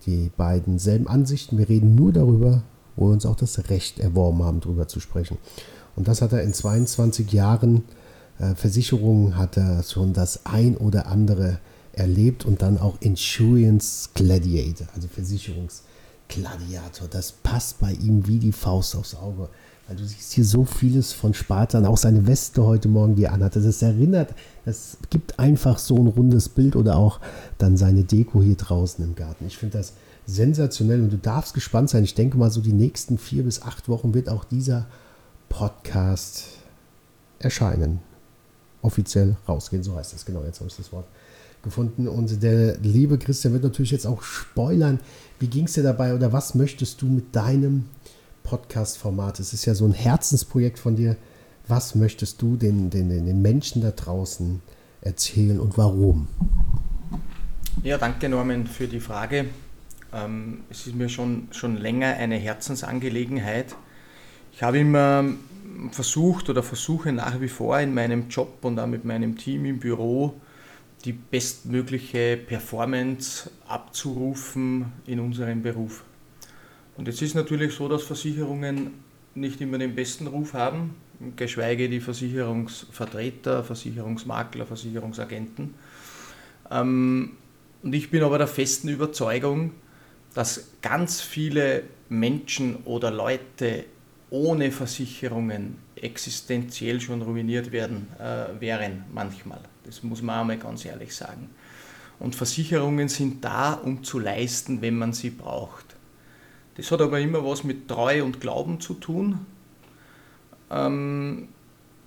die 0.06 0.30
beiden 0.36 0.78
selben 0.78 1.08
Ansichten. 1.08 1.58
Wir 1.58 1.68
reden 1.68 1.94
nur 1.94 2.12
darüber, 2.12 2.62
wo 2.96 3.08
wir 3.08 3.12
uns 3.12 3.26
auch 3.26 3.36
das 3.36 3.70
Recht 3.70 3.98
erworben 3.98 4.42
haben, 4.42 4.60
darüber 4.60 4.88
zu 4.88 5.00
sprechen. 5.00 5.38
Und 5.96 6.08
das 6.08 6.22
hat 6.22 6.32
er 6.32 6.42
in 6.42 6.52
22 6.52 7.32
Jahren 7.32 7.84
äh, 8.38 8.54
Versicherungen, 8.54 9.36
hat 9.36 9.56
er 9.56 9.82
schon 9.82 10.12
das 10.12 10.46
ein 10.46 10.76
oder 10.76 11.06
andere 11.06 11.58
erlebt 11.94 12.44
und 12.44 12.62
dann 12.62 12.78
auch 12.78 13.00
Insurance 13.00 14.10
Gladiator, 14.14 14.86
also 14.94 15.08
Versicherungsgladiator. 15.08 17.08
Das 17.08 17.32
passt 17.32 17.80
bei 17.80 17.92
ihm 17.92 18.26
wie 18.26 18.38
die 18.38 18.52
Faust 18.52 18.96
aufs 18.96 19.14
Auge. 19.14 19.48
Weil 19.86 19.96
du 19.96 20.04
siehst 20.04 20.32
hier 20.32 20.44
so 20.44 20.64
vieles 20.64 21.12
von 21.12 21.34
Spartan, 21.34 21.84
auch 21.84 21.98
seine 21.98 22.26
Weste 22.26 22.64
heute 22.64 22.88
Morgen, 22.88 23.16
die 23.16 23.24
er 23.24 23.34
anhatte. 23.34 23.60
Das 23.60 23.82
erinnert, 23.82 24.34
das 24.64 24.96
gibt 25.10 25.38
einfach 25.38 25.78
so 25.78 25.96
ein 25.96 26.06
rundes 26.06 26.48
Bild 26.48 26.74
oder 26.74 26.96
auch 26.96 27.20
dann 27.58 27.76
seine 27.76 28.04
Deko 28.04 28.42
hier 28.42 28.56
draußen 28.56 29.04
im 29.04 29.14
Garten. 29.14 29.46
Ich 29.46 29.58
finde 29.58 29.78
das 29.78 29.92
sensationell 30.26 31.02
und 31.02 31.12
du 31.12 31.18
darfst 31.18 31.52
gespannt 31.52 31.90
sein. 31.90 32.04
Ich 32.04 32.14
denke 32.14 32.38
mal, 32.38 32.50
so 32.50 32.62
die 32.62 32.72
nächsten 32.72 33.18
vier 33.18 33.42
bis 33.42 33.60
acht 33.60 33.88
Wochen 33.90 34.14
wird 34.14 34.30
auch 34.30 34.44
dieser 34.44 34.86
Podcast 35.50 36.44
erscheinen. 37.38 38.00
Offiziell 38.80 39.36
rausgehen, 39.46 39.82
so 39.82 39.96
heißt 39.96 40.14
das. 40.14 40.24
Genau, 40.24 40.42
jetzt 40.44 40.60
habe 40.60 40.70
ich 40.70 40.76
das 40.76 40.92
Wort 40.92 41.06
gefunden. 41.64 42.06
Und 42.06 42.42
der 42.42 42.78
liebe 42.78 43.18
Christian 43.18 43.52
wird 43.52 43.64
natürlich 43.64 43.90
jetzt 43.90 44.06
auch 44.06 44.22
spoilern. 44.22 45.00
Wie 45.40 45.48
ging 45.48 45.64
es 45.64 45.72
dir 45.72 45.82
dabei 45.82 46.14
oder 46.14 46.32
was 46.32 46.54
möchtest 46.54 47.02
du 47.02 47.06
mit 47.06 47.34
deinem 47.34 47.86
Podcast-Format. 48.44 49.40
Es 49.40 49.52
ist 49.52 49.64
ja 49.64 49.74
so 49.74 49.84
ein 49.84 49.92
Herzensprojekt 49.92 50.78
von 50.78 50.94
dir. 50.94 51.16
Was 51.66 51.94
möchtest 51.94 52.40
du 52.40 52.56
den, 52.56 52.90
den, 52.90 53.08
den 53.08 53.42
Menschen 53.42 53.82
da 53.82 53.90
draußen 53.90 54.60
erzählen 55.00 55.58
und 55.58 55.76
warum? 55.76 56.28
Ja, 57.82 57.98
danke 57.98 58.28
Norman 58.28 58.66
für 58.66 58.86
die 58.86 59.00
Frage. 59.00 59.46
Ähm, 60.12 60.60
es 60.70 60.86
ist 60.86 60.94
mir 60.94 61.08
schon, 61.08 61.48
schon 61.50 61.78
länger 61.78 62.14
eine 62.14 62.36
Herzensangelegenheit. 62.36 63.74
Ich 64.52 64.62
habe 64.62 64.78
immer 64.78 65.24
versucht 65.90 66.48
oder 66.50 66.62
versuche 66.62 67.10
nach 67.10 67.40
wie 67.40 67.48
vor 67.48 67.80
in 67.80 67.94
meinem 67.94 68.28
Job 68.28 68.58
und 68.62 68.78
auch 68.78 68.86
mit 68.86 69.04
meinem 69.04 69.36
Team 69.36 69.64
im 69.64 69.80
Büro 69.80 70.34
die 71.04 71.12
bestmögliche 71.12 72.36
Performance 72.36 73.50
abzurufen 73.68 74.86
in 75.06 75.20
unserem 75.20 75.62
Beruf. 75.62 76.04
Und 76.96 77.08
jetzt 77.08 77.20
ist 77.22 77.34
natürlich 77.34 77.74
so, 77.74 77.88
dass 77.88 78.04
Versicherungen 78.04 78.92
nicht 79.34 79.60
immer 79.60 79.78
den 79.78 79.94
besten 79.94 80.26
Ruf 80.26 80.54
haben, 80.54 80.94
geschweige 81.36 81.88
die 81.88 82.00
Versicherungsvertreter, 82.00 83.64
Versicherungsmakler, 83.64 84.66
Versicherungsagenten. 84.66 85.74
Ähm, 86.70 87.32
und 87.82 87.94
ich 87.94 88.10
bin 88.10 88.22
aber 88.22 88.38
der 88.38 88.46
festen 88.46 88.88
Überzeugung, 88.88 89.72
dass 90.34 90.72
ganz 90.82 91.20
viele 91.20 91.84
Menschen 92.08 92.76
oder 92.84 93.10
Leute 93.10 93.84
ohne 94.34 94.72
Versicherungen 94.72 95.76
existenziell 95.94 97.00
schon 97.00 97.22
ruiniert 97.22 97.70
werden, 97.70 98.08
äh, 98.18 98.60
wären 98.60 99.04
manchmal. 99.12 99.60
Das 99.84 100.02
muss 100.02 100.22
man 100.22 100.40
einmal 100.40 100.58
ganz 100.58 100.84
ehrlich 100.84 101.14
sagen. 101.14 101.50
Und 102.18 102.34
Versicherungen 102.34 103.08
sind 103.08 103.44
da, 103.44 103.74
um 103.74 104.02
zu 104.02 104.18
leisten, 104.18 104.82
wenn 104.82 104.98
man 104.98 105.12
sie 105.12 105.30
braucht. 105.30 105.84
Das 106.76 106.90
hat 106.90 107.00
aber 107.00 107.20
immer 107.20 107.44
was 107.44 107.62
mit 107.62 107.86
Treue 107.86 108.24
und 108.24 108.40
Glauben 108.40 108.80
zu 108.80 108.94
tun. 108.94 109.46
Ähm, 110.68 111.46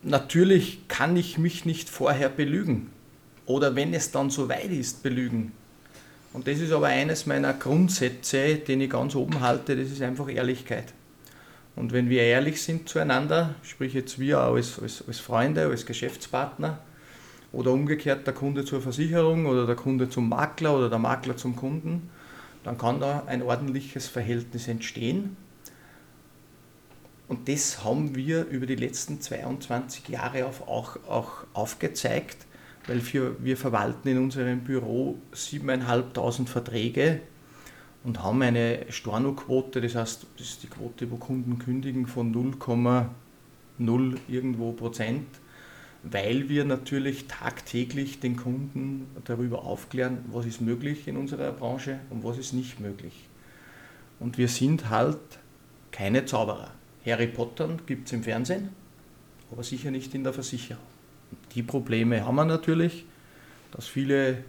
natürlich 0.04 0.86
kann 0.90 1.16
ich 1.16 1.38
mich 1.38 1.64
nicht 1.64 1.88
vorher 1.90 2.28
belügen 2.28 2.90
oder 3.46 3.74
wenn 3.78 3.94
es 3.94 4.12
dann 4.12 4.30
so 4.32 4.50
weit 4.50 4.72
ist, 4.72 5.02
belügen. 5.02 5.54
Und 6.34 6.46
das 6.48 6.60
ist 6.60 6.74
aber 6.74 6.88
eines 6.88 7.26
meiner 7.26 7.54
Grundsätze, 7.54 8.56
den 8.56 8.82
ich 8.82 8.90
ganz 8.90 9.16
oben 9.16 9.40
halte, 9.40 9.78
das 9.78 9.90
ist 9.90 10.02
einfach 10.02 10.30
Ehrlichkeit. 10.30 10.94
Und 11.78 11.94
wenn 11.94 12.10
wir 12.10 12.24
ehrlich 12.24 12.64
sind 12.64 12.90
zueinander, 12.90 13.54
sprich 13.62 13.94
jetzt 13.94 14.18
wir 14.18 14.40
als, 14.40 14.80
als, 14.80 15.04
als 15.08 15.20
Freunde, 15.20 15.68
als 15.68 15.86
Geschäftspartner 15.86 16.80
oder 17.52 17.72
umgekehrt 17.72 18.26
der 18.26 18.34
Kunde 18.34 18.66
zur 18.66 18.82
Versicherung 18.82 19.46
oder 19.46 19.68
der 19.68 19.76
Kunde 19.76 20.10
zum 20.10 20.28
Makler 20.28 20.76
oder 20.76 20.90
der 20.90 20.98
Makler 20.98 21.38
zum 21.38 21.56
Kunden, 21.56 22.10
dann 22.64 22.80
kann 22.80 23.00
da 23.00 23.24
ein 23.28 23.44
ordentliches 23.44 24.08
Verhältnis 24.08 24.68
entstehen. 24.68 25.38
Und 27.28 27.48
das 27.48 27.84
haben 27.84 28.16
wir 28.16 28.46
über 28.46 28.66
die 28.66 28.76
letzten 28.76 29.22
22 29.22 30.08
Jahre 30.10 30.48
auch, 30.48 30.98
auch 31.08 31.44
aufgezeigt, 31.54 32.38
weil 32.88 33.06
wir, 33.14 33.36
wir 33.44 33.56
verwalten 33.56 34.08
in 34.10 34.18
unserem 34.18 34.62
Büro 34.62 35.20
7.500 35.32 36.48
Verträge 36.48 37.22
und 38.08 38.24
haben 38.24 38.42
eine 38.42 38.88
Stornoquote, 38.90 39.82
das 39.82 39.94
heißt, 39.94 40.26
das 40.38 40.48
ist 40.48 40.64
die 40.64 40.68
Quote, 40.68 41.12
wo 41.12 41.18
Kunden 41.18 41.60
kündigen, 41.60 42.08
von 42.08 42.34
0,0 42.34 44.18
irgendwo 44.28 44.72
Prozent 44.72 45.28
weil 46.04 46.50
wir 46.50 46.66
natürlich 46.66 47.28
tagtäglich 47.28 48.20
den 48.20 48.36
Kunden 48.36 49.08
darüber 49.26 49.64
aufklären, 49.64 50.20
was 50.32 50.46
ist 50.46 50.62
möglich 50.62 51.08
in 51.08 51.18
unserer 51.18 51.52
Branche 51.52 52.00
und 52.10 52.24
was 52.24 52.38
ist 52.38 52.54
nicht 52.54 52.80
möglich. 52.80 53.14
Und 54.20 54.38
wir 54.38 54.48
sind 54.48 54.90
halt 54.90 55.20
keine 55.92 56.26
Zauberer. 56.26 56.72
Harry 57.06 57.28
Potter 57.28 57.70
gibt 57.86 58.08
es 58.08 58.14
im 58.14 58.24
Fernsehen, 58.24 58.70
aber 59.52 59.64
sicher 59.64 59.92
nicht 59.92 60.14
in 60.14 60.24
der 60.24 60.34
Versicherung. 60.34 60.84
Die 61.56 61.64
Probleme 61.64 62.26
haben 62.26 62.36
wir 62.36 62.46
natürlich, 62.46 63.06
dass 63.72 63.88
viele 63.88 64.44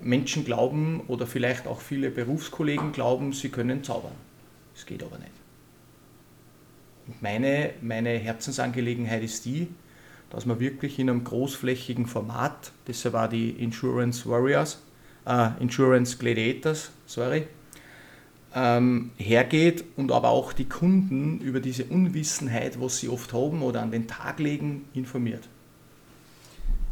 Menschen 0.00 0.44
glauben 0.44 1.00
oder 1.08 1.26
vielleicht 1.26 1.66
auch 1.66 1.80
viele 1.80 2.10
Berufskollegen 2.10 2.92
glauben, 2.92 3.32
sie 3.32 3.48
können 3.48 3.82
zaubern. 3.84 4.12
Das 4.74 4.86
geht 4.86 5.02
aber 5.02 5.18
nicht. 5.18 5.32
Und 7.06 7.22
meine, 7.22 7.70
meine 7.80 8.10
Herzensangelegenheit 8.10 9.22
ist 9.22 9.44
die, 9.44 9.68
dass 10.30 10.46
man 10.46 10.60
wirklich 10.60 10.98
in 10.98 11.10
einem 11.10 11.24
großflächigen 11.24 12.06
Format, 12.06 12.72
das 12.86 13.12
war 13.12 13.28
die 13.28 13.50
Insurance 13.50 14.28
Warriors, 14.28 14.82
äh, 15.26 15.50
Insurance 15.60 16.16
Gladiators, 16.16 16.90
sorry, 17.06 17.46
ähm, 18.54 19.10
hergeht 19.16 19.84
und 19.96 20.12
aber 20.12 20.30
auch 20.30 20.52
die 20.52 20.68
Kunden 20.68 21.40
über 21.40 21.60
diese 21.60 21.84
Unwissenheit, 21.84 22.80
was 22.80 22.98
sie 22.98 23.08
oft 23.08 23.32
haben 23.32 23.62
oder 23.62 23.82
an 23.82 23.90
den 23.90 24.06
Tag 24.06 24.38
legen, 24.38 24.86
informiert. 24.94 25.48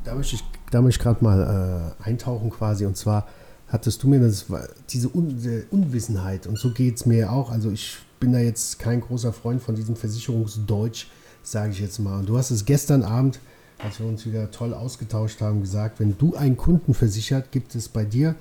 Da 0.05 0.15
möchte 0.15 0.37
ich, 0.37 0.45
da 0.71 0.83
möchte 0.83 1.01
ich 1.01 1.03
gerade 1.03 1.23
mal 1.25 1.95
äh, 2.03 2.09
eintauchen 2.09 2.51
quasi 2.51 2.87
und 2.87 2.97
zwar 2.97 3.27
hattest 3.69 4.03
du 4.03 4.09
mir 4.09 4.21
das, 4.21 4.47
diese, 4.91 5.09
Un 5.15 5.65
Unwissenheit 5.71 6.47
und 6.47 6.59
so 6.59 6.73
geht 6.73 6.97
es 6.97 7.07
mir 7.07 7.33
auch. 7.33 7.51
Also 7.51 7.71
ich 7.71 7.99
bin 8.19 8.33
da 8.33 8.39
jetzt 8.39 8.79
kein 8.79 9.01
großer 9.01 9.33
Freund 9.33 9.63
von 9.63 9.75
diesem 9.75 9.97
Versicherungsdeutsch, 9.97 11.07
sage 11.43 11.73
ich 11.73 11.81
jetzt 11.81 11.99
mal. 11.99 12.19
Und 12.19 12.29
du 12.29 12.37
hast 12.37 12.51
es 12.51 12.65
gestern 12.65 13.03
Abend, 13.03 13.39
als 13.79 13.99
wir 13.99 14.07
uns 14.07 14.27
wieder 14.27 14.51
toll 14.51 14.75
ausgetauscht 14.75 15.41
haben, 15.41 15.61
gesagt, 15.63 16.01
wenn 16.01 16.19
du 16.19 16.35
einen 16.35 16.57
Kunden 16.57 16.93
versichert, 16.95 17.51
gibt 17.53 17.75
es 17.75 17.89
bei 17.89 18.05
dir, 18.05 18.35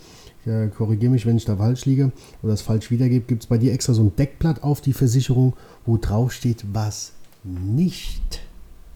äh, 0.46 0.68
korrigiere 0.68 1.12
mich, 1.12 1.26
wenn 1.26 1.38
ich 1.38 1.46
da 1.46 1.56
falsch 1.56 1.86
liege 1.86 2.12
oder 2.42 2.52
das 2.54 2.62
falsch 2.62 2.92
wiedergebe, 2.92 3.26
gibt 3.26 3.44
es 3.44 3.48
bei 3.48 3.58
dir 3.58 3.72
extra 3.72 3.94
so 3.94 4.04
ein 4.04 4.16
Deckblatt 4.16 4.64
auf 4.64 4.82
die 4.82 4.94
Versicherung, 4.94 5.54
wo 5.86 5.98
drauf 5.98 6.34
steht, 6.34 6.66
was 6.74 7.14
nicht 7.44 8.42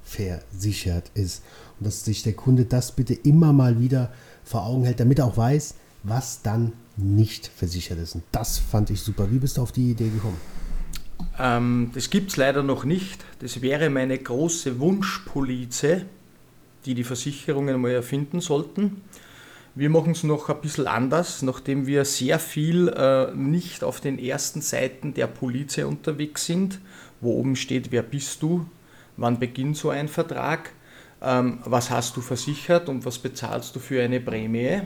versichert 0.04 1.12
ist. 1.14 1.44
Und 1.84 1.88
dass 1.88 2.06
sich 2.06 2.24
der 2.24 2.32
Kunde 2.32 2.64
das 2.64 2.94
bitte 2.94 3.14
immer 3.14 3.52
mal 3.52 3.78
wieder 3.78 4.10
vor 4.46 4.66
Augen 4.66 4.86
hält, 4.86 5.02
damit 5.02 5.20
er 5.20 5.26
auch 5.26 5.36
weiß, 5.36 5.76
was 6.04 6.42
dann 6.42 6.72
nicht 6.96 7.48
versichert 7.48 8.00
ist. 8.00 8.16
Und 8.16 8.24
das 8.32 8.58
fand 8.58 8.90
ich 8.90 9.02
super. 9.02 9.30
Wie 9.30 9.38
bist 9.38 9.58
du 9.58 9.64
auf 9.64 9.74
die 9.74 9.92
Idee 9.92 10.08
gekommen? 10.08 10.38
Ähm, 11.38 11.92
das 11.94 12.10
gibt 12.10 12.32
es 12.32 12.38
leider 12.38 12.64
noch 12.64 12.86
nicht. 12.86 13.26
Das 13.40 13.62
wäre 13.62 13.90
meine 13.90 14.18
große 14.18 14.80
Wunschpolize, 14.80 16.06
die 16.86 16.96
die 16.96 17.04
Versicherungen 17.04 17.82
mal 17.82 17.92
erfinden 17.92 18.40
sollten. 18.40 19.02
Wir 19.76 19.90
machen 19.90 20.14
es 20.14 20.24
noch 20.24 20.48
ein 20.48 20.62
bisschen 20.62 20.88
anders, 20.88 21.42
nachdem 21.42 21.86
wir 21.86 22.06
sehr 22.06 22.40
viel 22.40 22.88
äh, 22.88 23.36
nicht 23.36 23.84
auf 23.84 24.00
den 24.00 24.20
ersten 24.20 24.62
Seiten 24.62 25.14
der 25.16 25.28
Police 25.28 25.80
unterwegs 25.80 26.46
sind, 26.46 26.80
wo 27.20 27.34
oben 27.34 27.58
steht, 27.58 27.92
wer 27.92 28.04
bist 28.04 28.42
du, 28.42 28.66
wann 29.18 29.38
beginnt 29.38 29.76
so 29.76 29.90
ein 29.90 30.08
Vertrag, 30.08 30.72
was 31.24 31.90
hast 31.90 32.18
du 32.18 32.22
versichert 32.22 32.90
und 32.90 33.06
was 33.06 33.18
bezahlst 33.18 33.76
du 33.76 33.80
für 33.80 34.04
eine 34.04 34.20
Prämie 34.20 34.82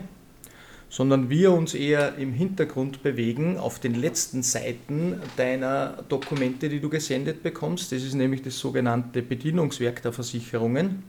sondern 0.90 1.28
wir 1.28 1.52
uns 1.52 1.74
eher 1.74 2.16
im 2.16 2.32
Hintergrund 2.32 3.02
bewegen 3.02 3.58
auf 3.58 3.78
den 3.78 3.94
letzten 3.94 4.42
Seiten 4.42 5.20
deiner 5.36 6.02
Dokumente, 6.08 6.68
die 6.68 6.80
du 6.80 6.88
gesendet 6.88 7.42
bekommst. 7.42 7.92
Das 7.92 8.02
ist 8.02 8.14
nämlich 8.14 8.42
das 8.42 8.58
sogenannte 8.58 9.22
Bedienungswerk 9.22 10.02
der 10.02 10.12
Versicherungen. 10.12 11.02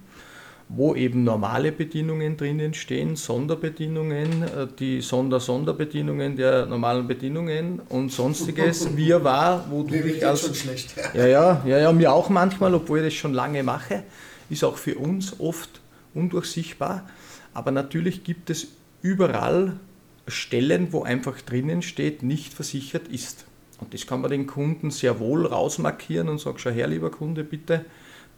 wo 0.71 0.93
eben 0.93 1.23
normale 1.23 1.71
Bedienungen 1.71 2.37
drinnen 2.37 2.75
stehen, 2.75 3.15
Sonderbedienungen, 3.15 4.43
äh, 4.43 4.67
die 4.77 5.01
Sonder-Sonderbedienungen 5.01 6.35
der 6.35 6.67
normalen 6.67 7.07
Bedienungen 7.07 7.81
und 7.89 8.11
sonstiges. 8.11 8.87
Wir 8.95 9.23
war, 9.23 9.65
wo 9.71 9.81
du 9.81 9.99
dich 9.99 10.23
als 10.23 10.41
schon 10.41 10.53
schlecht. 10.53 10.93
Ja, 11.15 11.25
ja, 11.25 11.63
ja, 11.65 11.79
ja, 11.79 11.91
mir 11.91 12.13
auch 12.13 12.29
manchmal, 12.29 12.75
obwohl 12.75 12.99
ich 12.99 13.05
das 13.05 13.13
schon 13.15 13.33
lange 13.33 13.63
mache, 13.63 14.03
ist 14.49 14.63
auch 14.63 14.77
für 14.77 14.95
uns 14.95 15.39
oft 15.39 15.81
undurchsichtbar. 16.13 17.07
Aber 17.53 17.71
natürlich 17.71 18.23
gibt 18.23 18.49
es 18.49 18.67
überall 19.01 19.79
Stellen, 20.27 20.93
wo 20.93 21.03
einfach 21.03 21.41
drinnen 21.41 21.81
steht, 21.81 22.23
nicht 22.23 22.53
versichert 22.53 23.07
ist. 23.07 23.45
Und 23.79 23.93
das 23.93 24.05
kann 24.05 24.21
man 24.21 24.31
den 24.31 24.45
Kunden 24.45 24.91
sehr 24.91 25.19
wohl 25.19 25.45
rausmarkieren 25.45 26.29
und 26.29 26.39
sagt, 26.39 26.61
schau 26.61 26.69
her, 26.69 26.87
lieber 26.87 27.09
Kunde, 27.11 27.43
bitte 27.43 27.85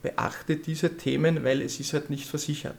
beachte 0.02 0.56
diese 0.56 0.96
Themen, 0.96 1.44
weil 1.44 1.62
es 1.62 1.80
ist 1.80 1.92
halt 1.92 2.10
nicht 2.10 2.26
versichert. 2.26 2.76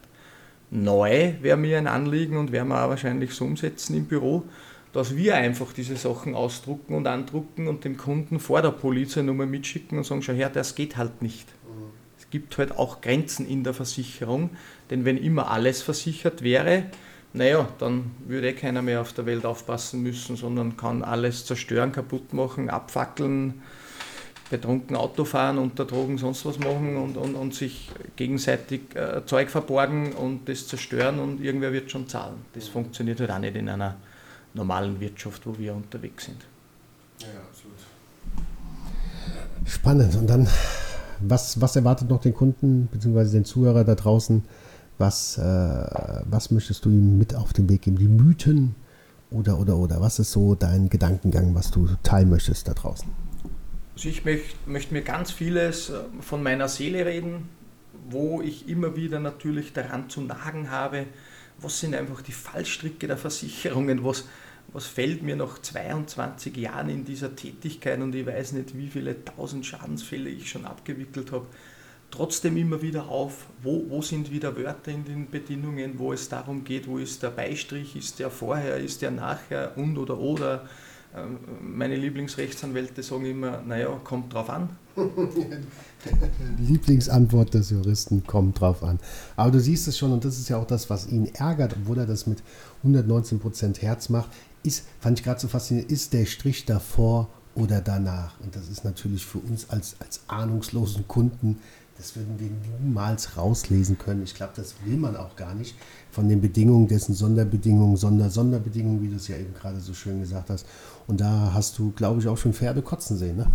Neu 0.71 1.34
wäre 1.41 1.57
mir 1.57 1.77
ein 1.77 1.88
Anliegen 1.88 2.38
und 2.38 2.51
werden 2.51 2.69
wir 2.69 2.84
auch 2.84 2.89
wahrscheinlich 2.89 3.34
so 3.34 3.45
umsetzen 3.45 3.95
im 3.95 4.05
Büro, 4.05 4.43
dass 4.91 5.15
wir 5.15 5.36
einfach 5.36 5.73
diese 5.73 5.95
Sachen 5.95 6.36
ausdrucken 6.36 6.95
und 6.95 7.07
andrucken 7.07 7.67
und 7.67 7.84
dem 7.84 7.97
Kunden 7.97 8.39
vor 8.39 8.61
der 8.61 8.71
Polizenummer 8.71 9.45
mitschicken 9.45 9.97
und 9.97 10.03
sagen, 10.03 10.21
schau 10.21 10.34
her, 10.34 10.49
das 10.49 10.75
geht 10.75 10.97
halt 10.97 11.21
nicht. 11.21 11.47
Es 12.34 12.39
gibt 12.39 12.57
halt 12.57 12.71
auch 12.71 13.01
Grenzen 13.01 13.47
in 13.47 13.63
der 13.63 13.75
Versicherung, 13.75 14.49
denn 14.89 15.05
wenn 15.05 15.17
immer 15.17 15.51
alles 15.51 15.84
versichert 15.84 16.41
wäre, 16.41 16.86
naja, 17.31 17.69
dann 17.77 18.09
würde 18.25 18.49
eh 18.49 18.53
keiner 18.53 18.81
mehr 18.81 19.01
auf 19.01 19.13
der 19.13 19.27
Welt 19.27 19.45
aufpassen 19.45 20.01
müssen, 20.01 20.36
sondern 20.36 20.75
kann 20.75 21.03
alles 21.03 21.45
zerstören, 21.45 21.91
kaputt 21.91 22.34
machen, 22.34 22.71
abfackeln, 22.71 23.61
betrunken 24.49 24.95
Auto 24.95 25.25
fahren, 25.25 25.59
unter 25.59 25.86
Drogen 25.86 26.17
sonst 26.17 26.43
was 26.47 26.57
machen 26.57 26.97
und, 26.97 27.17
und, 27.17 27.36
und 27.36 27.53
sich 27.53 27.91
gegenseitig 28.15 28.95
äh, 28.95 29.23
Zeug 29.27 29.51
verborgen 29.51 30.13
und 30.13 30.49
das 30.49 30.65
zerstören 30.67 31.19
und 31.19 31.39
irgendwer 31.39 31.71
wird 31.71 31.91
schon 31.91 32.07
zahlen. 32.07 32.38
Das 32.55 32.67
funktioniert 32.67 33.19
halt 33.19 33.29
auch 33.29 33.38
nicht 33.38 33.55
in 33.55 33.69
einer 33.69 33.97
normalen 34.55 34.99
Wirtschaft, 34.99 35.45
wo 35.45 35.55
wir 35.59 35.75
unterwegs 35.75 36.25
sind. 36.25 36.41
Ja, 37.19 37.27
absolut. 37.47 37.77
Spannend. 39.67 40.15
Und 40.15 40.27
dann, 40.27 40.47
was, 41.28 41.61
was 41.61 41.76
erwartet 41.76 42.09
noch 42.09 42.21
den 42.21 42.34
Kunden 42.34 42.88
bzw. 42.91 43.32
den 43.32 43.45
Zuhörer 43.45 43.84
da 43.84 43.95
draußen? 43.95 44.43
Was, 44.97 45.38
äh, 45.38 45.41
was 45.41 46.51
möchtest 46.51 46.86
du 46.86 46.89
ihm 46.89 47.17
mit 47.17 47.36
auf 47.36 47.53
den 47.53 47.67
Weg 47.69 47.84
geben? 47.84 47.97
Die 47.97 48.07
Mythen 48.07 48.76
oder, 49.32 49.59
oder, 49.59 49.78
oder? 49.78 50.01
Was 50.01 50.19
ist 50.19 50.32
so 50.32 50.55
dein 50.55 50.89
Gedankengang, 50.89 51.55
was 51.55 51.71
du 51.71 51.88
teilen 52.03 52.30
möchtest 52.30 52.67
da 52.67 52.74
draußen? 52.74 53.07
Also 53.95 54.09
ich 54.09 54.24
möchte, 54.26 54.55
möchte 54.65 54.93
mir 54.93 55.01
ganz 55.01 55.32
vieles 55.32 55.89
äh, 55.89 55.95
von 56.21 56.43
meiner 56.43 56.67
Seele 56.67 57.05
reden, 57.05 57.49
wo 58.09 58.41
ich 58.41 58.67
immer 58.67 58.95
wieder 58.95 59.19
natürlich 59.19 59.74
daran 59.74 60.09
zu 60.09 60.21
nagen 60.21 60.69
habe, 60.69 61.05
was 61.59 61.80
sind 61.80 61.95
einfach 61.95 62.21
die 62.21 62.32
Fallstricke 62.32 63.07
der 63.07 63.17
Versicherungen, 63.17 64.03
was, 64.03 64.26
was 64.74 64.86
fällt 64.86 65.24
mir 65.24 65.36
nach 65.36 65.59
22 65.59 66.57
Jahren 66.57 66.89
in 66.89 67.05
dieser 67.05 67.36
Tätigkeit 67.36 68.01
und 68.01 68.13
ich 68.15 68.26
weiß 68.26 68.53
nicht, 68.53 68.78
wie 68.78 68.88
viele 68.88 69.24
tausend 69.24 69.65
Schadensfälle 69.65 70.30
ich 70.30 70.49
schon 70.49 70.65
abgewickelt 70.65 71.32
habe 71.32 71.45
trotzdem 72.13 72.57
immer 72.57 72.82
wieder 72.82 73.09
auf, 73.09 73.47
wo, 73.63 73.86
wo 73.89 74.01
sind 74.01 74.32
wieder 74.32 74.55
Wörter 74.55 74.91
in 74.91 75.03
den 75.03 75.30
Bedingungen, 75.30 75.97
wo 75.97 76.13
es 76.13 76.30
darum 76.30 76.63
geht, 76.63 76.88
wo 76.88 76.99
ist 76.99 77.24
der 77.24 77.32
Beistrich, 77.32 77.95
ist 77.95 78.19
der 78.19 78.30
vorher, 78.30 78.78
ist 78.78 79.01
der 79.01 79.11
nachher 79.11 79.76
und 79.78 79.97
oder 79.97 80.19
oder. 80.19 80.65
Ähm, 81.15 81.39
meine 81.61 81.95
Lieblingsrechtsanwälte 81.95 83.01
sagen 83.01 83.26
immer, 83.26 83.61
naja, 83.65 83.99
kommt 84.03 84.34
drauf 84.34 84.49
an. 84.49 84.69
Lieblingsantwort 86.59 87.53
des 87.53 87.71
Juristen, 87.71 88.24
kommt 88.26 88.59
drauf 88.59 88.84
an. 88.84 88.99
Aber 89.36 89.49
du 89.49 89.59
siehst 89.59 89.88
es 89.88 89.97
schon, 89.97 90.11
und 90.11 90.24
das 90.24 90.38
ist 90.38 90.49
ja 90.49 90.57
auch 90.57 90.67
das, 90.67 90.91
was 90.91 91.07
ihn 91.07 91.34
ärgert, 91.34 91.76
obwohl 91.80 91.97
er 91.97 92.05
das 92.05 92.28
mit 92.28 92.43
119% 92.86 93.82
Herz 93.82 94.09
macht, 94.09 94.30
ist, 94.64 94.86
fand 94.99 95.20
ich 95.20 95.26
gerade 95.26 95.39
so 95.39 95.47
faszinierend, 95.47 95.91
ist 95.91 96.14
der 96.14 96.26
Strich 96.26 96.66
davor 96.66 97.30
oder 97.55 97.82
danach. 97.82 98.39
Und 98.39 98.55
das 98.55 98.70
ist 98.70 98.84
natürlich 98.84 99.26
für 99.26 99.38
uns 99.39 99.70
als, 99.70 99.95
als 99.99 100.22
ahnungslosen 100.28 101.07
Kunden 101.07 101.59
das 101.97 102.16
würden 102.16 102.39
wir 102.39 102.49
niemals 102.82 103.38
rauslesen 103.38 103.97
können. 103.97 104.24
Ich 104.24 104.34
glaube, 104.34 104.53
das 104.55 104.76
will 104.84 104.97
man 104.97 105.16
auch 105.16 105.36
gar 105.36 105.53
nicht 105.53 105.76
von 106.11 106.28
den 106.28 106.41
Bedingungen, 106.41 106.88
dessen 106.88 107.14
Sonderbedingungen, 107.14 107.97
Sonder-Sonderbedingungen, 107.97 109.01
wie 109.01 109.09
du 109.09 109.16
es 109.16 109.28
ja 109.28 109.38
eben 109.38 109.53
gerade 109.53 109.80
so 109.80 109.93
schön 109.93 110.20
gesagt 110.20 110.49
hast. 110.49 110.66
Und 111.07 111.22
da 111.22 111.51
hast 111.53 111.78
du, 111.78 111.91
glaube 111.91 112.20
ich, 112.20 112.28
auch 112.28 112.38
schon 112.38 112.53
Pferde 112.53 112.82
kotzen 112.82 113.18
sehen, 113.18 113.38
ne? 113.38 113.47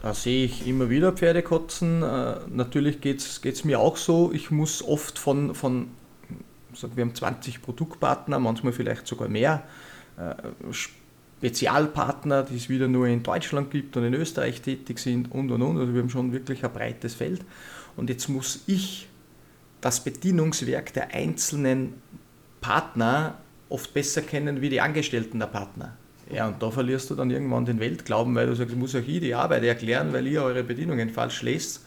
Da 0.00 0.12
sehe 0.12 0.44
ich 0.44 0.66
immer 0.66 0.90
wieder 0.90 1.12
Pferde 1.12 1.42
kotzen. 1.42 2.02
Äh, 2.02 2.36
natürlich 2.50 3.00
geht 3.00 3.20
es 3.20 3.64
mir 3.64 3.80
auch 3.80 3.96
so. 3.96 4.32
Ich 4.32 4.50
muss 4.50 4.82
oft 4.82 5.18
von, 5.18 5.54
von 5.54 5.88
wir 6.94 7.04
haben 7.04 7.14
20 7.14 7.62
Produktpartner, 7.62 8.38
manchmal 8.38 8.72
vielleicht 8.72 9.06
sogar 9.06 9.28
mehr, 9.28 9.62
Spezialpartner, 11.40 12.44
die 12.44 12.56
es 12.56 12.68
wieder 12.68 12.88
nur 12.88 13.06
in 13.06 13.22
Deutschland 13.22 13.70
gibt 13.70 13.96
und 13.96 14.04
in 14.04 14.14
Österreich 14.14 14.62
tätig 14.62 14.98
sind 14.98 15.30
und 15.30 15.50
und 15.50 15.62
und. 15.62 15.78
Also 15.78 15.92
wir 15.92 16.00
haben 16.00 16.10
schon 16.10 16.32
wirklich 16.32 16.64
ein 16.64 16.72
breites 16.72 17.14
Feld. 17.14 17.42
Und 17.96 18.10
jetzt 18.10 18.28
muss 18.28 18.62
ich 18.66 19.08
das 19.80 20.02
Bedienungswerk 20.02 20.92
der 20.94 21.14
einzelnen 21.14 21.94
Partner 22.60 23.38
oft 23.68 23.92
besser 23.92 24.22
kennen 24.22 24.60
wie 24.60 24.70
die 24.70 24.80
Angestellten 24.80 25.38
der 25.38 25.46
Partner. 25.46 25.96
Ja, 26.32 26.48
und 26.48 26.62
da 26.62 26.70
verlierst 26.70 27.10
du 27.10 27.14
dann 27.14 27.30
irgendwann 27.30 27.66
den 27.66 27.80
Weltglauben, 27.80 28.34
weil 28.34 28.46
du 28.46 28.54
sagst, 28.54 28.72
ich 28.72 28.78
muss 28.78 28.94
euch 28.94 29.06
ich 29.06 29.20
die 29.20 29.34
Arbeit 29.34 29.64
erklären, 29.64 30.12
weil 30.12 30.26
ihr 30.26 30.42
eure 30.42 30.64
Bedienungen 30.64 31.10
falsch 31.10 31.42
lest. 31.42 31.84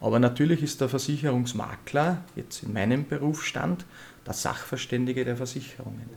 Aber 0.00 0.18
natürlich 0.18 0.62
ist 0.62 0.80
der 0.80 0.88
Versicherungsmakler, 0.88 2.22
jetzt 2.36 2.62
in 2.62 2.72
meinem 2.72 3.06
Berufsstand, 3.06 3.84
der 4.26 4.32
Sachverständige 4.32 5.24
der 5.24 5.36
Versicherungen. 5.36 6.08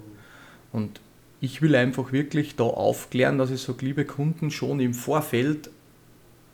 Und 0.72 1.02
ich 1.40 1.62
will 1.62 1.76
einfach 1.76 2.12
wirklich 2.12 2.56
da 2.56 2.64
aufklären, 2.64 3.38
dass 3.38 3.52
ich 3.52 3.62
sage, 3.62 3.86
liebe 3.86 4.06
Kunden, 4.06 4.50
schon 4.52 4.80
im 4.80 4.94
Vorfeld 4.94 5.70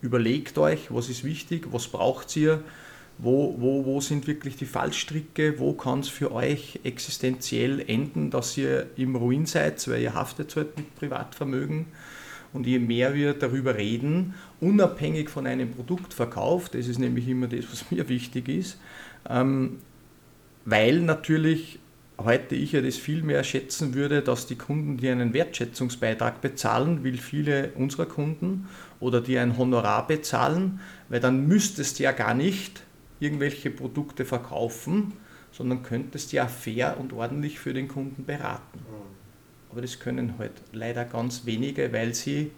überlegt 0.01 0.57
euch, 0.57 0.93
was 0.93 1.09
ist 1.09 1.23
wichtig, 1.23 1.67
was 1.71 1.88
braucht 1.88 2.36
ihr, 2.36 2.61
wo, 3.17 3.55
wo, 3.59 3.86
wo 3.86 4.01
sind 4.01 4.27
wirklich 4.27 4.57
die 4.57 4.65
Fallstricke, 4.65 5.59
wo 5.59 5.73
kann 5.73 5.99
es 5.99 6.09
für 6.09 6.31
euch 6.34 6.79
existenziell 6.84 7.79
enden, 7.88 8.29
dass 8.31 8.57
ihr 8.57 8.88
im 8.97 9.15
Ruin 9.15 9.45
seid, 9.45 9.88
weil 9.88 10.01
ihr 10.01 10.13
haftet 10.13 10.55
halt 10.55 10.75
mit 10.77 10.95
Privatvermögen. 10.95 11.86
Und 12.51 12.67
je 12.67 12.79
mehr 12.79 13.15
wir 13.15 13.34
darüber 13.34 13.77
reden, 13.77 14.36
unabhängig 14.59 15.29
von 15.29 15.47
einem 15.47 15.71
Produktverkauf, 15.71 16.69
das 16.69 16.88
ist 16.88 16.99
nämlich 16.99 17.27
immer 17.27 17.47
das, 17.47 17.65
was 17.71 17.89
mir 17.91 18.07
wichtig 18.09 18.47
ist, 18.49 18.77
ähm, 19.29 19.79
weil 20.65 20.99
natürlich 20.99 21.79
heute 22.18 22.55
ich 22.55 22.72
ja 22.74 22.82
das 22.82 22.97
viel 22.97 23.24
mehr 23.24 23.43
schätzen 23.43 23.93
würde, 23.93 24.22
dass 24.22 24.45
die 24.45 24.55
Kunden, 24.55 24.97
die 24.97 25.09
einen 25.09 25.34
Wertschätzungsbeitrag 25.34 26.41
bezahlen, 26.41 27.03
will 27.03 27.18
viele 27.18 27.72
unserer 27.76 28.05
Kunden, 28.05 28.68
oder 28.99 29.20
die 29.20 29.38
ein 29.38 29.57
Honorar 29.57 30.07
bezahlen, 30.07 30.80
weil 31.09 31.20
dann 31.20 31.47
müsstest 31.47 31.99
du 31.99 32.03
ja 32.03 32.11
gar 32.11 32.34
nicht 32.34 32.84
irgendwelche 33.20 33.70
Produkte 33.70 34.26
verkaufen, 34.26 35.14
sondern 35.51 35.84
könntest 35.84 36.32
ja 36.32 36.47
fair 36.47 36.97
und 36.99 37.14
ordentlich 37.14 37.59
für 37.59 37.74
den 37.74 37.88
Kunden 37.88 38.26
beraten. 38.26 38.80
Aber 39.72 39.82
das 39.82 39.99
können 39.99 40.38
halt 40.38 40.53
leider 40.72 41.05
ganz 41.05 41.45
wenige, 41.45 41.91
weil 41.91 42.14
sie 42.14 42.51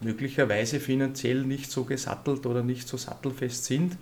möglicherweise 0.00 0.80
finanziell 0.80 1.44
nicht 1.44 1.70
so 1.70 1.84
gesattelt 1.84 2.46
oder 2.46 2.62
nicht 2.62 2.88
so 2.88 2.96
sattelfest 2.96 3.64
sind. 3.64 3.92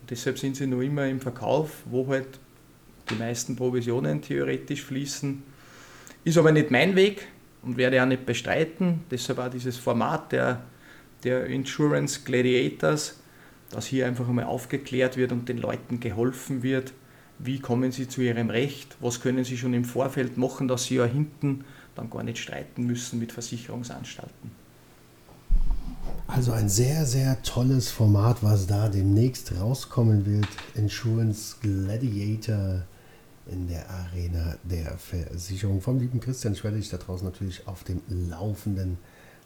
Und 0.00 0.10
deshalb 0.10 0.38
sind 0.38 0.56
sie 0.56 0.66
nur 0.66 0.82
immer 0.82 1.06
im 1.06 1.20
Verkauf, 1.20 1.82
wo 1.86 2.06
halt 2.08 2.40
die 3.10 3.14
meisten 3.14 3.56
Provisionen 3.56 4.22
theoretisch 4.22 4.82
fließen. 4.82 5.42
Ist 6.24 6.38
aber 6.38 6.52
nicht 6.52 6.70
mein 6.70 6.96
Weg 6.96 7.26
und 7.62 7.76
werde 7.76 8.02
auch 8.02 8.06
nicht 8.06 8.26
bestreiten. 8.26 9.00
Deshalb 9.10 9.38
auch 9.38 9.50
dieses 9.50 9.76
Format 9.76 10.32
der, 10.32 10.62
der 11.24 11.46
Insurance 11.46 12.20
Gladiators, 12.24 13.20
dass 13.70 13.86
hier 13.86 14.06
einfach 14.06 14.28
einmal 14.28 14.46
aufgeklärt 14.46 15.16
wird 15.16 15.32
und 15.32 15.48
den 15.48 15.58
Leuten 15.58 16.00
geholfen 16.00 16.62
wird, 16.62 16.92
wie 17.38 17.60
kommen 17.60 17.92
sie 17.92 18.08
zu 18.08 18.20
ihrem 18.20 18.50
Recht, 18.50 18.96
was 19.00 19.20
können 19.20 19.44
sie 19.44 19.56
schon 19.56 19.74
im 19.74 19.84
Vorfeld 19.84 20.36
machen, 20.36 20.66
dass 20.66 20.84
sie 20.84 20.96
ja 20.96 21.04
hinten 21.04 21.64
dann 21.94 22.10
gar 22.10 22.22
nicht 22.22 22.38
streiten 22.38 22.84
müssen 22.84 23.18
mit 23.18 23.32
Versicherungsanstalten. 23.32 24.50
Also 26.26 26.52
ein 26.52 26.68
sehr, 26.68 27.06
sehr 27.06 27.42
tolles 27.42 27.90
Format, 27.90 28.42
was 28.42 28.66
da 28.66 28.88
demnächst 28.88 29.52
rauskommen 29.58 30.26
wird. 30.26 30.48
Insurance 30.74 31.56
Gladiator 31.62 32.82
in 33.50 33.68
der 33.68 33.88
Arena 33.90 34.56
der 34.64 34.96
Versicherung. 34.98 35.80
Vom 35.80 35.98
lieben 35.98 36.20
Christian 36.20 36.52
ich 36.52 36.64
werde 36.64 36.76
dich 36.76 36.90
da 36.90 36.98
draußen 36.98 37.26
natürlich 37.26 37.66
auf 37.66 37.84
dem 37.84 38.00
Laufenden 38.08 38.98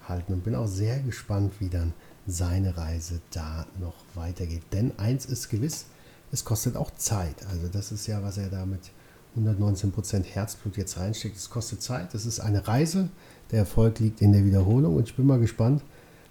halten 0.09 0.33
und 0.33 0.45
bin 0.45 0.55
auch 0.55 0.67
sehr 0.67 1.01
gespannt, 1.01 1.55
wie 1.61 1.69
dann 1.69 1.93
seine 2.27 2.77
Reise 2.77 3.21
da 3.31 3.67
noch 3.81 3.95
weitergeht. 4.15 4.63
Denn 4.73 4.93
eins 4.99 5.27
ist 5.27 5.49
gewiss, 5.49 5.87
es 6.31 6.45
kostet 6.45 6.77
auch 6.77 6.91
Zeit. 6.97 7.47
Also 7.51 7.69
das 7.69 7.93
ist 7.93 8.07
ja, 8.07 8.23
was 8.23 8.39
er 8.39 8.49
da 8.49 8.65
mit 8.67 8.91
119% 9.37 10.25
Herzblut 10.25 10.77
jetzt 10.77 10.99
reinsteckt. 10.99 11.37
Es 11.37 11.51
kostet 11.51 11.83
Zeit. 11.83 12.15
Es 12.15 12.27
ist 12.27 12.41
eine 12.41 12.67
Reise. 12.67 13.09
Der 13.51 13.61
Erfolg 13.61 13.99
liegt 13.99 14.21
in 14.21 14.33
der 14.33 14.45
Wiederholung 14.45 14.97
und 14.97 15.09
ich 15.09 15.17
bin 15.17 15.27
mal 15.27 15.39
gespannt, 15.39 15.83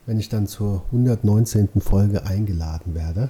wenn 0.06 0.20
ich 0.20 0.30
dann 0.30 0.48
zur 0.48 0.84
119. 0.88 1.70
Folge 1.80 2.26
eingeladen 2.26 2.96
werde 2.96 3.30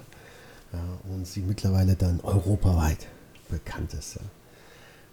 Ja, 0.72 0.98
und 1.12 1.26
sie 1.26 1.42
mittlerweile 1.42 1.94
dann 1.96 2.20
europaweit 2.20 3.06
bekannt 3.52 3.94
ist. 3.94 4.18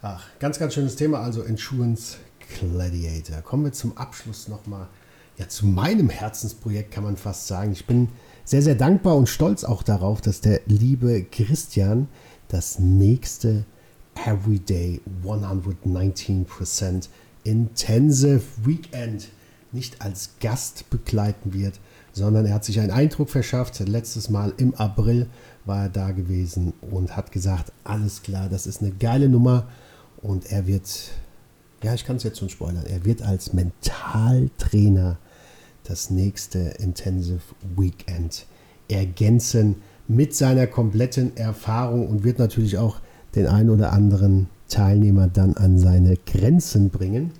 Ach, 0.01 0.25
ganz, 0.39 0.57
ganz 0.57 0.73
schönes 0.73 0.95
Thema, 0.95 1.19
also 1.19 1.43
Insurance 1.43 2.17
Gladiator. 2.59 3.41
Kommen 3.41 3.65
wir 3.65 3.73
zum 3.73 3.97
Abschluss 3.97 4.47
nochmal 4.47 4.87
ja, 5.37 5.47
zu 5.47 5.67
meinem 5.67 6.09
Herzensprojekt, 6.09 6.91
kann 6.91 7.03
man 7.03 7.17
fast 7.17 7.47
sagen. 7.47 7.71
Ich 7.71 7.85
bin 7.85 8.09
sehr, 8.45 8.61
sehr 8.61 8.75
dankbar 8.75 9.15
und 9.15 9.27
stolz 9.27 9.63
auch 9.63 9.83
darauf, 9.83 10.21
dass 10.21 10.41
der 10.41 10.61
liebe 10.65 11.23
Christian 11.23 12.07
das 12.47 12.79
nächste 12.79 13.65
Everyday 14.25 15.01
119% 15.23 17.07
Intensive 17.43 18.41
Weekend 18.63 19.29
nicht 19.71 20.01
als 20.01 20.31
Gast 20.39 20.89
begleiten 20.89 21.53
wird, 21.53 21.79
sondern 22.11 22.45
er 22.45 22.55
hat 22.55 22.65
sich 22.65 22.79
einen 22.79 22.91
Eindruck 22.91 23.29
verschafft. 23.29 23.79
Letztes 23.79 24.29
Mal 24.29 24.53
im 24.57 24.73
April 24.75 25.27
war 25.69 25.83
er 25.83 25.89
da 25.89 26.11
gewesen 26.11 26.73
und 26.81 27.15
hat 27.15 27.31
gesagt, 27.31 27.71
alles 27.85 28.23
klar, 28.23 28.49
das 28.49 28.67
ist 28.67 28.81
eine 28.81 28.91
geile 28.91 29.29
Nummer 29.29 29.67
und 30.21 30.51
er 30.51 30.67
wird, 30.67 31.11
ja, 31.83 31.93
ich 31.93 32.03
kann 32.03 32.17
es 32.17 32.23
jetzt 32.23 32.39
schon 32.39 32.49
spoilern, 32.49 32.85
er 32.85 33.05
wird 33.05 33.21
als 33.21 33.53
Mentaltrainer 33.53 35.17
das 35.83 36.09
nächste 36.09 36.59
Intensive 36.79 37.39
Weekend 37.77 38.45
ergänzen 38.89 39.75
mit 40.07 40.35
seiner 40.35 40.67
kompletten 40.67 41.37
Erfahrung 41.37 42.07
und 42.07 42.23
wird 42.23 42.39
natürlich 42.39 42.77
auch 42.77 42.99
den 43.35 43.45
einen 43.45 43.69
oder 43.69 43.93
anderen 43.93 44.49
Teilnehmer 44.69 45.27
dann 45.27 45.55
an 45.55 45.77
seine 45.77 46.17
Grenzen 46.17 46.89
bringen. 46.89 47.31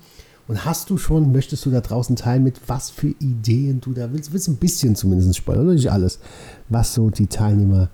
Und 0.47 0.65
hast 0.65 0.89
du 0.89 0.97
schon, 0.97 1.32
möchtest 1.32 1.65
du 1.65 1.71
da 1.71 1.82
draußen 1.82 2.15
teilen, 2.15 2.43
mit 2.43 2.59
was 2.67 2.89
für 2.89 3.09
Ideen 3.19 3.82
du 3.82 3.93
da 3.93 4.11
willst? 4.11 4.34
Willst 4.34 4.47
ein 4.47 4.57
bisschen 4.57 4.95
zumindest 4.95 5.36
spoilern, 5.36 5.73
nicht 5.73 5.91
alles, 5.91 6.19
was 6.69 6.93
so 6.93 7.09
die 7.09 7.27
Teilnehmer 7.27 7.89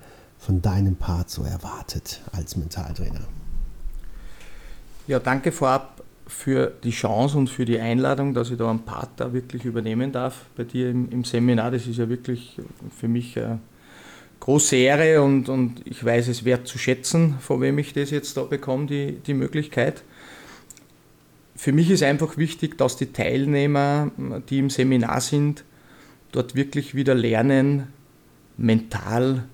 von 0.45 0.61
deinem 0.61 0.95
Part 0.95 1.31
so 1.31 1.41
erwartet 1.43 2.21
als 2.31 2.55
Mentaltrainer? 2.55 3.21
Ja, 5.07 5.17
danke 5.17 5.51
vorab 5.51 6.03
für 6.27 6.71
die 6.83 6.91
Chance 6.91 7.37
und 7.37 7.49
für 7.49 7.65
die 7.65 7.79
Einladung, 7.79 8.35
dass 8.35 8.51
ich 8.51 8.57
da 8.57 8.69
einen 8.69 8.85
Part 8.85 9.09
da 9.17 9.33
wirklich 9.33 9.65
übernehmen 9.65 10.11
darf 10.11 10.45
bei 10.55 10.63
dir 10.63 10.91
im, 10.91 11.09
im 11.09 11.23
Seminar. 11.23 11.71
Das 11.71 11.87
ist 11.87 11.97
ja 11.97 12.09
wirklich 12.09 12.59
für 12.95 13.07
mich 13.07 13.37
eine 13.37 13.59
große 14.39 14.75
Ehre 14.75 15.23
und, 15.23 15.49
und 15.49 15.81
ich 15.85 16.05
weiß 16.05 16.27
es 16.27 16.45
wert 16.45 16.67
zu 16.67 16.77
schätzen, 16.77 17.39
von 17.39 17.61
wem 17.61 17.79
ich 17.79 17.93
das 17.93 18.11
jetzt 18.11 18.37
da 18.37 18.43
bekomme, 18.43 18.85
die, 18.85 19.13
die 19.25 19.33
Möglichkeit. 19.33 20.03
Für 21.55 21.71
mich 21.71 21.89
ist 21.89 22.03
einfach 22.03 22.37
wichtig, 22.37 22.77
dass 22.77 22.97
die 22.97 23.11
Teilnehmer, 23.11 24.11
die 24.49 24.59
im 24.59 24.69
Seminar 24.69 25.21
sind, 25.21 25.63
dort 26.31 26.53
wirklich 26.53 26.93
wieder 26.93 27.15
lernen, 27.15 27.87
mental 28.57 29.45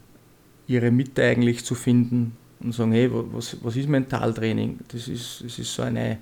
ihre 0.71 0.91
Mitte 0.91 1.23
eigentlich 1.23 1.63
zu 1.65 1.75
finden 1.75 2.35
und 2.59 2.73
sagen, 2.73 2.91
hey, 2.91 3.09
was, 3.11 3.57
was 3.61 3.75
ist 3.75 3.89
Mentaltraining? 3.89 4.79
Das 4.89 5.07
ist, 5.07 5.43
das 5.43 5.59
ist 5.59 5.73
so 5.73 5.81
eine 5.81 6.19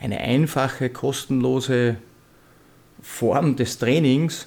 eine 0.00 0.18
einfache, 0.18 0.90
kostenlose 0.90 1.96
Form 3.02 3.56
des 3.56 3.78
Trainings, 3.78 4.46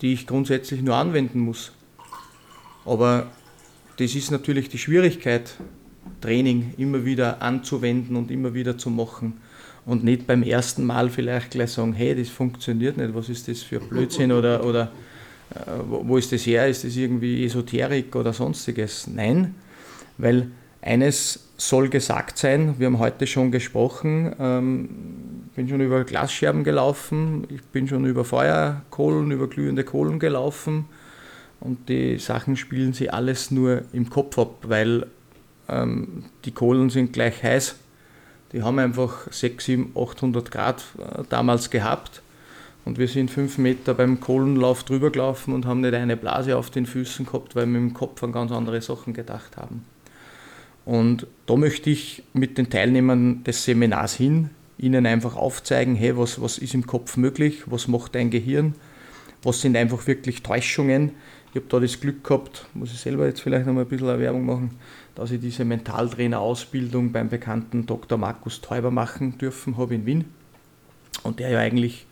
die 0.00 0.12
ich 0.14 0.26
grundsätzlich 0.26 0.82
nur 0.82 0.96
anwenden 0.96 1.40
muss. 1.40 1.72
Aber 2.84 3.30
das 3.98 4.14
ist 4.14 4.30
natürlich 4.30 4.68
die 4.68 4.78
Schwierigkeit, 4.78 5.54
Training 6.20 6.74
immer 6.78 7.04
wieder 7.04 7.42
anzuwenden 7.42 8.16
und 8.16 8.30
immer 8.30 8.54
wieder 8.54 8.76
zu 8.76 8.90
machen 8.90 9.40
und 9.84 10.04
nicht 10.04 10.26
beim 10.26 10.42
ersten 10.42 10.84
Mal 10.84 11.10
vielleicht 11.10 11.50
gleich 11.50 11.70
sagen, 11.70 11.92
hey, 11.92 12.14
das 12.14 12.28
funktioniert 12.28 12.96
nicht, 12.96 13.14
was 13.14 13.28
ist 13.28 13.48
das 13.48 13.62
für 13.62 13.80
Blödsinn 13.80 14.32
oder, 14.32 14.64
oder 14.64 14.90
wo 15.88 16.16
ist 16.16 16.32
das 16.32 16.46
her, 16.46 16.68
ist 16.68 16.84
das 16.84 16.96
irgendwie 16.96 17.44
Esoterik 17.44 18.14
oder 18.16 18.32
sonstiges. 18.32 19.06
Nein, 19.06 19.54
weil 20.18 20.48
eines 20.80 21.48
soll 21.56 21.88
gesagt 21.88 22.38
sein, 22.38 22.74
wir 22.78 22.86
haben 22.86 22.98
heute 22.98 23.26
schon 23.26 23.52
gesprochen, 23.52 24.34
ähm, 24.38 24.88
bin 25.54 25.68
schon 25.68 25.80
über 25.80 26.04
Glasscherben 26.04 26.64
gelaufen, 26.64 27.46
ich 27.50 27.62
bin 27.62 27.86
schon 27.86 28.04
über 28.04 28.24
Feuerkohlen, 28.24 29.30
über 29.30 29.48
glühende 29.48 29.84
Kohlen 29.84 30.18
gelaufen 30.18 30.86
und 31.60 31.88
die 31.88 32.18
Sachen 32.18 32.56
spielen 32.56 32.92
sie 32.92 33.10
alles 33.10 33.50
nur 33.50 33.82
im 33.92 34.10
Kopf 34.10 34.38
ab, 34.38 34.56
weil 34.62 35.06
ähm, 35.68 36.24
die 36.44 36.50
Kohlen 36.50 36.90
sind 36.90 37.12
gleich 37.12 37.42
heiß. 37.42 37.76
Die 38.52 38.62
haben 38.62 38.78
einfach 38.78 39.30
6, 39.30 39.64
7, 39.64 39.92
800 39.96 40.50
Grad 40.50 40.84
äh, 40.98 41.22
damals 41.28 41.70
gehabt 41.70 42.22
und 42.84 42.98
wir 42.98 43.06
sind 43.06 43.30
fünf 43.30 43.58
Meter 43.58 43.94
beim 43.94 44.18
Kohlenlauf 44.18 44.82
drüber 44.82 45.10
gelaufen 45.10 45.54
und 45.54 45.66
haben 45.66 45.80
nicht 45.80 45.94
eine 45.94 46.16
Blase 46.16 46.56
auf 46.56 46.70
den 46.70 46.86
Füßen 46.86 47.26
gehabt, 47.26 47.54
weil 47.54 47.66
wir 47.66 47.78
im 47.78 47.94
Kopf 47.94 48.22
an 48.24 48.32
ganz 48.32 48.50
andere 48.50 48.80
Sachen 48.82 49.14
gedacht 49.14 49.56
haben. 49.56 49.84
Und 50.84 51.28
da 51.46 51.56
möchte 51.56 51.90
ich 51.90 52.24
mit 52.32 52.58
den 52.58 52.70
Teilnehmern 52.70 53.44
des 53.44 53.64
Seminars 53.64 54.14
hin, 54.14 54.50
ihnen 54.78 55.06
einfach 55.06 55.36
aufzeigen, 55.36 55.94
hey, 55.94 56.16
was, 56.16 56.40
was 56.42 56.58
ist 56.58 56.74
im 56.74 56.86
Kopf 56.86 57.16
möglich, 57.16 57.62
was 57.66 57.86
macht 57.86 58.16
dein 58.16 58.30
Gehirn, 58.30 58.74
was 59.44 59.60
sind 59.60 59.76
einfach 59.76 60.08
wirklich 60.08 60.42
Täuschungen. 60.42 61.12
Ich 61.50 61.56
habe 61.56 61.66
da 61.68 61.78
das 61.78 62.00
Glück 62.00 62.24
gehabt, 62.24 62.66
muss 62.74 62.92
ich 62.92 62.98
selber 62.98 63.26
jetzt 63.26 63.42
vielleicht 63.42 63.66
noch 63.66 63.74
mal 63.74 63.82
ein 63.82 63.88
bisschen 63.88 64.08
Erwerbung 64.08 64.44
machen, 64.44 64.70
dass 65.14 65.30
ich 65.30 65.40
diese 65.40 65.64
Mentaltrainer-Ausbildung 65.64 67.12
beim 67.12 67.28
bekannten 67.28 67.86
Dr. 67.86 68.18
Markus 68.18 68.60
Teuber 68.60 68.90
machen 68.90 69.38
dürfen 69.38 69.76
habe 69.76 69.94
in 69.94 70.06
Wien. 70.06 70.24
Und 71.22 71.38
der 71.38 71.50
ja 71.50 71.58
eigentlich 71.60 72.06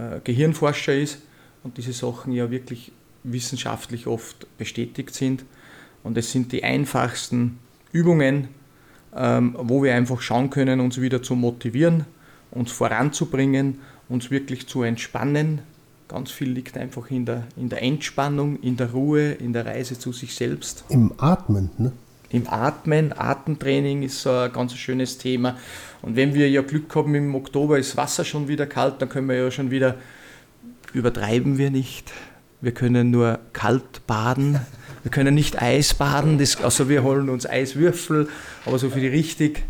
äh, 0.00 0.20
Gehirnforscher 0.24 0.94
ist 0.94 1.18
und 1.62 1.76
diese 1.76 1.92
Sachen 1.92 2.32
ja 2.32 2.50
wirklich 2.50 2.92
wissenschaftlich 3.22 4.06
oft 4.06 4.46
bestätigt 4.56 5.14
sind. 5.14 5.44
Und 6.02 6.16
es 6.16 6.32
sind 6.32 6.52
die 6.52 6.64
einfachsten 6.64 7.58
Übungen, 7.92 8.48
ähm, 9.14 9.54
wo 9.58 9.82
wir 9.82 9.94
einfach 9.94 10.20
schauen 10.20 10.50
können, 10.50 10.80
uns 10.80 11.00
wieder 11.00 11.22
zu 11.22 11.34
motivieren, 11.34 12.06
uns 12.50 12.72
voranzubringen, 12.72 13.80
uns 14.08 14.30
wirklich 14.30 14.66
zu 14.66 14.82
entspannen. 14.82 15.60
Ganz 16.08 16.30
viel 16.30 16.50
liegt 16.50 16.76
einfach 16.76 17.10
in 17.10 17.26
der, 17.26 17.46
in 17.56 17.68
der 17.68 17.82
Entspannung, 17.82 18.58
in 18.60 18.76
der 18.76 18.92
Ruhe, 18.92 19.32
in 19.32 19.52
der 19.52 19.66
Reise 19.66 19.98
zu 19.98 20.12
sich 20.12 20.34
selbst. 20.34 20.84
Im 20.88 21.12
Atmen, 21.18 21.70
ne? 21.78 21.92
Im 22.32 22.48
Atmen, 22.48 23.12
Atemtraining 23.12 24.02
ist 24.02 24.22
so 24.22 24.30
ein 24.30 24.52
ganz 24.52 24.74
schönes 24.74 25.18
Thema. 25.18 25.56
Und 26.00 26.14
wenn 26.16 26.32
wir 26.34 26.48
ja 26.48 26.62
Glück 26.62 26.94
haben, 26.94 27.14
im 27.14 27.34
Oktober 27.34 27.78
ist 27.78 27.96
Wasser 27.96 28.24
schon 28.24 28.46
wieder 28.46 28.66
kalt, 28.66 29.02
dann 29.02 29.08
können 29.08 29.28
wir 29.28 29.36
ja 29.36 29.50
schon 29.50 29.70
wieder, 29.70 29.96
übertreiben 30.92 31.58
wir 31.58 31.70
nicht, 31.70 32.12
wir 32.60 32.72
können 32.72 33.10
nur 33.10 33.40
kalt 33.52 34.06
baden. 34.06 34.60
Wir 35.02 35.10
können 35.10 35.34
nicht 35.34 35.60
Eis 35.60 35.94
baden, 35.94 36.38
das, 36.38 36.62
also 36.62 36.90
wir 36.90 37.02
holen 37.02 37.30
uns 37.30 37.46
Eiswürfel, 37.46 38.28
aber 38.66 38.78
so 38.78 38.90
für 38.90 39.00
die 39.00 39.08
richtig. 39.08 39.64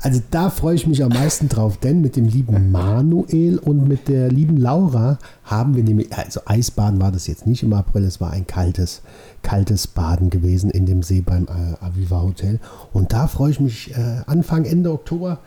Also 0.00 0.20
da 0.30 0.50
freue 0.50 0.74
ich 0.74 0.86
mich 0.86 1.02
am 1.02 1.08
meisten 1.08 1.48
drauf, 1.48 1.78
denn 1.78 2.00
mit 2.00 2.16
dem 2.16 2.26
lieben 2.26 2.70
Manuel 2.70 3.58
und 3.58 3.88
mit 3.88 4.08
der 4.08 4.30
lieben 4.30 4.56
Laura 4.56 5.18
haben 5.44 5.74
wir 5.74 5.82
nämlich, 5.82 6.12
also 6.12 6.40
Eisbaden 6.44 7.00
war 7.00 7.10
das 7.10 7.26
jetzt 7.26 7.46
nicht 7.46 7.62
im 7.62 7.72
April, 7.72 8.04
es 8.04 8.20
war 8.20 8.30
ein 8.30 8.46
kaltes, 8.46 9.02
kaltes 9.42 9.86
Baden 9.86 10.30
gewesen 10.30 10.70
in 10.70 10.86
dem 10.86 11.02
See 11.02 11.22
beim 11.22 11.44
äh, 11.44 11.84
Aviva 11.84 12.22
Hotel. 12.22 12.60
Und 12.92 13.12
da 13.12 13.26
freue 13.26 13.50
ich 13.50 13.60
mich 13.60 13.96
äh, 13.96 14.22
Anfang, 14.26 14.64
Ende 14.64 14.92
Oktober, 14.92 15.40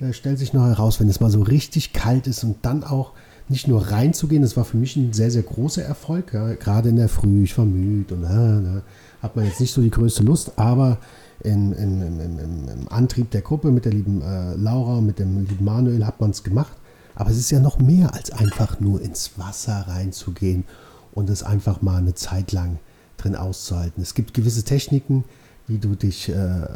äh, 0.00 0.12
stellt 0.12 0.38
sich 0.38 0.54
noch 0.54 0.66
heraus, 0.66 0.98
wenn 0.98 1.08
es 1.08 1.20
mal 1.20 1.30
so 1.30 1.42
richtig 1.42 1.92
kalt 1.92 2.26
ist 2.26 2.42
und 2.42 2.56
dann 2.62 2.84
auch 2.84 3.12
nicht 3.50 3.68
nur 3.68 3.90
reinzugehen, 3.90 4.42
das 4.42 4.56
war 4.56 4.64
für 4.64 4.76
mich 4.76 4.96
ein 4.96 5.12
sehr, 5.12 5.30
sehr 5.30 5.42
großer 5.42 5.82
Erfolg. 5.82 6.32
Ja. 6.32 6.54
Gerade 6.54 6.88
in 6.88 6.96
der 6.96 7.08
Früh, 7.08 7.42
ich 7.42 7.58
war 7.58 7.64
müde 7.64 8.14
und 8.14 8.24
äh, 8.24 8.80
hat 9.22 9.36
man 9.36 9.44
jetzt 9.44 9.60
nicht 9.60 9.72
so 9.72 9.82
die 9.82 9.90
größte 9.90 10.22
Lust, 10.22 10.52
aber 10.56 10.98
in, 11.42 11.72
in, 11.72 12.02
in, 12.02 12.68
im 12.68 12.88
Antrieb 12.88 13.30
der 13.30 13.40
Gruppe 13.42 13.70
mit 13.70 13.84
der 13.84 13.92
lieben 13.92 14.22
äh, 14.22 14.54
Laura, 14.54 15.00
mit 15.00 15.18
dem 15.18 15.46
lieben 15.46 15.64
Manuel 15.64 16.06
hat 16.06 16.20
man 16.20 16.30
es 16.30 16.42
gemacht. 16.42 16.72
Aber 17.14 17.30
es 17.30 17.38
ist 17.38 17.50
ja 17.50 17.60
noch 17.60 17.78
mehr 17.78 18.14
als 18.14 18.30
einfach 18.30 18.80
nur 18.80 19.00
ins 19.00 19.32
Wasser 19.36 19.84
reinzugehen 19.88 20.64
und 21.12 21.28
es 21.28 21.42
einfach 21.42 21.82
mal 21.82 21.98
eine 21.98 22.14
Zeit 22.14 22.52
lang 22.52 22.78
drin 23.16 23.36
auszuhalten. 23.36 24.02
Es 24.02 24.14
gibt 24.14 24.32
gewisse 24.32 24.62
Techniken, 24.62 25.24
wie 25.66 25.78
du 25.78 25.94
dich 25.94 26.28
äh, 26.28 26.66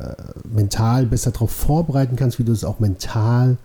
mental 0.53 1.07
besser 1.07 1.31
darauf 1.31 1.51
vorbereiten 1.51 2.17
kannst, 2.17 2.39
wie 2.39 2.45
du 2.45 2.53
es 2.53 2.65
auch 2.65 2.81
mental 2.81 3.53
äh, 3.53 3.57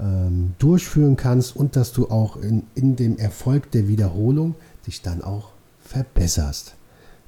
ähm, 0.00 0.54
durchführen 0.58 1.16
kannst 1.16 1.56
und 1.56 1.76
dass 1.76 1.92
du 1.92 2.08
auch 2.08 2.36
in, 2.36 2.64
in 2.74 2.96
dem 2.96 3.18
Erfolg 3.18 3.70
der 3.72 3.88
Wiederholung 3.88 4.54
dich 4.86 5.02
dann 5.02 5.22
auch 5.22 5.50
verbesserst. 5.80 6.74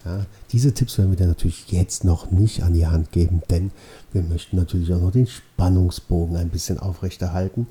Ja, 0.05 0.25
diese 0.51 0.73
Tipps 0.73 0.97
werden 0.97 1.11
wir 1.11 1.17
dir 1.17 1.27
natürlich 1.27 1.71
jetzt 1.71 2.05
noch 2.05 2.31
nicht 2.31 2.63
an 2.63 2.73
die 2.73 2.87
Hand 2.87 3.13
geben, 3.13 3.43
denn 3.51 3.71
wir 4.13 4.23
möchten 4.23 4.57
natürlich 4.57 4.93
auch 4.95 5.01
noch 5.01 5.13
den 5.13 5.27
Spannungsbogen 5.27 6.37
ein 6.37 6.49
bisschen 6.49 6.79
aufrechterhalten. 6.79 7.67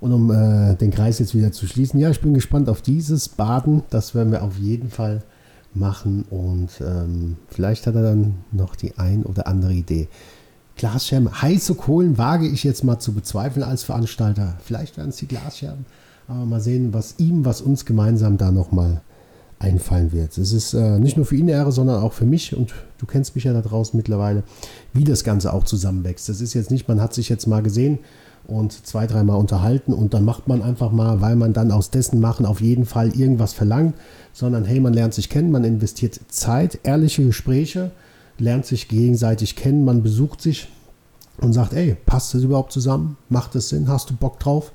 Und 0.00 0.12
um 0.12 0.30
äh, 0.30 0.74
den 0.74 0.90
Kreis 0.90 1.18
jetzt 1.18 1.34
wieder 1.34 1.52
zu 1.52 1.66
schließen, 1.66 1.98
ja, 1.98 2.10
ich 2.10 2.20
bin 2.20 2.34
gespannt 2.34 2.68
auf 2.68 2.82
dieses 2.82 3.28
Baden. 3.28 3.84
Das 3.88 4.14
werden 4.14 4.32
wir 4.32 4.42
auf 4.42 4.58
jeden 4.58 4.90
Fall 4.90 5.22
machen 5.74 6.24
und 6.28 6.68
ähm, 6.80 7.36
vielleicht 7.48 7.86
hat 7.86 7.94
er 7.94 8.02
dann 8.02 8.34
noch 8.50 8.76
die 8.76 8.98
ein 8.98 9.22
oder 9.22 9.46
andere 9.46 9.72
Idee. 9.72 10.08
Glasscherben, 10.76 11.42
heiße 11.42 11.74
Kohlen 11.74 12.18
wage 12.18 12.46
ich 12.46 12.64
jetzt 12.64 12.84
mal 12.84 12.98
zu 12.98 13.12
bezweifeln 13.12 13.64
als 13.64 13.82
Veranstalter. 13.82 14.56
Vielleicht 14.64 14.96
werden 14.96 15.10
es 15.10 15.16
die 15.16 15.28
Glasscherben, 15.28 15.86
aber 16.28 16.44
mal 16.44 16.60
sehen, 16.60 16.92
was 16.92 17.14
ihm, 17.18 17.44
was 17.44 17.60
uns 17.60 17.84
gemeinsam 17.84 18.38
da 18.38 18.50
nochmal 18.50 19.02
einfallen 19.62 20.12
wird. 20.12 20.36
Es 20.36 20.52
ist 20.52 20.74
äh, 20.74 20.98
nicht 20.98 21.16
nur 21.16 21.24
für 21.24 21.36
ihn 21.36 21.44
eine 21.44 21.52
Ehre, 21.52 21.72
sondern 21.72 22.02
auch 22.02 22.12
für 22.12 22.26
mich 22.26 22.56
und 22.56 22.74
du 22.98 23.06
kennst 23.06 23.34
mich 23.34 23.44
ja 23.44 23.52
da 23.52 23.62
draußen 23.62 23.96
mittlerweile, 23.96 24.42
wie 24.92 25.04
das 25.04 25.24
Ganze 25.24 25.52
auch 25.52 25.64
zusammenwächst. 25.64 26.28
Das 26.28 26.40
ist 26.40 26.54
jetzt 26.54 26.70
nicht, 26.70 26.88
man 26.88 27.00
hat 27.00 27.14
sich 27.14 27.28
jetzt 27.28 27.46
mal 27.46 27.62
gesehen 27.62 28.00
und 28.46 28.86
zwei, 28.86 29.06
dreimal 29.06 29.38
unterhalten 29.38 29.92
und 29.92 30.14
dann 30.14 30.24
macht 30.24 30.48
man 30.48 30.62
einfach 30.62 30.90
mal, 30.90 31.20
weil 31.20 31.36
man 31.36 31.52
dann 31.52 31.70
aus 31.70 31.90
dessen 31.90 32.20
Machen 32.20 32.44
auf 32.44 32.60
jeden 32.60 32.84
Fall 32.84 33.16
irgendwas 33.16 33.52
verlangt, 33.52 33.94
sondern 34.32 34.64
hey, 34.64 34.80
man 34.80 34.92
lernt 34.92 35.14
sich 35.14 35.28
kennen, 35.28 35.52
man 35.52 35.64
investiert 35.64 36.18
Zeit, 36.28 36.80
ehrliche 36.82 37.24
Gespräche, 37.24 37.92
lernt 38.38 38.66
sich 38.66 38.88
gegenseitig 38.88 39.54
kennen, 39.54 39.84
man 39.84 40.02
besucht 40.02 40.42
sich 40.42 40.68
und 41.38 41.52
sagt, 41.52 41.72
ey, 41.72 41.96
passt 42.06 42.34
das 42.34 42.42
überhaupt 42.42 42.72
zusammen? 42.72 43.16
Macht 43.28 43.54
das 43.54 43.68
Sinn? 43.68 43.88
Hast 43.88 44.10
du 44.10 44.16
Bock 44.16 44.40
drauf? 44.40 44.72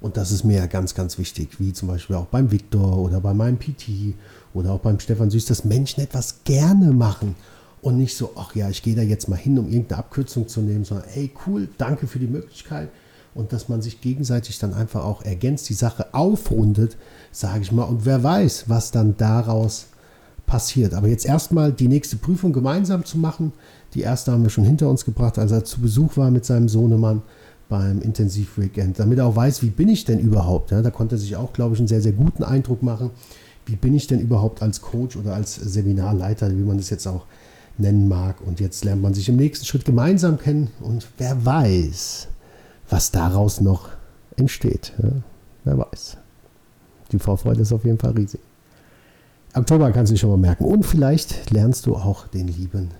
Und 0.00 0.16
das 0.16 0.32
ist 0.32 0.44
mir 0.44 0.58
ja 0.58 0.66
ganz, 0.66 0.94
ganz 0.94 1.18
wichtig, 1.18 1.60
wie 1.60 1.72
zum 1.72 1.88
Beispiel 1.88 2.16
auch 2.16 2.26
beim 2.26 2.50
Viktor 2.50 2.98
oder 2.98 3.20
bei 3.20 3.32
meinem 3.32 3.58
PT 3.58 4.14
oder 4.52 4.72
auch 4.72 4.80
beim 4.80 5.00
Stefan 5.00 5.30
Süß, 5.30 5.46
dass 5.46 5.64
Menschen 5.64 6.02
etwas 6.02 6.44
gerne 6.44 6.92
machen 6.92 7.34
und 7.80 7.98
nicht 7.98 8.16
so, 8.16 8.32
ach 8.36 8.54
ja, 8.54 8.68
ich 8.70 8.82
gehe 8.82 8.94
da 8.94 9.02
jetzt 9.02 9.28
mal 9.28 9.36
hin, 9.36 9.58
um 9.58 9.66
irgendeine 9.66 9.98
Abkürzung 9.98 10.48
zu 10.48 10.60
nehmen, 10.60 10.84
sondern 10.84 11.06
ey, 11.14 11.30
cool, 11.46 11.68
danke 11.78 12.06
für 12.06 12.18
die 12.18 12.26
Möglichkeit. 12.26 12.88
Und 13.34 13.52
dass 13.52 13.68
man 13.68 13.82
sich 13.82 14.00
gegenseitig 14.00 14.58
dann 14.58 14.74
einfach 14.74 15.04
auch 15.04 15.22
ergänzt, 15.22 15.68
die 15.68 15.74
Sache 15.74 16.14
aufrundet, 16.14 16.96
sage 17.32 17.60
ich 17.62 17.72
mal, 17.72 17.82
und 17.82 18.06
wer 18.06 18.22
weiß, 18.22 18.68
was 18.68 18.90
dann 18.90 19.16
daraus 19.16 19.86
passiert. 20.46 20.94
Aber 20.94 21.08
jetzt 21.08 21.26
erstmal 21.26 21.72
die 21.72 21.88
nächste 21.88 22.16
Prüfung 22.16 22.52
gemeinsam 22.52 23.04
zu 23.04 23.18
machen, 23.18 23.52
die 23.94 24.02
erste 24.02 24.32
haben 24.32 24.42
wir 24.42 24.50
schon 24.50 24.64
hinter 24.64 24.88
uns 24.88 25.04
gebracht, 25.04 25.38
als 25.38 25.52
er 25.52 25.64
zu 25.64 25.80
Besuch 25.80 26.16
war 26.16 26.30
mit 26.30 26.44
seinem 26.44 26.68
Sohnemann 26.68 27.22
beim 27.68 28.00
Intensivweekend, 28.00 28.98
damit 28.98 29.18
er 29.18 29.26
auch 29.26 29.36
weiß, 29.36 29.62
wie 29.62 29.70
bin 29.70 29.88
ich 29.88 30.04
denn 30.04 30.18
überhaupt. 30.18 30.70
Ja, 30.70 30.82
da 30.82 30.90
konnte 30.90 31.16
er 31.16 31.18
sich 31.18 31.36
auch, 31.36 31.52
glaube 31.52 31.74
ich, 31.74 31.80
einen 31.80 31.88
sehr, 31.88 32.02
sehr 32.02 32.12
guten 32.12 32.44
Eindruck 32.44 32.82
machen. 32.82 33.10
Wie 33.66 33.76
bin 33.76 33.94
ich 33.94 34.06
denn 34.06 34.20
überhaupt 34.20 34.62
als 34.62 34.82
Coach 34.82 35.16
oder 35.16 35.34
als 35.34 35.54
Seminarleiter, 35.54 36.50
wie 36.50 36.62
man 36.62 36.76
das 36.76 36.90
jetzt 36.90 37.06
auch 37.06 37.24
nennen 37.78 38.08
mag. 38.08 38.40
Und 38.40 38.60
jetzt 38.60 38.84
lernt 38.84 39.02
man 39.02 39.14
sich 39.14 39.28
im 39.28 39.36
nächsten 39.36 39.66
Schritt 39.66 39.84
gemeinsam 39.84 40.38
kennen 40.38 40.70
und 40.80 41.08
wer 41.18 41.44
weiß, 41.44 42.28
was 42.88 43.10
daraus 43.10 43.60
noch 43.60 43.88
entsteht. 44.36 44.92
Ja, 45.02 45.10
wer 45.64 45.78
weiß. 45.78 46.16
Die 47.12 47.18
Vorfreude 47.18 47.62
ist 47.62 47.72
auf 47.72 47.84
jeden 47.84 47.98
Fall 47.98 48.12
riesig. 48.12 48.40
Oktober 49.54 49.92
kannst 49.92 50.12
du 50.12 50.16
schon 50.16 50.30
mal 50.30 50.36
merken. 50.36 50.64
Und 50.64 50.84
vielleicht 50.84 51.50
lernst 51.50 51.86
du 51.86 51.94
auch 51.96 52.26
den 52.26 52.48
lieben 52.48 52.90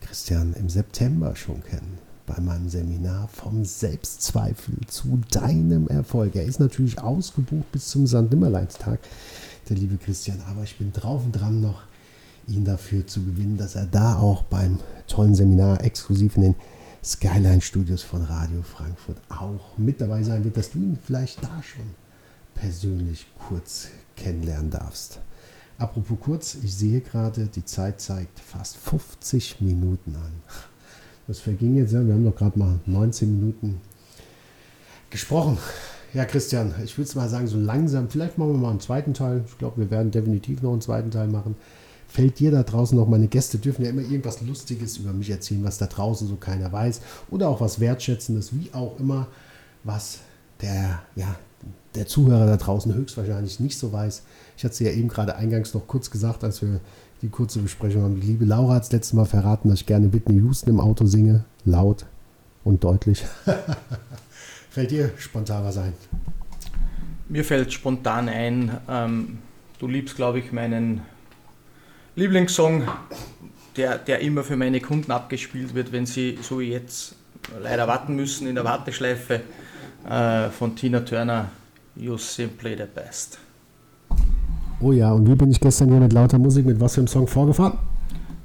Christian 0.00 0.54
im 0.54 0.68
September 0.68 1.36
schon 1.36 1.62
kennen 1.62 2.09
bei 2.30 2.40
meinem 2.40 2.68
Seminar 2.68 3.28
vom 3.28 3.64
Selbstzweifel 3.64 4.74
zu 4.86 5.20
deinem 5.30 5.88
Erfolg. 5.88 6.36
Er 6.36 6.44
ist 6.44 6.60
natürlich 6.60 7.00
ausgebucht 7.00 7.72
bis 7.72 7.88
zum 7.88 8.06
St. 8.06 8.30
Nimmerleinstag, 8.30 9.00
der 9.68 9.76
liebe 9.76 9.96
Christian, 9.96 10.40
aber 10.48 10.62
ich 10.62 10.78
bin 10.78 10.92
drauf 10.92 11.24
und 11.24 11.32
dran 11.32 11.60
noch, 11.60 11.82
ihn 12.46 12.64
dafür 12.64 13.06
zu 13.06 13.24
gewinnen, 13.24 13.56
dass 13.56 13.74
er 13.74 13.86
da 13.86 14.16
auch 14.18 14.44
beim 14.44 14.78
tollen 15.08 15.34
Seminar 15.34 15.82
exklusiv 15.82 16.36
in 16.36 16.42
den 16.42 16.54
Skyline 17.02 17.60
Studios 17.60 18.02
von 18.02 18.22
Radio 18.22 18.62
Frankfurt 18.62 19.16
auch 19.28 19.76
mit 19.76 20.00
dabei 20.00 20.22
sein 20.22 20.44
wird, 20.44 20.56
dass 20.56 20.70
du 20.70 20.78
ihn 20.78 20.98
vielleicht 21.04 21.42
da 21.42 21.62
schon 21.62 21.86
persönlich 22.54 23.26
kurz 23.48 23.88
kennenlernen 24.16 24.70
darfst. 24.70 25.18
Apropos 25.78 26.18
kurz, 26.20 26.56
ich 26.62 26.74
sehe 26.74 27.00
gerade, 27.00 27.46
die 27.46 27.64
Zeit 27.64 28.00
zeigt 28.00 28.38
fast 28.38 28.76
50 28.76 29.62
Minuten 29.62 30.14
an. 30.14 30.32
Das 31.30 31.38
verging 31.38 31.76
jetzt, 31.76 31.92
ja, 31.92 32.04
wir 32.04 32.12
haben 32.12 32.24
doch 32.24 32.34
gerade 32.34 32.58
mal 32.58 32.80
19 32.86 33.38
Minuten 33.38 33.80
gesprochen. 35.10 35.58
Ja, 36.12 36.24
Christian, 36.24 36.74
ich 36.84 36.98
würde 36.98 37.08
es 37.08 37.14
mal 37.14 37.28
sagen, 37.28 37.46
so 37.46 37.56
langsam, 37.56 38.10
vielleicht 38.10 38.36
machen 38.36 38.54
wir 38.54 38.58
mal 38.58 38.70
einen 38.70 38.80
zweiten 38.80 39.14
Teil. 39.14 39.44
Ich 39.46 39.56
glaube, 39.56 39.82
wir 39.82 39.92
werden 39.92 40.10
definitiv 40.10 40.60
noch 40.60 40.72
einen 40.72 40.80
zweiten 40.80 41.12
Teil 41.12 41.28
machen. 41.28 41.54
Fällt 42.08 42.40
dir 42.40 42.50
da 42.50 42.64
draußen 42.64 42.98
noch, 42.98 43.06
meine 43.06 43.28
Gäste 43.28 43.58
dürfen 43.58 43.84
ja 43.84 43.90
immer 43.90 44.02
irgendwas 44.02 44.40
Lustiges 44.40 44.96
über 44.96 45.12
mich 45.12 45.30
erzählen, 45.30 45.62
was 45.62 45.78
da 45.78 45.86
draußen 45.86 46.26
so 46.26 46.34
keiner 46.34 46.72
weiß. 46.72 47.00
Oder 47.30 47.48
auch 47.48 47.60
was 47.60 47.78
Wertschätzendes, 47.78 48.52
wie 48.52 48.74
auch 48.74 48.98
immer, 48.98 49.28
was 49.84 50.18
der, 50.62 51.00
ja, 51.14 51.36
der 51.94 52.08
Zuhörer 52.08 52.46
da 52.46 52.56
draußen 52.56 52.92
höchstwahrscheinlich 52.92 53.60
nicht 53.60 53.78
so 53.78 53.92
weiß. 53.92 54.22
Ich 54.56 54.64
hatte 54.64 54.72
es 54.72 54.80
ja 54.80 54.90
eben 54.90 55.06
gerade 55.06 55.36
eingangs 55.36 55.74
noch 55.74 55.86
kurz 55.86 56.10
gesagt, 56.10 56.42
als 56.42 56.60
wir 56.60 56.80
die 57.22 57.28
kurze 57.28 57.60
Besprechung 57.60 58.02
haben. 58.02 58.20
Die 58.20 58.26
liebe 58.26 58.44
Laura 58.44 58.74
hat 58.74 58.82
das 58.82 58.92
letzte 58.92 59.16
Mal 59.16 59.26
verraten, 59.26 59.68
dass 59.68 59.80
ich 59.80 59.86
gerne 59.86 60.12
Whitney 60.12 60.36
Houston 60.36 60.70
im 60.70 60.80
Auto 60.80 61.06
singe. 61.06 61.44
Laut 61.64 62.06
und 62.64 62.82
deutlich. 62.84 63.24
fällt 64.70 64.90
dir 64.90 65.10
spontan 65.18 65.64
was 65.64 65.76
ein? 65.76 65.92
Mir 67.28 67.44
fällt 67.44 67.72
spontan 67.72 68.28
ein, 68.28 68.78
ähm, 68.88 69.38
du 69.78 69.86
liebst, 69.86 70.16
glaube 70.16 70.40
ich, 70.40 70.52
meinen 70.52 71.02
Lieblingssong, 72.16 72.88
der, 73.76 73.98
der 73.98 74.20
immer 74.20 74.42
für 74.42 74.56
meine 74.56 74.80
Kunden 74.80 75.12
abgespielt 75.12 75.74
wird, 75.74 75.92
wenn 75.92 76.06
sie 76.06 76.38
so 76.42 76.60
wie 76.60 76.70
jetzt 76.70 77.14
leider 77.62 77.86
warten 77.86 78.16
müssen 78.16 78.48
in 78.48 78.54
der 78.54 78.64
Warteschleife 78.64 79.42
äh, 80.08 80.48
von 80.50 80.74
Tina 80.74 81.00
Turner, 81.00 81.50
You 81.94 82.16
Simply 82.16 82.76
the 82.76 82.84
Best. 82.92 83.38
Oh 84.82 84.92
ja, 84.92 85.12
und 85.12 85.28
wie 85.28 85.34
bin 85.34 85.50
ich 85.50 85.60
gestern 85.60 85.90
hier 85.90 86.00
mit 86.00 86.12
lauter 86.14 86.38
Musik 86.38 86.64
mit 86.64 86.80
was 86.80 86.94
für 86.94 87.00
einem 87.00 87.08
Song 87.08 87.26
vorgefahren? 87.26 87.78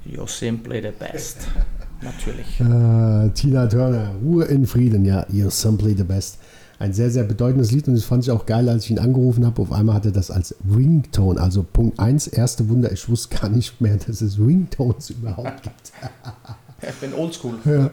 You're 0.04 0.28
simply 0.28 0.82
the 0.82 0.90
best. 0.90 1.48
Natürlich. 2.02 2.60
Äh, 2.60 3.30
Tina 3.30 3.66
Turner, 3.66 4.10
Ruhe 4.22 4.44
in 4.44 4.66
Frieden, 4.66 5.06
ja, 5.06 5.24
You're 5.32 5.50
simply 5.50 5.94
the 5.96 6.04
best. 6.04 6.38
Ein 6.78 6.92
sehr, 6.92 7.10
sehr 7.10 7.24
bedeutendes 7.24 7.72
Lied 7.72 7.88
und 7.88 7.94
das 7.94 8.04
fand 8.04 8.24
ich 8.24 8.30
auch 8.30 8.44
geil, 8.44 8.68
als 8.68 8.84
ich 8.84 8.90
ihn 8.90 8.98
angerufen 8.98 9.46
habe. 9.46 9.62
Auf 9.62 9.72
einmal 9.72 9.94
hatte 9.94 10.12
das 10.12 10.30
als 10.30 10.54
Ringtone, 10.70 11.40
also 11.40 11.62
Punkt 11.62 11.98
1, 11.98 12.26
erste 12.26 12.68
Wunder, 12.68 12.92
ich 12.92 13.08
wusste 13.08 13.34
gar 13.34 13.48
nicht 13.48 13.80
mehr, 13.80 13.96
dass 13.96 14.20
es 14.20 14.38
Ringtones 14.38 15.08
überhaupt 15.08 15.62
gibt. 15.62 15.92
ich 16.82 16.94
bin 16.96 17.14
oldschool. 17.14 17.54
Ja. 17.64 17.90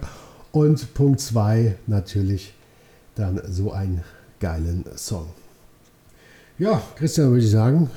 Und 0.52 0.94
Punkt 0.94 1.22
2 1.22 1.78
natürlich 1.88 2.54
dann 3.16 3.41
so 3.48 3.72
einen 3.72 4.04
geilen 4.41 4.84
Song. 4.98 5.28
Ja, 6.60 6.82
Christian, 6.98 7.30
würde 7.30 7.46
ich 7.46 7.52
sagen, 7.52 7.89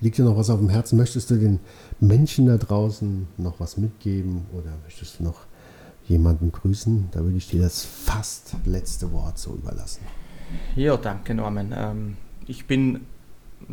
Liegt 0.00 0.18
dir 0.18 0.24
noch 0.24 0.36
was 0.36 0.50
auf 0.50 0.58
dem 0.58 0.68
Herzen? 0.68 0.96
Möchtest 0.96 1.30
du 1.30 1.36
den 1.36 1.60
Menschen 2.00 2.46
da 2.46 2.56
draußen 2.56 3.26
noch 3.38 3.60
was 3.60 3.76
mitgeben 3.76 4.46
oder 4.52 4.72
möchtest 4.84 5.20
du 5.20 5.24
noch 5.24 5.40
jemanden 6.06 6.52
grüßen? 6.52 7.08
Da 7.12 7.20
würde 7.20 7.36
ich 7.36 7.48
dir 7.48 7.62
das 7.62 7.84
fast 7.84 8.56
letzte 8.64 9.12
Wort 9.12 9.38
so 9.38 9.54
überlassen. 9.54 10.02
Ja, 10.76 10.96
danke 10.96 11.34
Norman. 11.34 11.74
Ähm, 11.76 12.16
ich 12.46 12.66
bin 12.66 13.00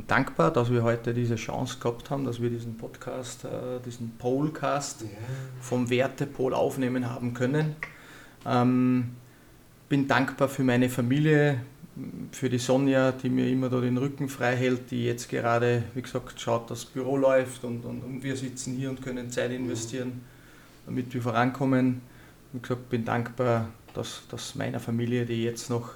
dankbar, 0.07 0.51
dass 0.51 0.71
wir 0.71 0.83
heute 0.83 1.13
diese 1.13 1.35
Chance 1.35 1.77
gehabt 1.79 2.09
haben, 2.09 2.25
dass 2.25 2.41
wir 2.41 2.49
diesen 2.49 2.77
Podcast, 2.77 3.45
äh, 3.45 3.79
diesen 3.85 4.11
Polcast 4.17 5.05
vom 5.59 5.89
Wertepol 5.89 6.53
aufnehmen 6.53 7.09
haben 7.09 7.33
können. 7.33 7.75
Ähm, 8.45 9.11
bin 9.89 10.07
dankbar 10.07 10.47
für 10.49 10.63
meine 10.63 10.89
Familie, 10.89 11.59
für 12.31 12.49
die 12.49 12.57
Sonja, 12.57 13.11
die 13.11 13.29
mir 13.29 13.47
immer 13.47 13.69
da 13.69 13.79
den 13.79 13.97
Rücken 13.97 14.27
frei 14.27 14.55
hält, 14.55 14.89
die 14.89 15.05
jetzt 15.05 15.29
gerade, 15.29 15.83
wie 15.93 16.01
gesagt, 16.01 16.39
schaut, 16.39 16.71
dass 16.71 16.81
das 16.81 16.85
Büro 16.85 17.17
läuft 17.17 17.63
und, 17.63 17.85
und, 17.85 18.01
und 18.01 18.23
wir 18.23 18.35
sitzen 18.35 18.75
hier 18.75 18.89
und 18.89 19.01
können 19.01 19.29
Zeit 19.29 19.51
investieren, 19.51 20.21
damit 20.85 21.13
wir 21.13 21.21
vorankommen. 21.21 22.01
Wie 22.51 22.59
gesagt, 22.59 22.89
bin 22.89 23.05
dankbar, 23.05 23.69
dass, 23.93 24.23
dass 24.29 24.55
meiner 24.55 24.79
Familie, 24.79 25.25
die 25.25 25.43
jetzt 25.43 25.69
noch 25.69 25.91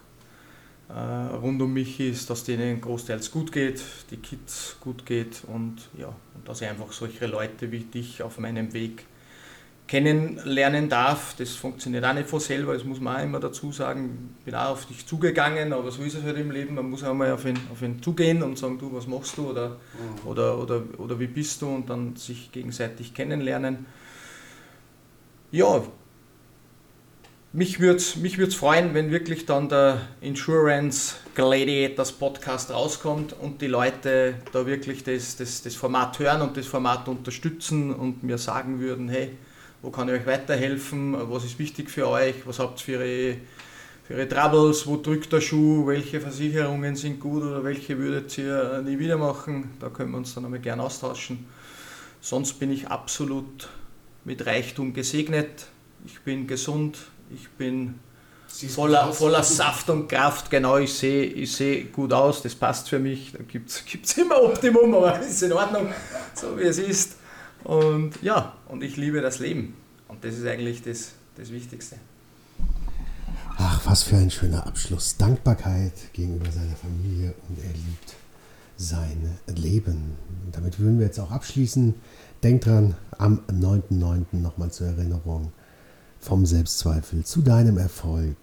äh, 0.90 0.94
rund 0.94 1.62
um 1.62 1.74
mich 1.74 2.00
ist, 2.00 2.30
dass 2.30 2.44
denen 2.44 2.80
großteils 2.80 3.32
gut 3.32 3.52
geht, 3.52 3.84
die 4.12 4.18
Kids 4.18 4.78
gut 4.80 5.06
geht 5.06 5.42
und 5.48 5.90
ja, 5.98 6.08
und 6.08 6.48
dass 6.48 6.62
ich 6.62 6.68
einfach 6.70 6.92
solche 6.92 7.26
Leute 7.26 7.72
wie 7.72 7.80
dich 7.80 8.22
auf 8.22 8.38
meinem 8.38 8.74
Weg 8.74 9.06
kennenlernen 9.88 10.90
darf. 10.90 11.36
Das 11.38 11.52
funktioniert 11.52 12.04
auch 12.04 12.14
nicht 12.14 12.28
von 12.28 12.40
selber, 12.40 12.74
das 12.74 12.84
muss 12.84 13.00
man 13.00 13.18
auch 13.18 13.24
immer 13.24 13.40
dazu 13.40 13.72
sagen. 13.72 14.36
Ich 14.40 14.46
bin 14.46 14.56
auch 14.56 14.72
auf 14.72 14.86
dich 14.86 15.06
zugegangen, 15.06 15.72
aber 15.74 15.92
so 15.92 16.04
ist 16.04 16.16
es 16.16 16.24
halt 16.24 16.38
im 16.38 16.52
Leben. 16.52 16.76
Man 16.76 16.90
muss 16.90 17.04
auch 17.04 17.14
mal 17.14 17.32
auf 17.32 17.46
ihn, 17.46 17.58
auf 17.72 17.82
ihn 17.82 18.02
zugehen 18.02 18.44
und 18.44 18.58
sagen, 18.58 18.78
du, 18.78 18.94
was 18.94 19.08
machst 19.08 19.38
du 19.38 19.50
oder, 19.50 19.70
mhm. 19.70 20.28
oder, 20.30 20.58
oder, 20.60 20.84
oder 20.98 21.20
wie 21.20 21.28
bist 21.28 21.62
du 21.62 21.68
und 21.68 21.90
dann 21.90 22.16
sich 22.18 22.52
gegenseitig 22.52 23.14
kennenlernen. 23.14 23.86
Ja, 25.52 25.82
mich 27.54 27.80
würde 27.80 27.98
es 27.98 28.18
mich 28.18 28.38
freuen, 28.54 28.94
wenn 28.94 29.10
wirklich 29.10 29.46
dann 29.46 29.70
der 29.70 30.02
Insurance 30.20 31.16
Gladiators 31.34 32.12
Podcast 32.12 32.72
rauskommt 32.72 33.34
und 33.34 33.62
die 33.62 33.68
Leute 33.68 34.36
da 34.52 34.68
wirklich 34.68 35.06
das, 35.06 35.38
das, 35.38 35.64
das 35.64 35.74
Format 35.74 36.20
hören 36.20 36.42
und 36.42 36.58
das 36.58 36.68
Format 36.68 37.08
unterstützen 37.08 37.94
und 37.94 38.22
mir 38.22 38.38
sagen 38.38 38.80
würden, 38.82 39.08
hey, 39.08 39.38
wo 39.82 39.90
kann 39.92 40.10
ich 40.10 40.16
euch 40.22 40.26
weiterhelfen, 40.26 41.16
was 41.32 41.46
ist 41.46 41.60
wichtig 41.60 41.90
für 41.90 42.08
euch, 42.08 42.36
was 42.46 42.60
habt 42.60 42.80
ihr 42.80 42.84
für 42.86 43.06
ihre, 43.06 43.38
für 44.06 44.14
ihre 44.14 44.28
Troubles, 44.28 44.88
wo 44.88 44.98
drückt 44.98 45.32
der 45.32 45.42
Schuh, 45.42 45.86
welche 45.88 46.20
Versicherungen 46.20 46.96
sind 46.96 47.20
gut 47.20 47.44
oder 47.44 47.64
welche 47.64 47.98
würdet 47.98 48.38
ihr 48.38 48.82
nie 48.84 48.98
wieder 49.00 49.18
machen. 49.18 49.72
Da 49.80 49.90
können 49.90 50.12
wir 50.12 50.18
uns 50.18 50.34
dann 50.34 50.46
einmal 50.46 50.60
gerne 50.60 50.84
austauschen. 50.84 51.46
Sonst 52.22 52.54
bin 52.54 52.72
ich 52.72 52.88
absolut 52.88 53.70
mit 54.26 54.46
Reichtum 54.46 54.94
gesegnet. 54.94 55.68
Ich 56.06 56.20
bin 56.22 56.48
gesund, 56.48 56.98
ich 57.34 57.48
bin 57.50 58.00
voller, 58.70 59.14
voller 59.14 59.44
Saft 59.44 59.90
und 59.90 60.08
Kraft. 60.08 60.50
Genau, 60.50 60.78
ich 60.78 60.94
sehe 60.94 61.26
ich 61.26 61.56
seh 61.56 61.84
gut 61.84 62.14
aus, 62.14 62.42
das 62.42 62.56
passt 62.56 62.90
für 62.90 63.00
mich. 63.00 63.34
Da 63.34 63.40
gibt 63.44 63.70
es 63.70 64.18
immer 64.18 64.42
Optimum, 64.42 64.94
aber 64.96 65.20
ist 65.20 65.44
in 65.44 65.54
Ordnung, 65.54 65.94
so 66.34 66.58
wie 66.58 66.64
es 66.64 66.80
ist. 66.80 67.18
Und 67.64 68.22
ja, 68.22 68.56
und 68.68 68.84
ich 68.84 68.98
liebe 68.98 69.22
das 69.22 69.40
Leben. 69.40 69.76
Und 70.08 70.24
das 70.24 70.36
ist 70.36 70.46
eigentlich 70.46 70.82
das, 70.82 71.12
das 71.36 71.52
Wichtigste. 71.52 71.98
Ach, 73.58 73.82
was 73.86 74.04
für 74.04 74.18
ein 74.18 74.30
schöner 74.30 74.68
Abschluss. 74.68 75.18
Dankbarkeit 75.18 76.14
gegenüber 76.14 76.52
seiner 76.52 76.76
Familie 76.76 77.34
und 77.50 77.58
er 77.60 77.74
liebt 77.74 78.16
sein 78.78 79.40
Leben. 79.48 80.16
Und 80.46 80.56
damit 80.56 80.80
würden 80.80 81.00
wir 81.00 81.08
jetzt 81.08 81.20
auch 81.20 81.32
abschließen. 81.32 81.96
Denkt 82.44 82.68
dran, 82.68 82.96
am 83.18 83.40
9.9. 83.50 84.38
nochmal 84.38 84.72
zur 84.72 84.88
Erinnerung 84.88 85.52
vom 86.20 86.46
Selbstzweifel 86.46 87.26
zu 87.26 87.42
deinem 87.42 87.78
Erfolg. 87.78 88.38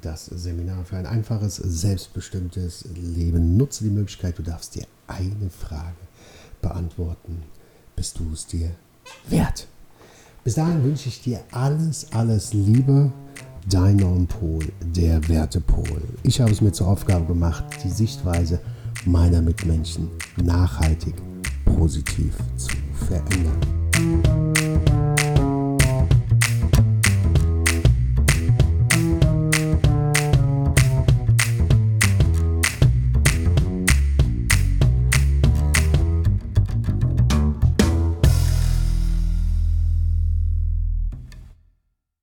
Das 0.00 0.26
Seminar 0.26 0.84
für 0.84 0.96
ein 0.96 1.06
einfaches, 1.06 1.56
selbstbestimmtes 1.56 2.86
Leben. 2.94 3.56
Nutze 3.56 3.84
die 3.84 3.90
Möglichkeit, 3.90 4.38
du 4.38 4.42
darfst 4.42 4.76
dir 4.76 4.86
eine 5.08 5.50
Frage 5.50 5.96
beantworten. 6.60 7.42
Bist 8.02 8.18
du 8.18 8.32
es 8.32 8.46
dir 8.48 8.68
wert? 9.28 9.68
Bis 10.42 10.54
dahin 10.54 10.82
wünsche 10.82 11.08
ich 11.08 11.22
dir 11.22 11.38
alles, 11.52 12.08
alles 12.12 12.52
Liebe. 12.52 13.12
Dein 13.70 13.94
Nonpol, 13.94 14.72
der 14.80 15.28
Wertepol. 15.28 16.02
Ich 16.24 16.40
habe 16.40 16.50
es 16.50 16.60
mir 16.60 16.72
zur 16.72 16.88
Aufgabe 16.88 17.26
gemacht, 17.26 17.62
die 17.84 17.90
Sichtweise 17.90 18.58
meiner 19.04 19.40
Mitmenschen 19.40 20.10
nachhaltig 20.42 21.14
positiv 21.64 22.34
zu 22.56 22.70
verändern. 23.06 24.51